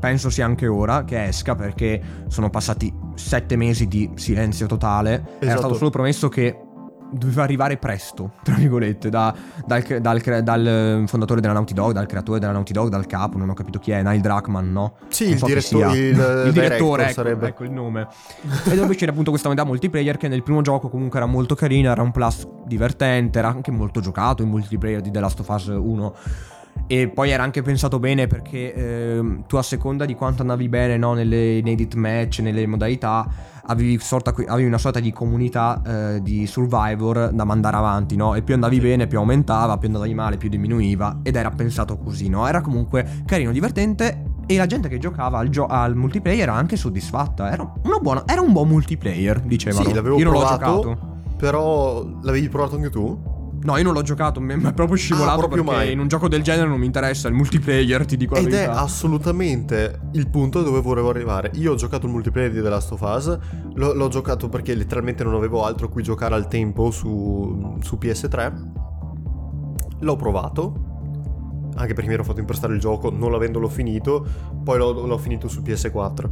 Penso 0.00 0.28
sia 0.28 0.44
anche 0.44 0.66
ora 0.66 1.04
che 1.04 1.24
esca 1.24 1.54
perché 1.54 2.00
sono 2.28 2.50
passati 2.50 2.92
sette 3.14 3.56
mesi 3.56 3.86
di 3.86 4.10
silenzio 4.14 4.66
totale. 4.66 5.12
Era 5.12 5.26
Esatto. 5.40 5.58
stato 5.58 5.74
solo 5.74 5.90
promesso 5.90 6.28
che 6.28 6.58
doveva 7.10 7.42
arrivare 7.44 7.76
presto, 7.76 8.32
tra 8.42 8.54
virgolette, 8.54 9.08
da- 9.08 9.32
dal, 9.64 9.82
dal 10.00 10.20
dal, 10.42 10.66
eh, 10.66 11.04
fondatore 11.06 11.40
della 11.40 11.52
Naughty 11.52 11.72
Dog, 11.72 11.92
dal 11.92 12.06
creatore 12.06 12.40
della 12.40 12.52
Naughty 12.52 12.72
Dog, 12.72 12.88
dal 12.88 13.06
capo, 13.06 13.38
non 13.38 13.48
ho 13.50 13.54
capito 13.54 13.78
chi 13.78 13.92
è, 13.92 14.02
Neil 14.02 14.20
Druckmann, 14.20 14.72
no? 14.72 14.94
Sì, 15.08 15.28
il 15.30 15.38
so 15.38 15.46
sia. 15.60 15.92
il, 15.92 16.20
eh, 16.20 16.46
il 16.46 16.52
direttore, 16.52 17.04
ecco, 17.04 17.12
sarebbe. 17.12 17.48
ecco 17.48 17.64
il 17.64 17.70
nome. 17.70 18.08
e 18.64 18.74
dove 18.74 18.88
uscire 18.88 19.10
appunto 19.10 19.30
questa 19.30 19.48
modalità 19.48 19.70
multiplayer 19.72 20.16
che 20.16 20.28
nel 20.28 20.42
primo 20.42 20.60
gioco 20.62 20.88
comunque 20.88 21.18
era 21.18 21.28
molto 21.28 21.54
carina, 21.54 21.92
era 21.92 22.02
un 22.02 22.10
plus 22.10 22.48
divertente, 22.66 23.38
era 23.38 23.48
anche 23.48 23.70
molto 23.70 24.00
giocato 24.00 24.42
in 24.42 24.48
multiplayer 24.48 25.00
di 25.00 25.10
The 25.10 25.20
Last 25.20 25.40
of 25.40 25.48
Us 25.48 25.66
1. 25.66 26.14
E 26.86 27.08
poi 27.08 27.30
era 27.30 27.42
anche 27.42 27.62
pensato 27.62 27.98
bene 27.98 28.26
perché 28.26 28.74
ehm, 28.74 29.46
tu 29.46 29.56
a 29.56 29.62
seconda 29.62 30.04
di 30.04 30.14
quanto 30.14 30.42
andavi 30.42 30.68
bene 30.68 30.96
no, 30.98 31.14
nelle 31.14 31.56
in 31.58 31.66
edit 31.68 31.94
match, 31.94 32.40
nelle 32.40 32.66
modalità, 32.66 33.26
avevi, 33.66 33.98
sorta- 33.98 34.34
avevi 34.48 34.66
una 34.66 34.76
sorta 34.76 35.00
di 35.00 35.10
comunità 35.10 35.80
eh, 35.86 36.22
di 36.22 36.46
survivor 36.46 37.30
da 37.32 37.44
mandare 37.44 37.76
avanti, 37.76 38.16
no? 38.16 38.34
E 38.34 38.42
più 38.42 38.52
andavi 38.52 38.80
bene, 38.80 39.06
più 39.06 39.16
aumentava, 39.18 39.78
più 39.78 39.88
andavi 39.88 40.12
male, 40.12 40.36
più 40.36 40.50
diminuiva. 40.50 41.20
Ed 41.22 41.36
era 41.36 41.48
pensato 41.50 41.96
così, 41.96 42.28
no? 42.28 42.46
Era 42.46 42.60
comunque 42.60 43.22
carino, 43.24 43.50
divertente. 43.50 44.32
E 44.46 44.58
la 44.58 44.66
gente 44.66 44.90
che 44.90 44.98
giocava 44.98 45.38
al, 45.38 45.48
gio- 45.48 45.64
al 45.66 45.96
multiplayer 45.96 46.42
era 46.42 46.52
anche 46.52 46.76
soddisfatta. 46.76 47.50
Era, 47.50 47.72
una 47.84 47.98
buona- 47.98 48.24
era 48.26 48.42
un 48.42 48.52
buon 48.52 48.68
multiplayer, 48.68 49.40
dicevano. 49.40 49.86
Sì, 49.88 49.94
l'avevo 49.94 50.18
Io 50.18 50.24
non 50.24 50.34
l'ho 50.34 50.40
provato. 50.40 50.80
giocato. 50.82 51.12
Però 51.38 52.04
l'avevi 52.22 52.48
provato 52.50 52.76
anche 52.76 52.90
tu? 52.90 53.32
No, 53.64 53.78
io 53.78 53.82
non 53.82 53.94
l'ho 53.94 54.02
giocato, 54.02 54.40
mi 54.42 54.52
è 54.62 54.72
proprio 54.74 54.96
scivolato 54.96 55.36
Ah, 55.36 55.38
proprio 55.38 55.64
perché 55.64 55.78
mai. 55.84 55.92
in 55.92 55.98
un 55.98 56.06
gioco 56.06 56.28
del 56.28 56.42
genere 56.42 56.68
non 56.68 56.78
mi 56.78 56.84
interessa 56.84 57.28
il 57.28 57.34
multiplayer, 57.34 58.04
ti 58.04 58.18
dico 58.18 58.34
la 58.34 58.40
Ed 58.40 58.46
è 58.48 58.50
verità. 58.50 58.72
assolutamente 58.80 60.00
il 60.12 60.28
punto 60.28 60.62
dove 60.62 60.82
volevo 60.82 61.08
arrivare. 61.08 61.50
Io 61.54 61.72
ho 61.72 61.74
giocato 61.74 62.04
il 62.04 62.12
multiplayer 62.12 62.50
di 62.52 62.60
The 62.60 62.68
Last 62.68 62.92
of 62.92 63.00
Us, 63.00 63.38
l'ho, 63.74 63.94
l'ho 63.94 64.08
giocato 64.08 64.50
perché 64.50 64.74
letteralmente 64.74 65.24
non 65.24 65.32
avevo 65.34 65.64
altro 65.64 65.86
a 65.86 65.88
cui 65.88 66.02
giocare 66.02 66.34
al 66.34 66.46
tempo 66.46 66.90
su, 66.90 67.78
su 67.80 67.96
PS3. 67.98 68.52
L'ho 70.00 70.16
provato, 70.16 70.74
anche 71.76 71.94
perché 71.94 72.08
mi 72.08 72.14
ero 72.14 72.24
fatto 72.24 72.40
impostare 72.40 72.74
il 72.74 72.80
gioco 72.80 73.10
non 73.10 73.30
l'avendolo 73.30 73.68
finito, 73.70 74.26
poi 74.62 74.76
l'ho, 74.76 75.06
l'ho 75.06 75.18
finito 75.18 75.48
su 75.48 75.62
PS4. 75.62 76.30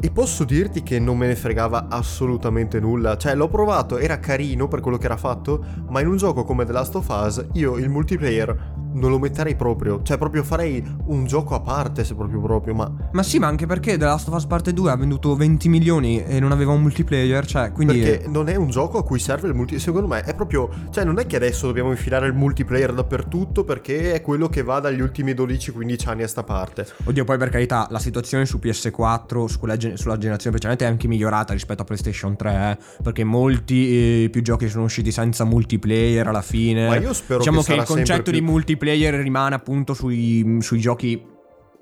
E 0.00 0.12
posso 0.12 0.44
dirti 0.44 0.84
che 0.84 1.00
non 1.00 1.18
me 1.18 1.26
ne 1.26 1.34
fregava 1.34 1.86
assolutamente 1.88 2.78
nulla. 2.78 3.16
Cioè, 3.16 3.34
l'ho 3.34 3.48
provato, 3.48 3.98
era 3.98 4.20
carino 4.20 4.68
per 4.68 4.78
quello 4.78 4.96
che 4.96 5.06
era 5.06 5.16
fatto, 5.16 5.64
ma 5.88 6.00
in 6.00 6.06
un 6.06 6.16
gioco 6.16 6.44
come 6.44 6.64
The 6.64 6.70
Last 6.72 6.94
of 6.94 7.08
Us, 7.08 7.44
io 7.54 7.76
il 7.78 7.88
multiplayer 7.88 8.76
non 8.92 9.10
lo 9.10 9.18
metterei 9.18 9.54
proprio. 9.54 10.02
Cioè, 10.02 10.18
proprio 10.18 10.42
farei 10.42 10.84
un 11.06 11.26
gioco 11.26 11.54
a 11.54 11.60
parte, 11.60 12.04
se 12.04 12.14
proprio 12.14 12.40
proprio, 12.40 12.74
ma... 12.74 12.90
Ma 13.12 13.22
sì, 13.22 13.38
ma 13.38 13.46
anche 13.46 13.66
perché 13.66 13.96
The 13.96 14.04
Last 14.04 14.28
of 14.28 14.34
Us 14.34 14.46
Parte 14.46 14.72
2 14.72 14.90
ha 14.90 14.96
venduto 14.96 15.36
20 15.36 15.68
milioni 15.68 16.24
e 16.24 16.40
non 16.40 16.52
aveva 16.52 16.72
un 16.72 16.80
multiplayer, 16.80 17.46
cioè, 17.46 17.72
quindi... 17.72 18.00
Perché 18.00 18.28
non 18.28 18.48
è 18.48 18.56
un 18.56 18.70
gioco 18.70 18.98
a 18.98 19.04
cui 19.04 19.18
serve 19.18 19.48
il 19.48 19.54
multiplayer, 19.54 19.82
secondo 19.82 20.08
me 20.08 20.22
è 20.22 20.34
proprio... 20.34 20.68
Cioè, 20.90 21.04
non 21.04 21.18
è 21.18 21.26
che 21.26 21.36
adesso 21.36 21.66
dobbiamo 21.66 21.90
infilare 21.90 22.26
il 22.26 22.34
multiplayer 22.34 22.92
dappertutto 22.92 23.64
perché 23.64 24.14
è 24.14 24.20
quello 24.20 24.48
che 24.48 24.62
va 24.62 24.80
dagli 24.80 25.00
ultimi 25.00 25.32
12-15 25.32 26.08
anni 26.08 26.22
a 26.22 26.28
sta 26.28 26.42
parte. 26.42 26.86
Oddio, 27.04 27.24
poi 27.24 27.38
per 27.38 27.50
carità, 27.50 27.86
la 27.90 27.98
situazione 27.98 28.46
su 28.46 28.58
PS4, 28.62 29.44
su 29.44 29.58
gen- 29.76 29.96
sulla 29.96 30.16
generazione 30.16 30.56
precedente 30.56 30.84
è 30.84 30.88
anche 30.88 31.06
migliorata 31.08 31.52
rispetto 31.52 31.82
a 31.82 31.84
PlayStation 31.84 32.36
3, 32.36 32.50
eh, 32.50 33.02
perché 33.02 33.24
molti 33.24 34.24
eh, 34.24 34.30
più 34.30 34.42
giochi 34.42 34.68
sono 34.68 34.84
usciti 34.84 35.12
senza 35.12 35.44
multiplayer 35.44 36.26
alla 36.26 36.42
fine. 36.42 36.88
Ma 36.88 36.96
io 36.96 37.12
spero 37.12 37.38
diciamo 37.38 37.62
che 37.62 37.74
che, 37.74 37.80
il 37.80 37.86
concetto 37.86 38.22
più- 38.22 38.32
di 38.32 38.40
multiplayer 38.40 38.77
rimane 38.78 39.54
appunto 39.54 39.94
sui, 39.94 40.58
sui 40.60 40.78
giochi 40.80 41.36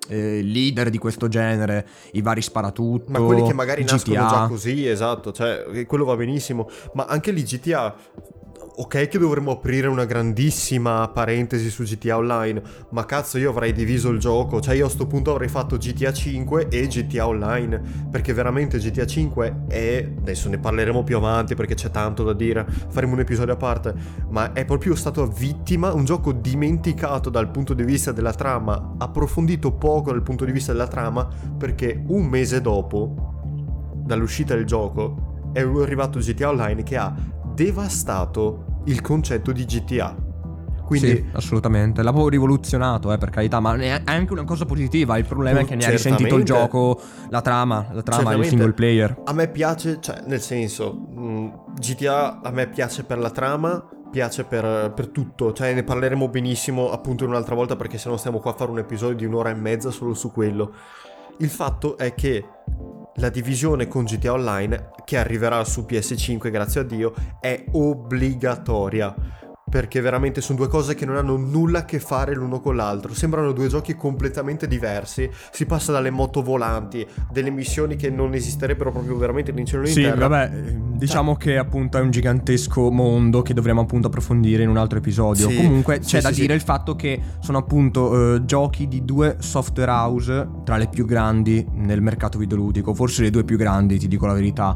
eh, 0.09 0.42
leader 0.42 0.90
di 0.90 0.99
questo 0.99 1.28
genere, 1.28 1.86
i 2.12 2.22
vari 2.22 2.42
sparatutto. 2.42 3.11
Ma 3.11 3.20
quelli 3.20 3.47
che 3.47 3.55
magari 3.55 3.82
GTA. 3.82 3.92
nascono 3.92 4.28
già 4.28 4.47
così, 4.49 4.86
esatto, 4.86 5.32
cioè 5.32 5.86
quello 5.86 6.05
va 6.05 6.16
benissimo. 6.16 6.68
Ma 6.94 7.05
anche 7.05 7.32
lì 7.32 7.42
GTA, 7.42 7.94
ok 8.79 9.09
che 9.09 9.18
dovremmo 9.18 9.53
aprire 9.53 9.87
una 9.87 10.05
grandissima 10.05 11.09
parentesi 11.09 11.70
su 11.70 11.83
GTA 11.85 12.18
Online, 12.18 12.61
ma 12.91 13.07
cazzo 13.07 13.39
io 13.39 13.49
avrei 13.49 13.72
diviso 13.72 14.11
il 14.11 14.18
gioco, 14.18 14.61
cioè 14.61 14.74
io 14.74 14.87
a 14.87 14.91
sto 14.91 15.07
punto 15.07 15.31
avrei 15.31 15.49
fatto 15.49 15.79
GTA 15.79 16.12
5 16.12 16.68
e 16.68 16.87
GTA 16.87 17.27
Online, 17.27 17.81
perché 18.11 18.35
veramente 18.35 18.79
GTA 18.79 19.07
5 19.07 19.64
è, 19.68 20.12
adesso 20.18 20.51
ne 20.51 20.59
parleremo 20.59 21.05
più 21.05 21.16
avanti 21.16 21.55
perché 21.55 21.74
c'è 21.74 21.91
tanto 21.91 22.22
da 22.22 22.35
dire, 22.35 22.66
faremo 22.89 23.14
un 23.14 23.20
episodio 23.20 23.55
a 23.55 23.57
parte, 23.57 23.95
ma 24.29 24.53
è 24.53 24.66
proprio 24.66 24.95
stato 24.95 25.27
vittima, 25.27 25.95
un 25.95 26.05
gioco 26.05 26.33
dimenticato 26.33 27.31
dal 27.31 27.51
punto 27.51 27.72
di 27.72 27.83
vista 27.83 28.12
della 28.12 28.35
trama, 28.35 28.95
approfondito 28.99 29.72
poco 29.72 30.11
dal 30.11 30.22
punto 30.22 30.45
di 30.45 30.53
vista 30.53 30.72
della 30.72 30.89
trama, 30.89 31.27
perché 31.57 32.03
un 32.09 32.27
mese 32.27 32.61
dopo 32.61 33.33
dall'uscita 34.05 34.55
del 34.55 34.66
gioco 34.66 35.35
è 35.53 35.61
arrivato 35.61 36.18
GTA 36.18 36.51
Online 36.51 36.83
che 36.83 36.99
ha 36.99 37.14
devastato 37.57 38.82
il 38.84 39.00
concetto 39.00 39.50
di 39.50 39.64
GTA. 39.64 40.14
Quindi 40.84 41.09
Sì, 41.09 41.24
assolutamente. 41.32 42.02
L'ha 42.02 42.11
proprio 42.11 42.30
rivoluzionato, 42.30 43.12
eh, 43.12 43.18
per 43.18 43.30
carità, 43.30 43.59
ma 43.59 43.74
è 43.74 44.02
anche 44.04 44.32
una 44.32 44.44
cosa 44.44 44.66
positiva. 44.66 45.16
Il 45.16 45.24
problema 45.24 45.61
è 45.61 45.64
che 45.64 45.74
ne 45.74 45.84
ha 45.84 45.90
risentito 45.90 46.36
il 46.36 46.44
gioco, 46.44 47.00
la 47.30 47.40
trama, 47.40 47.88
la 47.90 48.02
trama, 48.02 48.34
il 48.34 48.44
single 48.44 48.72
player. 48.72 49.22
a 49.24 49.32
me 49.32 49.48
piace, 49.48 49.98
cioè 50.00 50.22
nel 50.26 50.40
senso, 50.40 50.92
mh, 50.92 51.72
GTA 51.80 52.40
a 52.40 52.50
me 52.50 52.68
piace 52.68 53.02
per 53.02 53.18
la 53.18 53.30
trama, 53.30 53.84
piace 54.12 54.44
per, 54.44 54.92
per 54.94 55.09
tutto, 55.09 55.52
cioè 55.52 55.74
ne 55.74 55.82
parleremo 55.82 56.28
benissimo 56.28 56.92
appunto 56.92 57.24
un'altra 57.24 57.57
volta 57.57 57.74
perché 57.74 57.98
se 57.98 58.09
no 58.09 58.16
stiamo 58.16 58.38
qua 58.38 58.52
a 58.52 58.54
fare 58.54 58.70
un 58.70 58.78
episodio 58.78 59.16
di 59.16 59.24
un'ora 59.24 59.50
e 59.50 59.54
mezza 59.54 59.90
solo 59.90 60.14
su 60.14 60.30
quello. 60.30 60.72
Il 61.38 61.50
fatto 61.50 61.98
è 61.98 62.14
che 62.14 62.44
la 63.17 63.29
divisione 63.31 63.89
con 63.89 64.05
GTA 64.05 64.33
Online, 64.33 64.91
che 65.05 65.17
arriverà 65.17 65.62
su 65.64 65.87
PS5 65.89 66.51
grazie 66.51 66.81
a 66.81 66.85
Dio, 66.85 67.14
è 67.41 67.64
obbligatoria. 67.73 69.14
Perché 69.77 70.01
veramente 70.01 70.41
sono 70.41 70.57
due 70.57 70.68
cose 70.68 70.95
che 70.95 71.05
non 71.05 71.16
hanno 71.16 71.37
nulla 71.37 71.81
a 71.81 71.85
che 71.85 72.01
fare 72.01 72.35
l'uno 72.35 72.61
con 72.61 72.77
l'altro. 72.77 73.12
Sembrano 73.12 73.53
due 73.53 73.68
giochi 73.68 73.95
completamente 73.95 74.66
diversi. 74.66 75.29
Si 75.53 75.66
passa 75.66 75.93
dalle 75.93 76.09
moto 76.09 76.43
volanti, 76.43 77.07
delle 77.31 77.51
missioni 77.51 77.95
che 77.95 78.09
non 78.09 78.33
esisterebbero 78.33 78.91
proprio 78.91 79.18
veramente 79.18 79.51
in 79.51 79.66
cielo 79.66 79.85
Sì, 79.85 80.01
terra. 80.01 80.29
vabbè, 80.29 80.51
diciamo 80.95 81.37
che 81.37 81.59
appunto 81.59 81.99
è 81.99 82.01
un 82.01 82.11
gigantesco 82.11 82.91
mondo 82.91 83.43
che 83.43 83.53
dovremo 83.53 83.83
appunto 83.83 84.07
approfondire 84.07 84.62
in 84.62 84.70
un 84.70 84.79
altro 84.79 84.97
episodio. 84.97 85.51
Sì, 85.51 85.57
Comunque 85.57 85.99
sì, 86.01 86.09
c'è 86.09 86.20
da 86.22 86.33
sì, 86.33 86.41
dire 86.41 86.55
sì. 86.55 86.59
il 86.59 86.64
fatto 86.64 86.97
che 86.97 87.20
sono 87.41 87.59
appunto 87.59 88.37
eh, 88.37 88.47
giochi 88.47 88.89
di 88.89 89.05
due 89.05 89.37
software 89.41 89.91
house 89.91 90.49
tra 90.64 90.79
le 90.79 90.89
più 90.89 91.05
grandi 91.05 91.66
nel 91.74 92.01
mercato 92.01 92.39
videoludico, 92.39 92.95
forse 92.95 93.20
le 93.20 93.31
due 93.31 93.45
più 93.45 93.59
grandi, 93.59 93.99
ti 93.99 94.09
dico 94.09 94.24
la 94.24 94.33
verità. 94.33 94.74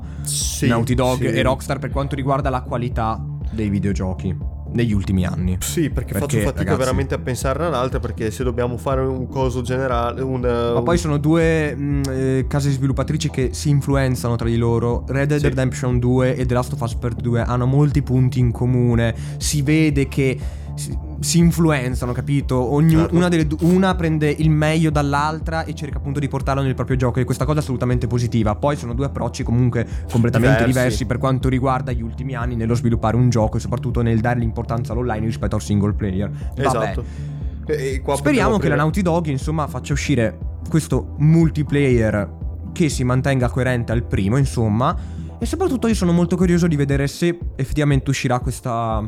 Naughty 0.61 0.93
Dog 0.93 1.25
e 1.25 1.41
Rockstar 1.41 1.79
per 1.79 1.89
quanto 1.89 2.15
riguarda 2.17 2.51
la 2.51 2.61
qualità 2.61 3.19
dei 3.51 3.71
videogiochi 3.71 4.59
negli 4.73 4.93
ultimi 4.93 5.25
anni. 5.25 5.57
Sì, 5.61 5.91
perché, 5.91 6.13
faccio 6.15 6.27
Perché, 6.27 6.43
fatica 6.45 6.63
ragazzi- 6.63 6.79
veramente 6.79 7.15
a 7.15 7.19
pensarne 7.19 7.67
all'altra 7.67 7.99
perché 8.01 8.31
se 8.31 8.45
dobbiamo 8.45 8.77
fare 8.77 9.01
un 9.03 9.27
coso 9.29 9.63
generale, 9.63 10.23
un... 10.23 10.41
Ma 10.41 10.83
poi 10.83 10.97
sono 10.99 11.19
due 11.19 11.75
mh, 11.75 12.03
eh, 12.09 12.45
case 12.49 12.71
sviluppatrici 12.71 13.31
che 13.31 13.51
si 13.53 13.69
influenzano 13.71 14.37
tra 14.37 14.49
di 14.49 14.57
loro. 14.57 15.05
Red 15.09 15.29
Dead 15.29 15.41
Sì. 15.41 15.49
Redemption 15.49 15.99
2 15.99 16.37
e 16.37 16.47
The 16.47 16.55
Last 16.55 16.73
of 16.73 16.81
Us 16.81 16.95
Part 16.95 17.21
2 17.21 17.43
hanno 17.43 17.67
molti 17.67 18.03
punti 18.03 18.39
in 18.39 18.53
comune. 18.53 19.15
Si 19.39 19.63
vede 19.63 20.09
che 20.09 20.39
si, 20.81 20.99
si 21.21 21.39
influenzano, 21.39 22.13
capito? 22.13 22.57
Ogni- 22.57 22.95
Certo. 22.97 23.15
una, 23.15 23.29
delle 23.29 23.47
una 23.61 23.95
prende 23.95 24.31
il 24.31 24.49
meglio 24.51 24.91
dall'altra 24.91 25.65
e 25.65 25.75
cerca 25.75 25.99
appunto 25.99 26.19
di 26.19 26.29
portarlo 26.29 26.63
nel 26.63 26.75
proprio 26.75 26.97
gioco. 26.97 27.21
E 27.21 27.25
questa 27.25 27.45
cosa 27.45 27.59
è 27.59 27.63
assolutamente 27.63 28.07
positiva. 28.07 28.55
Poi 28.57 28.77
sono 28.77 28.95
due 28.95 29.07
approcci 29.07 29.43
comunque 29.43 29.87
completamente 30.11 30.65
Diversi. 30.65 30.73
diversi, 30.79 31.07
per 31.07 31.19
quanto 31.19 31.49
riguarda 31.49 31.93
gli 31.93 32.03
ultimi 32.03 32.35
anni 32.35 32.57
nello 32.57 32.75
sviluppare 32.75 33.17
un 33.17 33.29
gioco 33.29 33.59
e 33.59 33.61
soprattutto 33.61 34.01
nel 34.01 34.21
dare 34.21 34.41
l'importanza 34.41 34.93
all'online 34.93 35.27
rispetto 35.27 35.55
al 35.55 35.63
single 35.63 35.93
player. 35.93 36.31
Vabbè. 36.31 36.67
Esatto. 36.67 37.05
Speriamo 38.17 38.59
che 38.59 38.69
la 38.69 38.75
Naughty 38.77 39.03
Dog 39.03 39.27
insomma 39.27 39.67
faccia 39.69 39.93
uscire 39.93 40.39
questo 40.69 41.15
multiplayer 41.19 42.39
che 42.73 42.89
si 42.89 43.05
mantenga 43.05 43.49
coerente 43.49 43.93
al 43.93 44.05
primo 44.05 44.37
insomma 44.37 44.97
e 45.39 45.47
soprattutto 45.47 45.87
io 45.87 45.95
sono 45.95 46.13
molto 46.13 46.37
curioso 46.37 46.67
di 46.67 46.77
vedere 46.77 47.07
se 47.07 47.39
effettivamente 47.57 48.11
uscirà 48.11 48.41
questa 48.41 49.07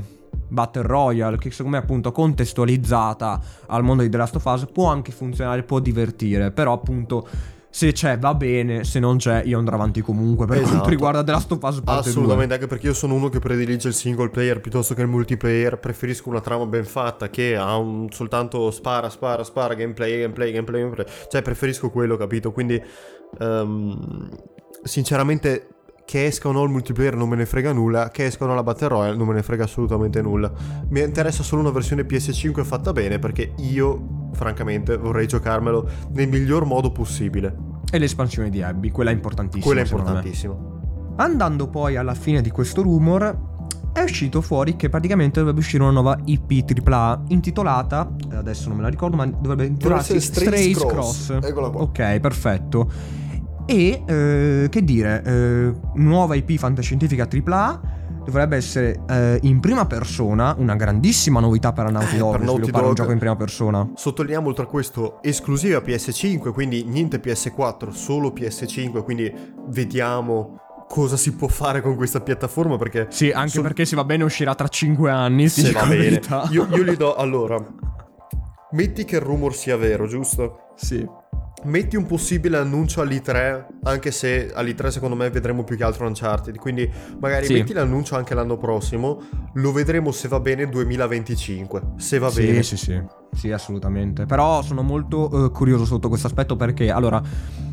Battle 0.52 0.82
Royale 0.82 1.38
che 1.38 1.50
secondo 1.50 1.76
me 1.76 1.82
appunto 1.82 2.12
contestualizzata 2.12 3.40
al 3.66 3.82
mondo 3.82 4.02
di 4.02 4.08
The 4.08 4.16
Last 4.16 4.36
of 4.36 4.44
Us 4.44 4.66
può 4.72 4.88
anche 4.88 5.12
funzionare, 5.12 5.62
può 5.62 5.80
divertire 5.80 6.50
però 6.50 6.72
appunto 6.72 7.26
se 7.74 7.90
c'è 7.92 8.18
va 8.18 8.34
bene, 8.34 8.84
se 8.84 9.00
non 9.00 9.16
c'è 9.16 9.44
io 9.46 9.58
andrò 9.58 9.76
avanti 9.76 10.02
comunque 10.02 10.44
per 10.44 10.56
Esatto. 10.56 10.72
quanto 10.72 10.90
riguarda 10.90 11.24
The 11.24 11.30
Last 11.30 11.52
of 11.52 11.62
Us 11.62 11.80
parte 11.80 12.02
2. 12.02 12.10
Assolutamente, 12.10 12.52
anche 12.52 12.66
perché 12.66 12.88
io 12.88 12.92
sono 12.92 13.14
uno 13.14 13.30
che 13.30 13.38
predilige 13.38 13.88
il 13.88 13.94
single 13.94 14.28
player 14.28 14.60
piuttosto 14.60 14.92
che 14.92 15.00
il 15.00 15.08
multiplayer. 15.08 15.78
Preferisco 15.78 16.28
una 16.28 16.42
trama 16.42 16.66
ben 16.66 16.84
fatta 16.84 17.30
che 17.30 17.56
ha 17.56 17.74
un 17.78 18.08
soltanto 18.10 18.70
spara, 18.70 19.08
spara, 19.08 19.42
spara, 19.42 19.72
gameplay, 19.72 20.20
gameplay, 20.20 20.52
gameplay, 20.52 20.82
gameplay. 20.82 21.06
Cioè, 21.30 21.40
preferisco 21.40 21.88
quello, 21.88 22.18
capito? 22.18 22.52
Quindi, 22.52 22.78
ehm, 23.38 24.28
sinceramente, 24.82 25.68
che 26.12 26.26
esca 26.26 26.48
o 26.48 26.52
no 26.52 26.62
il 26.62 26.68
multiplayer 26.68 27.16
non 27.16 27.26
me 27.26 27.36
ne 27.36 27.46
frega 27.46 27.72
nulla. 27.72 28.10
Che 28.10 28.26
esca 28.26 28.44
o 28.44 28.46
no 28.46 28.54
la 28.54 28.62
Battle 28.62 28.88
Royale 28.88 29.16
non 29.16 29.28
me 29.28 29.32
ne 29.32 29.42
frega 29.42 29.64
assolutamente 29.64 30.20
nulla. 30.20 30.52
Mi 30.90 31.00
interessa 31.00 31.42
solo 31.42 31.62
una 31.62 31.70
versione 31.70 32.02
PS5 32.02 32.64
fatta 32.64 32.92
bene 32.92 33.18
perché 33.18 33.54
io, 33.56 34.28
francamente, 34.32 34.98
vorrei 34.98 35.26
giocarmelo 35.26 35.88
nel 36.10 36.28
miglior 36.28 36.66
modo 36.66 36.92
possibile. 36.92 37.56
E 37.90 37.96
l'espansione 37.96 38.50
di 38.50 38.60
Abby, 38.60 38.90
quella 38.90 39.08
è 39.08 39.14
importantissima. 39.14 39.64
Quello 39.64 39.80
è 39.80 39.90
importantissimo. 39.90 41.14
Andando 41.16 41.68
poi 41.68 41.96
alla 41.96 42.12
fine 42.12 42.42
di 42.42 42.50
questo 42.50 42.82
rumor, 42.82 43.50
è 43.94 44.02
uscito 44.02 44.42
fuori 44.42 44.76
che 44.76 44.90
praticamente 44.90 45.38
dovrebbe 45.38 45.60
uscire 45.60 45.82
una 45.82 45.92
nuova 45.92 46.18
IP 46.26 46.62
AAA 46.84 47.22
intitolata, 47.28 48.14
adesso 48.32 48.68
non 48.68 48.76
me 48.76 48.82
la 48.82 48.90
ricordo, 48.90 49.16
ma 49.16 49.24
dovrebbe 49.24 49.64
intitolarsi 49.64 50.20
Strays 50.20 50.76
Cross. 50.76 51.26
Cross. 51.28 51.38
Eccola 51.42 51.70
qua. 51.70 51.80
Ok, 51.80 52.20
perfetto. 52.20 53.20
E 53.66 54.02
eh, 54.06 54.66
che 54.68 54.84
dire, 54.84 55.22
eh, 55.24 55.72
nuova 55.94 56.34
IP 56.34 56.56
fantascientifica 56.58 57.28
AAA 57.30 57.80
dovrebbe 58.24 58.56
essere 58.56 59.00
eh, 59.08 59.38
in 59.42 59.58
prima 59.60 59.84
persona, 59.86 60.54
una 60.58 60.76
grandissima 60.76 61.40
novità 61.40 61.72
per 61.72 61.84
la 61.86 61.90
Naughty 61.90 62.14
Eh, 62.14 62.18
Dog, 62.18 62.30
per 62.32 62.40
Naughty 62.40 62.56
sviluppare 62.60 62.82
un 62.84 62.88
Dog. 62.90 62.96
gioco 62.98 63.12
in 63.12 63.18
prima 63.18 63.36
persona. 63.36 63.90
Sottolineiamo 63.94 64.48
oltre 64.48 64.64
a 64.64 64.66
questo 64.66 65.20
esclusiva 65.22 65.78
PS5, 65.80 66.52
quindi 66.52 66.84
niente 66.84 67.20
PS4, 67.20 67.90
solo 67.90 68.28
PS5, 68.28 69.02
quindi 69.02 69.32
vediamo 69.68 70.58
cosa 70.88 71.16
si 71.16 71.34
può 71.34 71.48
fare 71.48 71.80
con 71.80 71.96
questa 71.96 72.20
piattaforma 72.20 72.76
perché 72.76 73.06
Sì, 73.10 73.30
anche 73.30 73.48
So- 73.50 73.62
perché 73.62 73.84
se 73.86 73.96
va 73.96 74.04
bene 74.04 74.24
uscirà 74.24 74.54
tra 74.54 74.68
5 74.68 75.10
anni, 75.10 75.48
se 75.48 75.62
dico 75.62 75.80
va 75.80 75.86
bene. 75.86 76.20
Io, 76.50 76.68
io 76.70 76.84
gli 76.84 76.96
do 76.96 77.14
allora. 77.16 77.56
Metti 78.72 79.04
che 79.04 79.16
il 79.16 79.22
rumor 79.22 79.54
sia 79.54 79.76
vero, 79.76 80.06
giusto? 80.06 80.72
Sì. 80.76 81.06
Metti 81.64 81.96
un 81.96 82.06
possibile 82.06 82.56
annuncio 82.56 83.00
all'I3, 83.00 83.66
anche 83.84 84.10
se 84.10 84.50
all'I3 84.52 84.88
secondo 84.88 85.14
me 85.14 85.30
vedremo 85.30 85.62
più 85.62 85.76
che 85.76 85.84
altro 85.84 86.06
Uncharted, 86.06 86.56
quindi 86.56 86.90
magari 87.20 87.46
Sì. 87.46 87.52
metti 87.54 87.72
l'annuncio 87.72 88.16
anche 88.16 88.34
l'anno 88.34 88.56
prossimo, 88.56 89.20
lo 89.54 89.70
vedremo 89.72 90.10
se 90.10 90.26
va 90.26 90.40
bene 90.40 90.68
2025, 90.68 91.82
se 91.96 92.18
va 92.18 92.30
sì, 92.30 92.46
bene. 92.46 92.62
Sì, 92.64 92.76
sì, 92.76 93.00
sì, 93.32 93.52
assolutamente. 93.52 94.26
Però 94.26 94.60
sono 94.62 94.82
molto 94.82 95.46
eh, 95.46 95.50
curioso 95.50 95.84
sotto 95.84 96.08
questo 96.08 96.26
aspetto 96.26 96.56
perché, 96.56 96.90
allora, 96.90 97.22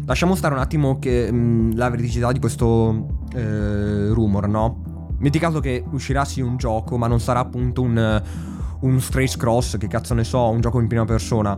lasciamo 0.06 0.36
stare 0.36 0.54
un 0.54 0.60
attimo 0.60 1.00
che, 1.00 1.32
mh, 1.32 1.76
la 1.76 1.90
veridicità 1.90 2.32
di 2.32 2.40
questo 2.40 3.24
eh, 3.34 4.10
rumor, 4.10 4.48
no? 4.48 5.16
Metti 5.18 5.40
caso 5.40 5.60
che 5.60 5.84
uscirà 5.92 6.26
sì 6.26 6.42
un 6.42 6.58
gioco, 6.58 6.96
ma 6.98 7.08
non 7.08 7.20
sarà 7.20 7.40
appunto 7.40 7.82
un, 7.82 8.22
un 8.82 9.00
Strays 9.00 9.36
Cross, 9.36 9.78
che 9.78 9.88
cazzo 9.88 10.14
ne 10.14 10.24
so, 10.24 10.50
un 10.50 10.62
gioco 10.62 10.80
in 10.80 10.88
prima 10.88 11.06
persona. 11.06 11.58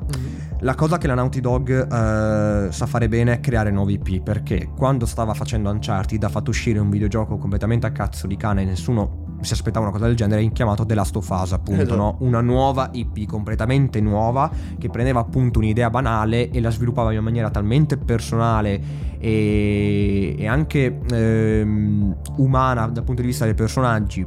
La 0.62 0.76
cosa 0.76 0.98
che 0.98 1.08
la 1.08 1.16
Naughty 1.16 1.40
Dog 1.40 1.70
eh, 1.70 2.72
sa 2.72 2.86
fare 2.86 3.08
bene 3.08 3.34
è 3.34 3.40
creare 3.40 3.72
nuovi 3.72 3.94
IP, 3.94 4.22
perché 4.22 4.70
quando 4.76 5.06
stava 5.06 5.34
facendo 5.34 5.70
Uncharted 5.72 6.24
ha 6.24 6.30
fatto 6.30 6.52
uscire 6.52 6.80
un 6.80 6.90
videogioco 6.90 7.38
completamente 7.38 7.88
a 7.88 7.92
cazzo 7.92 8.28
di 8.28 8.38
cane, 8.38 8.64
nessuno 8.64 9.30
si 9.42 9.54
aspettava 9.54 9.86
una 9.86 9.94
cosa 9.94 10.06
del 10.06 10.16
genere, 10.16 10.48
chiamato 10.52 10.86
The 10.86 10.94
Last 10.94 11.16
of 11.16 11.28
Us, 11.30 11.54
appunto, 11.54 11.82
Esatto. 11.82 11.96
no? 11.96 12.18
Una 12.20 12.42
nuova 12.42 12.90
IP 12.94 13.26
completamente 13.26 14.00
nuova 14.00 14.50
che 14.78 14.90
prendeva 14.90 15.20
appunto 15.20 15.60
un'idea 15.60 15.90
banale 15.90 16.52
e 16.52 16.62
la 16.62 16.70
sviluppava 16.70 17.12
in 17.12 17.24
maniera 17.24 17.50
talmente 17.50 17.98
personale 17.98 18.80
e, 19.18 20.36
e 20.38 20.48
anche 20.48 21.00
ehm, 21.10 22.16
umana 22.38 22.88
dal 22.88 23.04
punto 23.04 23.22
di 23.22 23.28
vista 23.28 23.46
dei 23.46 23.56
personaggi 23.56 24.26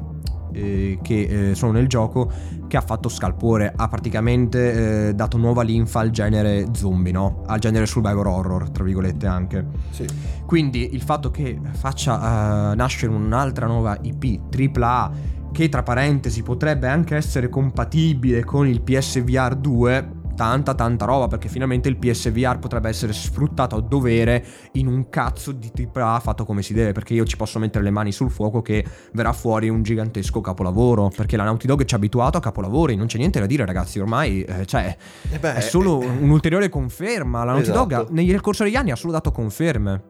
eh, 0.54 0.98
che 1.02 1.50
eh, 1.50 1.54
sono 1.54 1.72
nel 1.72 1.88
gioco 1.88 2.30
che 2.66 2.76
ha 2.76 2.80
fatto 2.80 3.08
scalpore, 3.08 3.72
ha 3.74 3.88
praticamente 3.88 5.08
eh, 5.08 5.14
dato 5.14 5.36
nuova 5.36 5.62
linfa 5.62 6.00
al 6.00 6.10
genere 6.10 6.68
zombie, 6.72 7.12
no? 7.12 7.42
Al 7.46 7.58
genere 7.58 7.86
survivor 7.86 8.26
horror, 8.26 8.70
tra 8.70 8.84
virgolette 8.84 9.26
anche. 9.26 9.66
Sì. 9.90 10.06
Quindi 10.46 10.94
il 10.94 11.02
fatto 11.02 11.30
che 11.30 11.58
faccia 11.72 12.72
eh, 12.72 12.74
nascere 12.76 13.12
un'altra 13.12 13.66
nuova 13.66 13.98
IP 14.00 14.40
AAA 14.76 15.32
che 15.52 15.68
tra 15.68 15.82
parentesi 15.82 16.42
potrebbe 16.42 16.88
anche 16.88 17.14
essere 17.14 17.48
compatibile 17.48 18.44
con 18.44 18.66
il 18.66 18.82
PSVR 18.82 19.54
2, 19.54 20.10
tanta 20.34 20.74
tanta 20.74 21.04
roba 21.04 21.28
perché 21.28 21.48
finalmente 21.48 21.88
il 21.88 21.96
PSVR 21.96 22.58
potrebbe 22.58 22.88
essere 22.88 23.12
sfruttato 23.12 23.76
a 23.76 23.80
dovere 23.80 24.44
in 24.72 24.86
un 24.86 25.08
cazzo 25.08 25.52
di 25.52 25.70
AAA 25.74 26.20
fatto 26.20 26.44
come 26.44 26.62
si 26.62 26.72
deve 26.74 26.92
perché 26.92 27.14
io 27.14 27.24
ci 27.24 27.36
posso 27.36 27.58
mettere 27.58 27.84
le 27.84 27.90
mani 27.90 28.12
sul 28.12 28.30
fuoco 28.30 28.62
che 28.62 28.84
verrà 29.12 29.32
fuori 29.32 29.68
un 29.68 29.82
gigantesco 29.82 30.40
capolavoro. 30.40 31.10
Perché 31.14 31.36
la 31.36 31.44
Naughty 31.44 31.66
Dog 31.66 31.84
ci 31.84 31.94
ha 31.94 31.96
abituato 31.96 32.38
a 32.38 32.40
capolavori 32.40 32.96
non 32.96 33.06
c'è 33.06 33.18
niente 33.18 33.40
da 33.40 33.46
dire 33.46 33.64
ragazzi 33.64 33.98
ormai 34.00 34.42
eh, 34.42 34.66
cioè 34.66 34.96
Eh 35.30 35.38
beh, 35.38 35.54
è 35.54 35.60
solo 35.60 36.00
eh, 36.02 36.06
un'ulteriore 36.06 36.68
conferma. 36.68 37.44
La 37.44 37.52
Naughty 37.52 37.70
Dog 37.70 37.92
Esatto. 37.92 38.10
ha- 38.10 38.14
nel 38.14 38.40
corso 38.40 38.64
degli 38.64 38.76
anni 38.76 38.90
ha 38.90 38.96
solo 38.96 39.12
dato 39.12 39.30
conferme. 39.30 40.02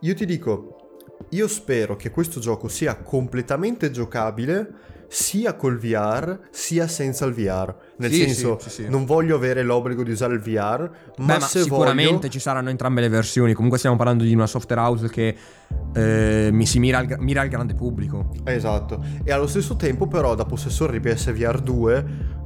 Io 0.00 0.14
ti 0.14 0.24
dico, 0.24 0.76
io 1.30 1.48
spero 1.48 1.96
che 1.96 2.10
questo 2.10 2.40
gioco 2.40 2.68
sia 2.68 2.96
completamente 2.96 3.90
giocabile 3.90 4.68
sia 5.12 5.56
col 5.56 5.76
VR 5.76 6.38
sia 6.50 6.86
senza 6.86 7.24
il 7.24 7.34
VR. 7.34 7.74
Nel 7.96 8.12
Sì, 8.12 8.20
senso, 8.20 8.58
sì, 8.60 8.70
sì, 8.70 8.88
non 8.88 9.04
voglio 9.04 9.34
avere 9.34 9.64
l'obbligo 9.64 10.04
di 10.04 10.12
usare 10.12 10.34
il 10.34 10.40
VR, 10.40 10.88
ma, 11.16 11.24
Beh, 11.24 11.24
ma 11.24 11.40
se 11.40 11.62
sicuramente 11.62 12.12
voglio... 12.14 12.28
ci 12.28 12.38
saranno 12.38 12.68
entrambe 12.70 13.00
le 13.00 13.08
versioni. 13.08 13.52
Comunque 13.52 13.78
stiamo 13.78 13.96
parlando 13.96 14.22
di 14.22 14.32
una 14.32 14.46
software 14.46 14.80
house 14.80 15.08
che 15.08 15.36
eh, 15.94 16.50
mi 16.52 16.64
si 16.64 16.78
mira 16.78 16.98
al, 16.98 17.16
mira 17.18 17.40
al 17.40 17.48
grande 17.48 17.74
pubblico. 17.74 18.30
Esatto. 18.44 19.04
E 19.24 19.32
allo 19.32 19.48
stesso 19.48 19.74
tempo, 19.74 20.06
però, 20.06 20.36
da 20.36 20.44
possessore 20.44 20.92
di 20.92 21.00
PSVR 21.00 21.60
2, 21.60 22.04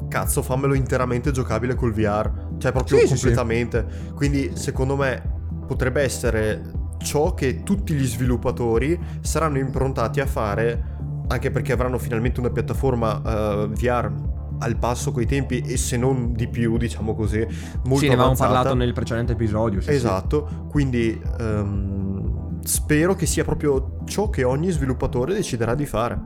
cazzo, 0.08 0.40
fammelo 0.40 0.72
interamente 0.72 1.32
giocabile 1.32 1.74
col 1.74 1.92
VR. 1.92 2.30
Cioè, 2.56 2.72
proprio 2.72 3.06
completamente. 3.06 3.84
Quindi, 4.14 4.52
secondo 4.54 4.96
me, 4.96 5.22
potrebbe 5.66 6.00
essere 6.00 6.62
ciò 7.04 7.34
che 7.34 7.62
tutti 7.62 7.92
gli 7.92 8.06
sviluppatori 8.06 8.98
saranno 9.20 9.58
improntati 9.58 10.20
a 10.20 10.26
fare, 10.26 10.93
anche 11.28 11.50
perché 11.50 11.72
avranno 11.72 11.98
finalmente 11.98 12.40
una 12.40 12.50
piattaforma 12.50 13.22
eh, 13.24 13.68
VR 13.68 14.12
al 14.58 14.76
passo 14.76 15.10
coi 15.12 15.26
tempi 15.26 15.60
e 15.60 15.76
se 15.76 15.96
non 15.96 16.32
di 16.32 16.48
più, 16.48 16.76
diciamo 16.76 17.14
così, 17.14 17.38
molto 17.38 17.98
sì, 17.98 18.06
ne 18.06 18.14
avevamo 18.14 18.22
avanzata. 18.32 18.52
parlato 18.52 18.74
nel 18.74 18.92
precedente 18.92 19.32
episodio. 19.32 19.80
sì, 19.80 19.88
sì. 19.88 19.94
Esatto, 19.94 20.66
quindi 20.68 21.20
ehm, 21.40 22.60
spero 22.62 23.14
che 23.14 23.26
sia 23.26 23.44
proprio 23.44 23.98
ciò 24.04 24.30
che 24.30 24.44
ogni 24.44 24.70
sviluppatore 24.70 25.34
deciderà 25.34 25.74
di 25.74 25.86
fare. 25.86 26.20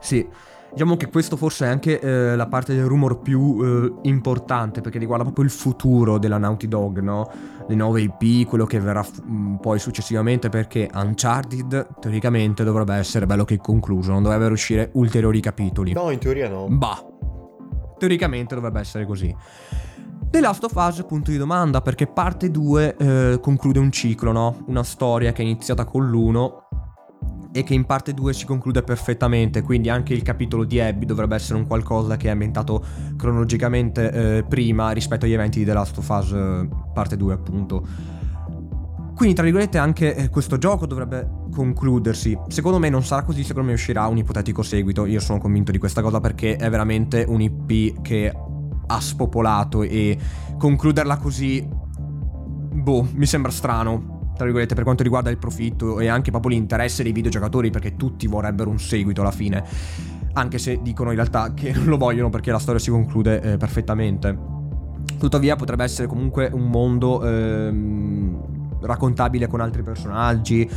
Sì. 0.00 0.28
Diciamo 0.72 0.96
che 0.96 1.10
questo 1.10 1.36
forse 1.36 1.66
è 1.66 1.68
anche 1.68 2.00
eh, 2.00 2.34
la 2.34 2.46
parte 2.46 2.74
del 2.74 2.86
rumor 2.86 3.20
più 3.20 3.58
eh, 3.62 4.08
importante 4.08 4.80
perché 4.80 4.98
riguarda 4.98 5.24
proprio 5.24 5.44
il 5.44 5.50
futuro 5.50 6.16
della 6.16 6.38
Naughty 6.38 6.66
Dog, 6.66 7.00
no? 7.00 7.30
Le 7.68 7.74
nuove 7.74 8.00
IP, 8.00 8.48
quello 8.48 8.64
che 8.64 8.80
verrà 8.80 9.02
fu- 9.02 9.22
mh, 9.22 9.58
poi 9.60 9.78
successivamente 9.78 10.48
perché 10.48 10.88
Uncharted 10.94 11.98
teoricamente 12.00 12.64
dovrebbe 12.64 12.94
essere 12.94 13.26
bello 13.26 13.44
che 13.44 13.58
concluso, 13.58 14.12
non 14.12 14.22
dovrebbero 14.22 14.54
uscire 14.54 14.88
ulteriori 14.94 15.40
capitoli. 15.40 15.92
No, 15.92 16.08
in 16.08 16.18
teoria 16.18 16.48
no. 16.48 16.66
Bah, 16.70 17.04
teoricamente 17.98 18.54
dovrebbe 18.54 18.80
essere 18.80 19.04
così. 19.04 19.36
The 20.30 20.40
Last 20.40 20.64
of 20.64 20.72
Us, 20.74 21.04
punto 21.06 21.30
di 21.30 21.36
domanda, 21.36 21.82
perché 21.82 22.06
parte 22.06 22.50
2 22.50 22.96
eh, 22.96 23.38
conclude 23.42 23.78
un 23.78 23.92
ciclo, 23.92 24.32
no? 24.32 24.64
Una 24.68 24.82
storia 24.82 25.32
che 25.32 25.42
è 25.42 25.44
iniziata 25.44 25.84
con 25.84 26.08
l'1 26.08 26.61
e 27.52 27.62
che 27.62 27.74
in 27.74 27.84
parte 27.84 28.14
2 28.14 28.32
si 28.32 28.46
conclude 28.46 28.82
perfettamente, 28.82 29.62
quindi 29.62 29.90
anche 29.90 30.14
il 30.14 30.22
capitolo 30.22 30.64
di 30.64 30.80
Abby 30.80 31.04
dovrebbe 31.04 31.34
essere 31.34 31.58
un 31.58 31.66
qualcosa 31.66 32.16
che 32.16 32.28
è 32.28 32.30
ambientato 32.30 32.84
cronologicamente 33.16 34.10
eh, 34.38 34.42
prima 34.44 34.90
rispetto 34.92 35.26
agli 35.26 35.34
eventi 35.34 35.58
di 35.58 35.64
The 35.64 35.72
Last 35.72 35.98
of 35.98 36.08
Us 36.08 36.32
eh, 36.32 36.68
parte 36.92 37.16
2 37.16 37.32
appunto. 37.32 37.86
Quindi 39.14 39.34
tra 39.34 39.44
virgolette 39.44 39.78
anche 39.78 40.14
eh, 40.16 40.28
questo 40.30 40.58
gioco 40.58 40.86
dovrebbe 40.86 41.28
concludersi. 41.52 42.36
Secondo 42.48 42.78
me 42.78 42.88
non 42.88 43.04
sarà 43.04 43.22
così, 43.22 43.44
secondo 43.44 43.68
me 43.68 43.74
uscirà 43.74 44.06
un 44.06 44.16
ipotetico 44.16 44.62
seguito. 44.62 45.06
Io 45.06 45.20
sono 45.20 45.38
convinto 45.38 45.70
di 45.70 45.78
questa 45.78 46.02
cosa 46.02 46.18
perché 46.18 46.56
è 46.56 46.68
veramente 46.70 47.24
un 47.28 47.40
IP 47.40 48.00
che 48.00 48.32
ha 48.84 49.00
spopolato 49.00 49.82
e 49.82 50.18
concluderla 50.58 51.18
così 51.18 51.68
boh, 52.72 53.08
mi 53.12 53.26
sembra 53.26 53.52
strano. 53.52 54.21
Tra 54.34 54.44
virgolette, 54.44 54.74
per 54.74 54.84
quanto 54.84 55.02
riguarda 55.02 55.30
il 55.30 55.38
profitto 55.38 56.00
e 56.00 56.08
anche 56.08 56.30
proprio 56.30 56.56
l'interesse 56.56 57.02
dei 57.02 57.12
videogiocatori, 57.12 57.70
perché 57.70 57.96
tutti 57.96 58.26
vorrebbero 58.26 58.70
un 58.70 58.78
seguito 58.78 59.20
alla 59.20 59.30
fine. 59.30 59.62
Anche 60.34 60.58
se 60.58 60.80
dicono 60.82 61.10
in 61.10 61.16
realtà 61.16 61.52
che 61.54 61.72
non 61.72 61.84
lo 61.84 61.98
vogliono 61.98 62.30
perché 62.30 62.50
la 62.50 62.58
storia 62.58 62.80
si 62.80 62.90
conclude 62.90 63.40
eh, 63.40 63.56
perfettamente. 63.56 64.60
Tuttavia 65.18 65.56
potrebbe 65.56 65.84
essere 65.84 66.08
comunque 66.08 66.50
un 66.52 66.68
mondo 66.68 67.24
ehm, 67.24 68.80
raccontabile 68.80 69.46
con 69.46 69.60
altri 69.60 69.82
personaggi. 69.82 70.68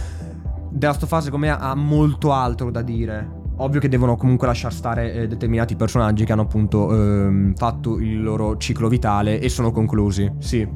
The 0.72 0.86
Last 0.86 1.04
of 1.04 1.12
Us 1.12 1.24
secondo 1.24 1.46
me 1.46 1.52
ha 1.52 1.74
molto 1.74 2.34
altro 2.34 2.70
da 2.70 2.82
dire. 2.82 3.44
Ovvio 3.58 3.80
che 3.80 3.88
devono 3.88 4.18
comunque 4.18 4.48
lasciar 4.48 4.74
stare 4.74 5.14
eh, 5.14 5.28
determinati 5.28 5.78
personaggi 5.78 6.26
che 6.26 6.34
hanno 6.34 6.42
appunto 6.42 6.94
ehm, 6.94 7.56
fatto 7.56 7.98
il 8.00 8.22
loro 8.22 8.58
ciclo 8.58 8.90
vitale 8.90 9.40
e 9.40 9.48
sono 9.48 9.72
conclusi. 9.72 10.30
Sì. 10.40 10.68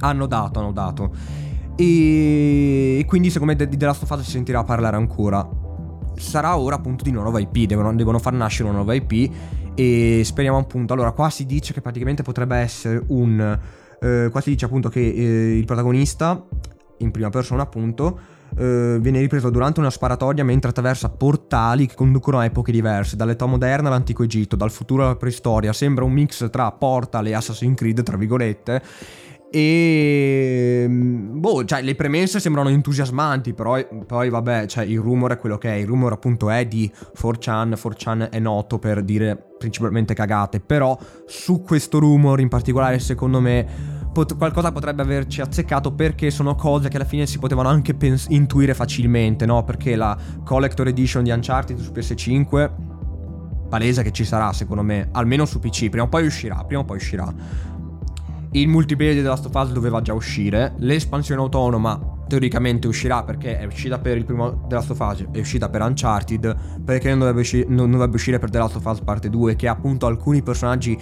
Hanno 0.00 0.26
dato, 0.26 0.58
hanno 0.58 0.72
dato. 0.72 1.12
E 1.76 3.04
quindi 3.06 3.30
secondo 3.30 3.54
me 3.54 3.66
di 3.66 3.76
The 3.76 3.86
Last 3.86 4.02
of 4.02 4.10
Us 4.10 4.24
si 4.24 4.30
sentirà 4.30 4.62
parlare 4.64 4.96
ancora. 4.96 5.48
Sarà 6.16 6.56
ora 6.56 6.76
appunto 6.76 7.04
di 7.04 7.10
una 7.10 7.22
nuova 7.22 7.40
IP, 7.40 7.66
devono, 7.66 7.94
devono 7.94 8.18
far 8.18 8.34
nascere 8.34 8.68
una 8.68 8.76
nuova 8.76 8.94
IP 8.94 9.32
e 9.74 10.22
speriamo 10.24 10.58
appunto. 10.58 10.92
Allora 10.92 11.12
qua 11.12 11.30
si 11.30 11.46
dice 11.46 11.72
che 11.72 11.80
praticamente 11.80 12.22
potrebbe 12.22 12.56
essere 12.56 13.02
un... 13.08 13.58
eh, 14.00 14.28
qua 14.30 14.40
si 14.40 14.50
dice 14.50 14.66
appunto 14.66 14.88
che 14.88 15.00
eh, 15.00 15.56
il 15.56 15.64
protagonista, 15.64 16.44
in 16.98 17.10
prima 17.10 17.30
persona 17.30 17.62
appunto, 17.62 18.18
eh, 18.56 18.98
viene 19.00 19.20
ripreso 19.20 19.48
durante 19.48 19.80
una 19.80 19.90
sparatoria 19.90 20.44
mentre 20.44 20.70
attraversa 20.70 21.08
portali 21.08 21.86
che 21.86 21.94
conducono 21.94 22.38
a 22.38 22.44
epoche 22.44 22.70
diverse, 22.70 23.16
dall'età 23.16 23.46
moderna 23.46 23.88
all'antico 23.88 24.22
Egitto, 24.22 24.56
dal 24.56 24.70
futuro 24.70 25.04
alla 25.04 25.16
preistoria. 25.16 25.72
Sembra 25.72 26.04
un 26.04 26.12
mix 26.12 26.50
tra 26.50 26.70
Portal 26.72 27.26
e 27.26 27.32
Assassin's 27.32 27.76
Creed, 27.76 28.02
tra 28.02 28.16
virgolette. 28.16 28.82
E 29.54 30.86
boh, 30.88 31.62
cioè 31.66 31.82
le 31.82 31.94
premesse 31.94 32.40
sembrano 32.40 32.70
entusiasmanti, 32.70 33.52
però 33.52 33.76
poi 34.06 34.30
vabbè, 34.30 34.64
cioè 34.64 34.84
il 34.84 34.98
rumor 34.98 35.32
è 35.32 35.38
quello 35.38 35.58
che 35.58 35.68
è. 35.68 35.74
Il 35.74 35.86
rumor 35.86 36.12
appunto 36.12 36.48
è 36.48 36.64
di 36.64 36.90
4chan, 37.20 37.74
4chan 37.74 38.30
è 38.30 38.38
noto 38.38 38.78
per 38.78 39.02
dire 39.02 39.36
principalmente 39.58 40.14
cagate, 40.14 40.60
però 40.60 40.96
su 41.26 41.60
questo 41.60 41.98
rumor 41.98 42.40
in 42.40 42.48
particolare 42.48 42.98
secondo 42.98 43.40
me 43.40 43.66
pot- 44.10 44.38
qualcosa 44.38 44.72
potrebbe 44.72 45.02
averci 45.02 45.42
azzeccato 45.42 45.92
perché 45.92 46.30
sono 46.30 46.54
cose 46.54 46.88
che 46.88 46.96
alla 46.96 47.04
fine 47.04 47.26
si 47.26 47.38
potevano 47.38 47.68
anche 47.68 47.92
pens- 47.92 48.28
intuire 48.30 48.72
facilmente, 48.72 49.44
no? 49.44 49.64
Perché 49.64 49.96
la 49.96 50.16
Collector 50.44 50.88
Edition 50.88 51.24
di 51.24 51.30
Uncharted 51.30 51.78
su 51.78 51.92
PS5 51.92 52.70
palese 53.72 54.02
che 54.02 54.10
ci 54.12 54.24
sarà 54.24 54.52
secondo 54.52 54.82
me, 54.82 55.08
almeno 55.12 55.46
su 55.46 55.58
PC, 55.58 55.88
prima 55.88 56.04
o 56.04 56.08
poi 56.08 56.26
uscirà, 56.26 56.62
prima 56.64 56.82
o 56.82 56.84
poi 56.84 56.98
uscirà. 56.98 57.32
Il 58.54 58.68
multiplayer 58.68 59.14
di 59.14 59.22
The 59.22 59.28
Last 59.28 59.46
of 59.46 59.54
Us 59.54 59.72
doveva 59.72 60.02
già 60.02 60.12
uscire. 60.12 60.74
L'espansione 60.76 61.40
autonoma 61.40 61.98
teoricamente 62.28 62.86
uscirà 62.86 63.24
perché 63.24 63.58
è 63.58 63.64
uscita 63.64 63.98
per 63.98 64.18
il 64.18 64.26
primo 64.26 64.66
The 64.68 64.74
Last 64.74 64.90
of 64.90 64.98
Us, 65.00 65.24
è 65.30 65.38
uscita 65.38 65.70
per 65.70 65.80
Uncharted. 65.80 66.82
Perché 66.84 67.08
non 67.08 67.20
dovrebbe, 67.20 67.40
usci- 67.40 67.64
non 67.66 67.90
dovrebbe 67.90 68.16
uscire 68.16 68.38
per 68.38 68.50
The 68.50 68.58
Last 68.58 68.76
of 68.76 68.84
Us 68.84 69.00
parte 69.00 69.30
2, 69.30 69.56
che 69.56 69.68
ha 69.68 69.72
appunto 69.72 70.04
alcuni 70.04 70.42
personaggi 70.42 70.98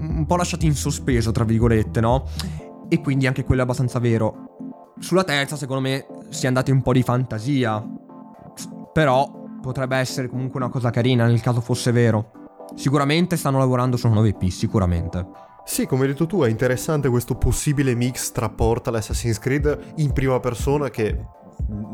un 0.00 0.26
po' 0.26 0.36
lasciati 0.36 0.66
in 0.66 0.74
sospeso, 0.74 1.32
tra 1.32 1.44
virgolette, 1.44 1.98
no? 2.00 2.24
E 2.88 3.00
quindi 3.00 3.26
anche 3.26 3.42
quello 3.42 3.62
è 3.62 3.64
abbastanza 3.64 3.98
vero. 3.98 4.92
Sulla 4.98 5.24
terza, 5.24 5.56
secondo 5.56 5.80
me, 5.80 6.06
si 6.28 6.44
è 6.44 6.48
andati 6.48 6.70
un 6.70 6.82
po' 6.82 6.92
di 6.92 7.02
fantasia. 7.02 7.82
Però 8.92 9.48
potrebbe 9.62 9.96
essere 9.96 10.28
comunque 10.28 10.60
una 10.60 10.68
cosa 10.68 10.90
carina 10.90 11.24
nel 11.24 11.40
caso 11.40 11.62
fosse 11.62 11.90
vero. 11.90 12.32
Sicuramente 12.74 13.38
stanno 13.38 13.56
lavorando 13.56 13.96
su 13.96 14.06
una 14.06 14.16
nuova 14.16 14.28
EP, 14.28 14.42
sicuramente. 14.48 15.48
Sì, 15.70 15.86
come 15.86 16.02
hai 16.02 16.08
detto 16.08 16.26
tu, 16.26 16.42
è 16.42 16.48
interessante 16.48 17.08
questo 17.08 17.36
possibile 17.36 17.94
mix 17.94 18.32
tra 18.32 18.48
Portal 18.48 18.96
e 18.96 18.98
Assassin's 18.98 19.38
Creed 19.38 19.92
in 19.98 20.12
prima 20.12 20.40
persona 20.40 20.90
che 20.90 21.16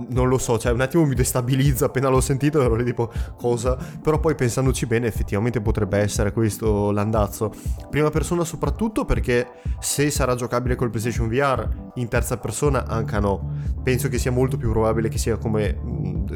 non 0.08 0.28
lo 0.28 0.38
so, 0.38 0.58
cioè 0.58 0.72
un 0.72 0.80
attimo 0.80 1.04
mi 1.04 1.14
destabilizza 1.14 1.84
appena 1.84 2.08
l'ho 2.08 2.22
sentito, 2.22 2.62
ero 2.62 2.74
lì 2.74 2.84
tipo 2.84 3.12
cosa, 3.36 3.76
però 4.02 4.18
poi 4.18 4.34
pensandoci 4.34 4.86
bene 4.86 5.08
effettivamente 5.08 5.60
potrebbe 5.60 5.98
essere 5.98 6.32
questo 6.32 6.90
l'andazzo. 6.90 7.52
Prima 7.90 8.08
persona 8.08 8.44
soprattutto 8.44 9.04
perché 9.04 9.46
se 9.78 10.10
sarà 10.10 10.34
giocabile 10.36 10.74
col 10.74 10.88
PlayStation 10.88 11.28
VR 11.28 11.68
in 11.96 12.08
terza 12.08 12.38
persona 12.38 12.86
anche 12.86 13.20
no. 13.20 13.56
Penso 13.82 14.08
che 14.08 14.16
sia 14.16 14.32
molto 14.32 14.56
più 14.56 14.70
probabile 14.70 15.10
che 15.10 15.18
sia 15.18 15.36
come 15.36 15.78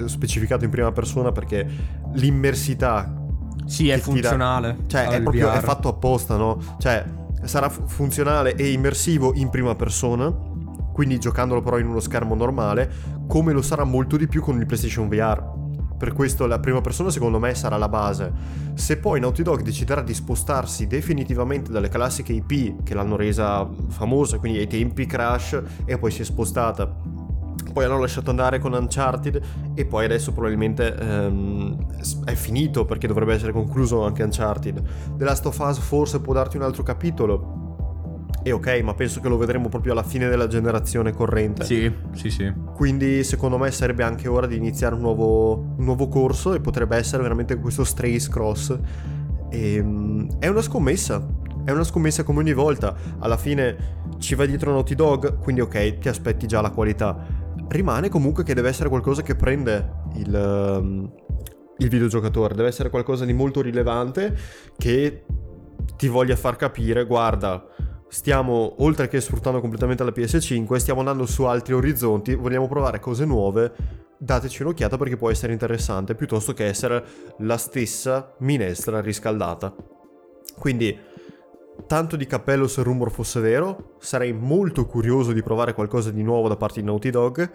specificato 0.04 0.66
in 0.66 0.70
prima 0.70 0.92
persona 0.92 1.32
perché 1.32 1.66
l'immersità 2.12 3.14
sì, 3.64 3.88
è 3.88 3.96
funzionale. 3.96 4.76
Da, 4.80 4.88
cioè, 4.88 5.08
è 5.08 5.22
proprio 5.22 5.50
è 5.52 5.60
fatto 5.60 5.88
apposta, 5.88 6.36
no? 6.36 6.60
Cioè, 6.78 7.18
sarà 7.42 7.68
funzionale 7.68 8.54
e 8.54 8.70
immersivo 8.70 9.32
in 9.34 9.48
prima 9.50 9.74
persona, 9.74 10.34
quindi 10.92 11.18
giocandolo 11.18 11.62
però 11.62 11.78
in 11.78 11.86
uno 11.86 12.00
schermo 12.00 12.34
normale, 12.34 12.90
come 13.26 13.52
lo 13.52 13.62
sarà 13.62 13.84
molto 13.84 14.16
di 14.16 14.26
più 14.26 14.42
con 14.42 14.58
il 14.58 14.66
PlayStation 14.66 15.08
VR. 15.08 15.58
Per 15.96 16.12
questo 16.12 16.46
la 16.46 16.58
prima 16.58 16.80
persona 16.80 17.10
secondo 17.10 17.38
me 17.38 17.54
sarà 17.54 17.76
la 17.76 17.88
base. 17.88 18.32
Se 18.74 18.96
poi 18.96 19.20
Naughty 19.20 19.42
Dog 19.42 19.60
deciderà 19.60 20.00
di 20.00 20.14
spostarsi 20.14 20.86
definitivamente 20.86 21.70
dalle 21.70 21.88
classiche 21.88 22.32
IP 22.32 22.82
che 22.82 22.94
l'hanno 22.94 23.16
resa 23.16 23.68
famosa, 23.88 24.38
quindi 24.38 24.58
ai 24.58 24.66
tempi 24.66 25.04
Crash, 25.04 25.62
e 25.84 25.98
poi 25.98 26.10
si 26.10 26.22
è 26.22 26.24
spostata 26.24 26.90
poi 27.72 27.84
hanno 27.84 27.98
lasciato 27.98 28.30
andare 28.30 28.58
con 28.58 28.72
Uncharted 28.72 29.40
e 29.74 29.84
poi 29.84 30.04
adesso 30.04 30.32
probabilmente 30.32 30.94
um, 31.00 31.76
è 32.24 32.34
finito 32.34 32.84
perché 32.84 33.06
dovrebbe 33.06 33.34
essere 33.34 33.52
concluso 33.52 34.04
anche 34.04 34.22
Uncharted. 34.22 34.82
The 35.16 35.24
Last 35.24 35.46
of 35.46 35.58
Us 35.58 35.78
forse 35.78 36.20
può 36.20 36.32
darti 36.32 36.56
un 36.56 36.62
altro 36.62 36.82
capitolo. 36.82 37.68
E 38.42 38.52
ok, 38.52 38.80
ma 38.82 38.94
penso 38.94 39.20
che 39.20 39.28
lo 39.28 39.36
vedremo 39.36 39.68
proprio 39.68 39.92
alla 39.92 40.02
fine 40.02 40.28
della 40.28 40.46
generazione 40.46 41.12
corrente. 41.12 41.64
Sì, 41.64 41.92
sì, 42.12 42.30
sì. 42.30 42.50
Quindi 42.74 43.22
secondo 43.22 43.58
me 43.58 43.70
sarebbe 43.70 44.02
anche 44.02 44.28
ora 44.28 44.46
di 44.46 44.56
iniziare 44.56 44.94
un 44.94 45.02
nuovo, 45.02 45.56
un 45.76 45.84
nuovo 45.84 46.08
corso 46.08 46.54
e 46.54 46.60
potrebbe 46.60 46.96
essere 46.96 47.22
veramente 47.22 47.56
questo 47.56 47.84
Strays 47.84 48.28
Cross. 48.28 48.78
E, 49.50 49.78
um, 49.80 50.26
è 50.38 50.48
una 50.48 50.62
scommessa, 50.62 51.26
è 51.64 51.70
una 51.70 51.84
scommessa 51.84 52.22
come 52.22 52.38
ogni 52.38 52.54
volta. 52.54 52.94
Alla 53.18 53.36
fine 53.36 53.98
ci 54.18 54.34
va 54.34 54.46
dietro 54.46 54.70
Naughty 54.72 54.94
Dog, 54.94 55.38
quindi 55.38 55.60
ok, 55.60 55.98
ti 55.98 56.08
aspetti 56.08 56.46
già 56.46 56.62
la 56.62 56.70
qualità 56.70 57.39
rimane 57.68 58.08
comunque 58.08 58.44
che 58.44 58.54
deve 58.54 58.68
essere 58.68 58.88
qualcosa 58.88 59.22
che 59.22 59.34
prende 59.34 60.02
il, 60.16 60.34
um, 60.34 61.12
il 61.78 61.88
videogiocatore, 61.88 62.54
deve 62.54 62.68
essere 62.68 62.90
qualcosa 62.90 63.24
di 63.24 63.32
molto 63.32 63.60
rilevante 63.60 64.36
che 64.76 65.24
ti 65.96 66.08
voglia 66.08 66.36
far 66.36 66.56
capire, 66.56 67.04
guarda, 67.04 67.64
stiamo, 68.08 68.74
oltre 68.78 69.08
che 69.08 69.20
sfruttando 69.20 69.60
completamente 69.60 70.04
la 70.04 70.10
PS5, 70.10 70.76
stiamo 70.76 71.00
andando 71.00 71.26
su 71.26 71.44
altri 71.44 71.74
orizzonti, 71.74 72.34
vogliamo 72.34 72.68
provare 72.68 73.00
cose 73.00 73.24
nuove, 73.24 73.72
dateci 74.18 74.62
un'occhiata 74.62 74.96
perché 74.96 75.16
può 75.16 75.30
essere 75.30 75.52
interessante, 75.52 76.14
piuttosto 76.14 76.52
che 76.52 76.66
essere 76.66 77.04
la 77.38 77.56
stessa 77.56 78.34
minestra 78.38 79.00
riscaldata. 79.00 79.74
Quindi 80.58 80.98
tanto 81.86 82.16
di 82.16 82.26
cappello 82.26 82.66
se 82.66 82.80
il 82.80 82.86
rumor 82.86 83.10
fosse 83.10 83.40
vero, 83.40 83.96
sarei 83.98 84.32
molto 84.32 84.86
curioso 84.86 85.32
di 85.32 85.42
provare 85.42 85.74
qualcosa 85.74 86.10
di 86.10 86.22
nuovo 86.22 86.48
da 86.48 86.56
parte 86.56 86.80
di 86.80 86.86
Naughty 86.86 87.10
Dog. 87.10 87.50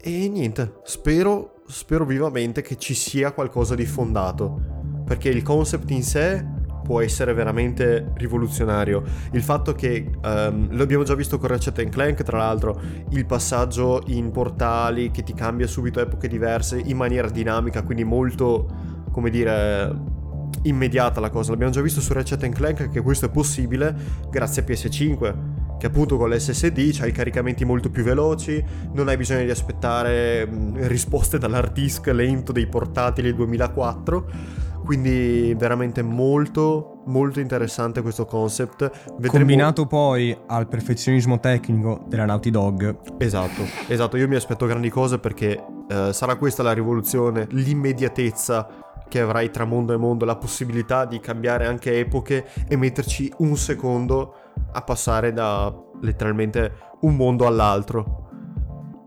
E 0.00 0.28
niente, 0.28 0.80
spero, 0.84 1.62
spero 1.66 2.04
vivamente 2.04 2.62
che 2.62 2.76
ci 2.76 2.94
sia 2.94 3.32
qualcosa 3.32 3.74
di 3.74 3.84
fondato, 3.84 4.60
perché 5.04 5.28
il 5.28 5.42
concept 5.42 5.90
in 5.90 6.02
sé 6.02 6.46
può 6.88 7.02
essere 7.02 7.34
veramente 7.34 8.12
rivoluzionario. 8.14 9.02
Il 9.32 9.42
fatto 9.42 9.74
che 9.74 10.10
um, 10.22 10.68
lo 10.70 10.82
abbiamo 10.82 11.02
già 11.02 11.14
visto 11.14 11.36
con 11.36 11.48
Ratchet 11.48 11.86
Clank, 11.90 12.22
tra 12.22 12.38
l'altro, 12.38 12.80
il 13.10 13.26
passaggio 13.26 14.02
in 14.06 14.30
portali 14.30 15.10
che 15.10 15.22
ti 15.22 15.34
cambia 15.34 15.66
subito 15.66 16.00
epoche 16.00 16.28
diverse 16.28 16.80
in 16.82 16.96
maniera 16.96 17.28
dinamica, 17.28 17.82
quindi 17.82 18.04
molto, 18.04 18.66
come 19.10 19.28
dire, 19.28 20.16
immediata 20.62 21.20
la 21.20 21.30
cosa. 21.30 21.50
L'abbiamo 21.50 21.72
già 21.72 21.80
visto 21.80 22.00
su 22.00 22.12
Ratchet 22.12 22.48
Clank 22.48 22.90
che 22.90 23.00
questo 23.00 23.26
è 23.26 23.30
possibile 23.30 23.94
grazie 24.30 24.62
a 24.62 24.64
PS5 24.64 25.34
che 25.78 25.86
appunto 25.86 26.16
con 26.16 26.28
l'SSD 26.28 26.90
c'hai 26.92 27.12
caricamenti 27.12 27.64
molto 27.64 27.88
più 27.88 28.02
veloci, 28.02 28.62
non 28.92 29.08
hai 29.08 29.16
bisogno 29.16 29.44
di 29.44 29.50
aspettare 29.50 30.44
mh, 30.44 30.88
risposte 30.88 31.38
dall'hard 31.38 31.72
disk 31.72 32.08
lento 32.08 32.52
dei 32.52 32.66
portatili 32.66 33.32
2004. 33.32 34.66
Quindi 34.84 35.54
veramente 35.56 36.02
molto 36.02 36.98
molto 37.08 37.40
interessante 37.40 38.00
questo 38.00 38.24
concept. 38.24 38.90
Vedremo... 39.16 39.30
Combinato 39.30 39.86
poi 39.86 40.36
al 40.46 40.68
perfezionismo 40.68 41.40
tecnico 41.40 42.04
della 42.06 42.24
Naughty 42.24 42.50
Dog. 42.50 42.98
Esatto, 43.18 43.62
esatto, 43.86 44.16
io 44.16 44.28
mi 44.28 44.36
aspetto 44.36 44.66
grandi 44.66 44.88
cose 44.88 45.18
perché 45.18 45.62
eh, 45.88 46.12
sarà 46.12 46.36
questa 46.36 46.62
la 46.62 46.72
rivoluzione, 46.72 47.46
l'immediatezza 47.50 48.87
che 49.08 49.20
avrai 49.20 49.50
tra 49.50 49.64
mondo 49.64 49.92
e 49.92 49.96
mondo 49.96 50.24
la 50.24 50.36
possibilità 50.36 51.04
di 51.04 51.18
cambiare 51.20 51.66
anche 51.66 51.98
epoche 51.98 52.46
e 52.68 52.76
metterci 52.76 53.32
un 53.38 53.56
secondo 53.56 54.34
a 54.72 54.82
passare 54.82 55.32
da 55.32 55.74
letteralmente 56.00 56.72
un 57.00 57.16
mondo 57.16 57.46
all'altro. 57.46 58.26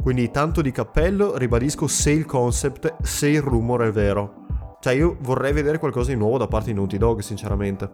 Quindi 0.01 0.31
tanto 0.31 0.61
di 0.61 0.71
cappello, 0.71 1.37
ribadisco 1.37 1.87
se 1.87 2.11
il 2.11 2.25
concept, 2.25 3.03
se 3.03 3.29
il 3.29 3.41
rumore 3.41 3.89
è 3.89 3.91
vero. 3.91 4.77
Cioè 4.79 4.93
io 4.93 5.17
vorrei 5.21 5.53
vedere 5.53 5.77
qualcosa 5.77 6.11
di 6.11 6.17
nuovo 6.17 6.39
da 6.39 6.47
parte 6.47 6.71
di 6.71 6.75
Naughty 6.75 6.97
Dog, 6.97 7.19
sinceramente. 7.19 7.93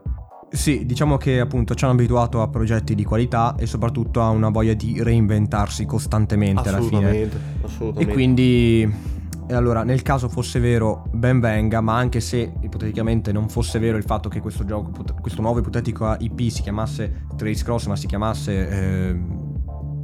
Sì, 0.49 0.85
diciamo 0.85 1.17
che 1.17 1.41
appunto 1.41 1.75
ci 1.75 1.83
hanno 1.83 1.93
abituato 1.93 2.41
a 2.41 2.47
progetti 2.47 2.95
di 2.95 3.03
qualità 3.03 3.55
e 3.59 3.65
soprattutto 3.65 4.21
a 4.21 4.29
una 4.29 4.49
voglia 4.49 4.73
di 4.73 5.03
reinventarsi 5.03 5.85
costantemente 5.85 6.69
alla 6.69 6.79
fine. 6.79 7.29
Assolutamente. 7.61 8.09
E 8.09 8.13
quindi 8.13 9.15
e 9.49 9.53
allora, 9.53 9.83
nel 9.83 10.01
caso 10.01 10.27
fosse 10.27 10.59
vero, 10.59 11.05
ben 11.11 11.39
venga, 11.39 11.79
ma 11.79 11.95
anche 11.95 12.19
se 12.19 12.53
ipoteticamente 12.59 13.31
non 13.31 13.47
fosse 13.47 13.79
vero 13.79 13.95
il 13.95 14.03
fatto 14.03 14.27
che 14.27 14.41
questo 14.41 14.65
gioco, 14.65 14.91
questo 15.21 15.41
nuovo 15.41 15.59
ipotetico 15.59 16.15
IP 16.19 16.49
si 16.49 16.61
chiamasse 16.61 17.27
Trace 17.37 17.63
Cross, 17.63 17.85
ma 17.85 17.95
si 17.95 18.07
chiamasse. 18.07 18.69
Eh, 18.69 19.19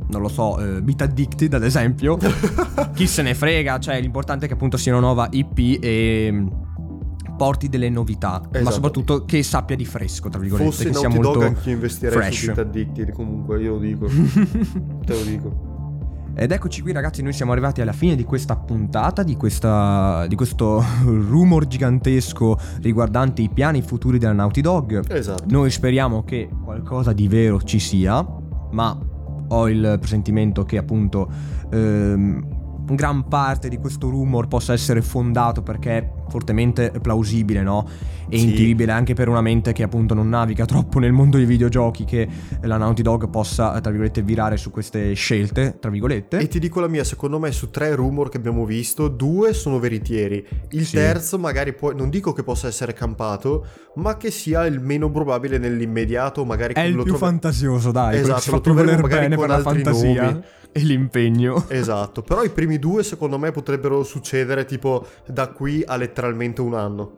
non 0.06 0.22
lo 0.22 0.30
so, 0.30 0.60
eh, 0.60 0.82
Beat 0.82 1.02
Addicted 1.02 1.54
ad 1.54 1.64
esempio. 1.64 2.18
Chi 2.96 3.06
se 3.06 3.22
ne 3.22 3.34
frega, 3.34 3.80
cioè 3.80 4.00
l'importante 4.00 4.46
è 4.46 4.48
che 4.48 4.54
appunto 4.54 4.78
sia 4.78 4.94
una 4.94 5.02
nuova 5.02 5.28
IP 5.32 5.84
e 5.84 6.46
porti 7.36 7.68
delle 7.68 7.90
novità, 7.90 8.40
esatto. 8.44 8.64
ma 8.64 8.72
soprattutto 8.72 9.26
che 9.26 9.44
sappia 9.44 9.76
di 9.76 9.86
fresco, 9.86 10.30
tra 10.30 10.40
virgolette, 10.40 10.70
Fosse 10.70 10.84
che 10.86 10.92
Naughty 10.92 11.10
sia 11.10 11.22
molto 11.22 11.40
Dog 11.40 11.48
anch'io 11.48 11.72
investirei 11.74 12.16
fresh. 12.16 12.38
su 12.38 12.46
Beat 12.46 12.60
Addicted, 12.60 13.12
comunque 13.12 13.62
io 13.62 13.74
lo 13.74 13.80
dico. 13.80 14.06
Te 15.04 15.14
lo 15.14 15.24
dico. 15.24 15.73
Ed 16.36 16.52
eccoci 16.52 16.82
qui 16.82 16.92
ragazzi, 16.92 17.22
noi 17.22 17.32
siamo 17.32 17.52
arrivati 17.52 17.82
alla 17.82 17.94
fine 17.94 18.16
di 18.16 18.24
questa 18.24 18.56
puntata, 18.56 19.22
di, 19.22 19.36
questa, 19.36 20.26
di 20.28 20.36
questo 20.36 20.84
rumor 21.06 21.68
gigantesco 21.68 22.58
riguardante 22.82 23.44
i 23.44 23.50
piani 23.50 23.84
futuri 23.84 24.18
della 24.18 24.34
Naughty 24.34 24.62
Dog. 24.62 25.12
Esatto. 25.12 25.44
Noi 25.48 25.70
speriamo 25.70 26.24
che 26.24 26.50
qualcosa 26.64 27.14
di 27.14 27.28
vero 27.28 27.62
ci 27.62 27.78
sia, 27.78 28.26
ma 28.72 28.98
ho 29.48 29.70
il 29.70 29.98
presentimento 30.00 30.64
che 30.64 30.78
appunto 30.78 31.30
ehm, 31.70 32.86
gran 32.96 33.28
parte 33.28 33.70
di 33.70 33.78
questo 33.78 34.10
rumor 34.10 34.48
possa 34.48 34.74
essere 34.74 35.04
fondato 35.04 35.62
perché 35.62 36.23
fortemente 36.30 36.92
plausibile, 37.02 37.62
no? 37.62 37.88
E 38.30 38.38
sì. 38.38 38.50
intuibile 38.50 38.92
anche 38.92 39.14
per 39.14 39.28
una 39.28 39.42
mente 39.42 39.74
che 39.74 39.84
appunto 39.84 40.14
non 40.14 40.30
naviga 40.30 40.66
troppo 40.66 41.00
nel 41.00 41.12
mondo 41.12 41.38
dei 41.38 41.46
videogiochi 41.46 42.04
che 42.06 42.28
la 42.62 42.78
Naughty 42.78 43.02
Dog 43.02 43.30
possa, 43.30 43.80
tra 43.80 43.92
virgolette, 43.92 44.22
virare 44.22 44.58
su 44.58 44.72
queste 44.72 45.14
scelte, 45.14 45.78
tra 45.80 45.90
virgolette. 45.90 46.38
E 46.38 46.48
ti 46.48 46.60
dico 46.60 46.80
la 46.80 46.88
mia, 46.88 47.04
secondo 47.04 47.40
me 47.40 47.52
su 47.52 47.70
tre 47.70 47.94
rumor 47.96 48.30
che 48.30 48.38
abbiamo 48.38 48.66
visto, 48.66 49.08
due 49.08 49.54
sono 49.54 49.80
veritieri. 49.80 50.46
Il 50.70 50.86
sì. 50.86 50.96
terzo 50.96 51.38
magari 51.38 51.74
può, 51.74 51.92
non 51.92 52.10
dico 52.10 52.34
che 52.34 52.44
possa 52.44 52.68
essere 52.68 52.94
campato, 52.94 53.66
ma 53.96 54.18
che 54.18 54.32
sia 54.32 54.66
il 54.66 54.80
meno 54.80 55.12
probabile 55.12 55.58
nell'immediato, 55.58 56.46
magari... 56.46 56.74
È 56.74 56.82
il 56.82 56.94
più 56.94 57.04
trova... 57.04 57.28
fantasioso, 57.28 57.92
dai. 57.92 58.18
Esatto, 58.18 58.52
lo 58.52 58.62
troveremo 58.62 59.02
magari 59.02 59.22
bene 59.22 59.36
con 59.36 59.48
per 59.48 59.58
la 59.58 59.62
fantasia. 59.62 60.24
nomi 60.24 60.44
e 60.76 60.82
l'impegno. 60.82 61.66
Esatto, 61.68 62.24
però 62.24 62.44
i 62.44 62.50
primi 62.50 62.80
due 62.80 63.04
secondo 63.04 63.38
me 63.38 63.52
potrebbero 63.52 64.04
succedere 64.04 64.66
tipo 64.66 65.06
da 65.26 65.50
qui 65.50 65.84
a 65.86 65.96
letteralmente 66.14 66.62
un 66.62 66.76
anno. 66.76 67.18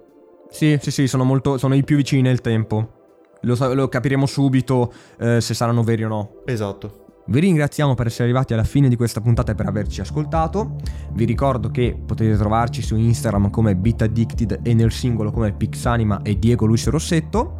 Sì, 0.49 0.77
sì, 0.81 0.89
sì, 0.89 1.07
sono, 1.07 1.25
molto, 1.25 1.57
sono 1.57 1.75
i 1.75 1.83
più 1.83 1.97
vicini 1.97 2.21
nel 2.21 2.39
tempo. 2.39 2.93
Lo, 3.41 3.73
lo 3.73 3.89
capiremo 3.89 4.25
subito 4.25 4.91
eh, 5.19 5.41
se 5.41 5.53
saranno 5.53 5.83
veri 5.83 6.05
o 6.05 6.07
no. 6.07 6.29
Esatto. 6.45 7.03
Vi 7.27 7.39
ringraziamo 7.39 7.95
per 7.95 8.05
essere 8.07 8.25
arrivati 8.25 8.53
alla 8.53 8.63
fine 8.63 8.87
di 8.87 8.95
questa 8.95 9.19
puntata 9.19 9.51
e 9.51 9.55
per 9.55 9.65
averci 9.65 9.99
ascoltato. 9.99 10.75
Vi 11.13 11.25
ricordo 11.25 11.69
che 11.69 11.99
potete 12.05 12.37
trovarci 12.37 12.81
su 12.81 12.95
Instagram 12.95 13.49
come 13.49 13.75
BitAddicted 13.75 14.59
e 14.63 14.73
nel 14.73 14.91
singolo 14.91 15.31
come 15.31 15.51
Pixanima 15.51 16.21
e 16.21 16.37
Diego 16.37 16.65
Luis 16.65 16.87
Rossetto. 16.87 17.57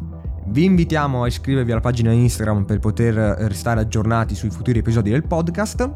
Vi 0.48 0.64
invitiamo 0.64 1.24
a 1.24 1.26
iscrivervi 1.26 1.72
alla 1.72 1.80
pagina 1.80 2.12
Instagram 2.12 2.64
per 2.64 2.78
poter 2.78 3.14
restare 3.14 3.80
aggiornati 3.80 4.36
sui 4.36 4.50
futuri 4.50 4.78
episodi 4.78 5.10
del 5.10 5.26
podcast 5.26 5.90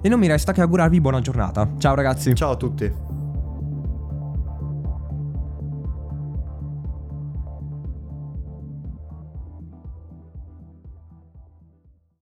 e 0.00 0.08
non 0.08 0.20
mi 0.20 0.28
resta 0.28 0.52
che 0.52 0.60
augurarvi 0.60 1.00
buona 1.00 1.20
giornata. 1.20 1.68
Ciao 1.78 1.96
ragazzi. 1.96 2.32
Ciao 2.36 2.52
a 2.52 2.56
tutti. 2.56 3.25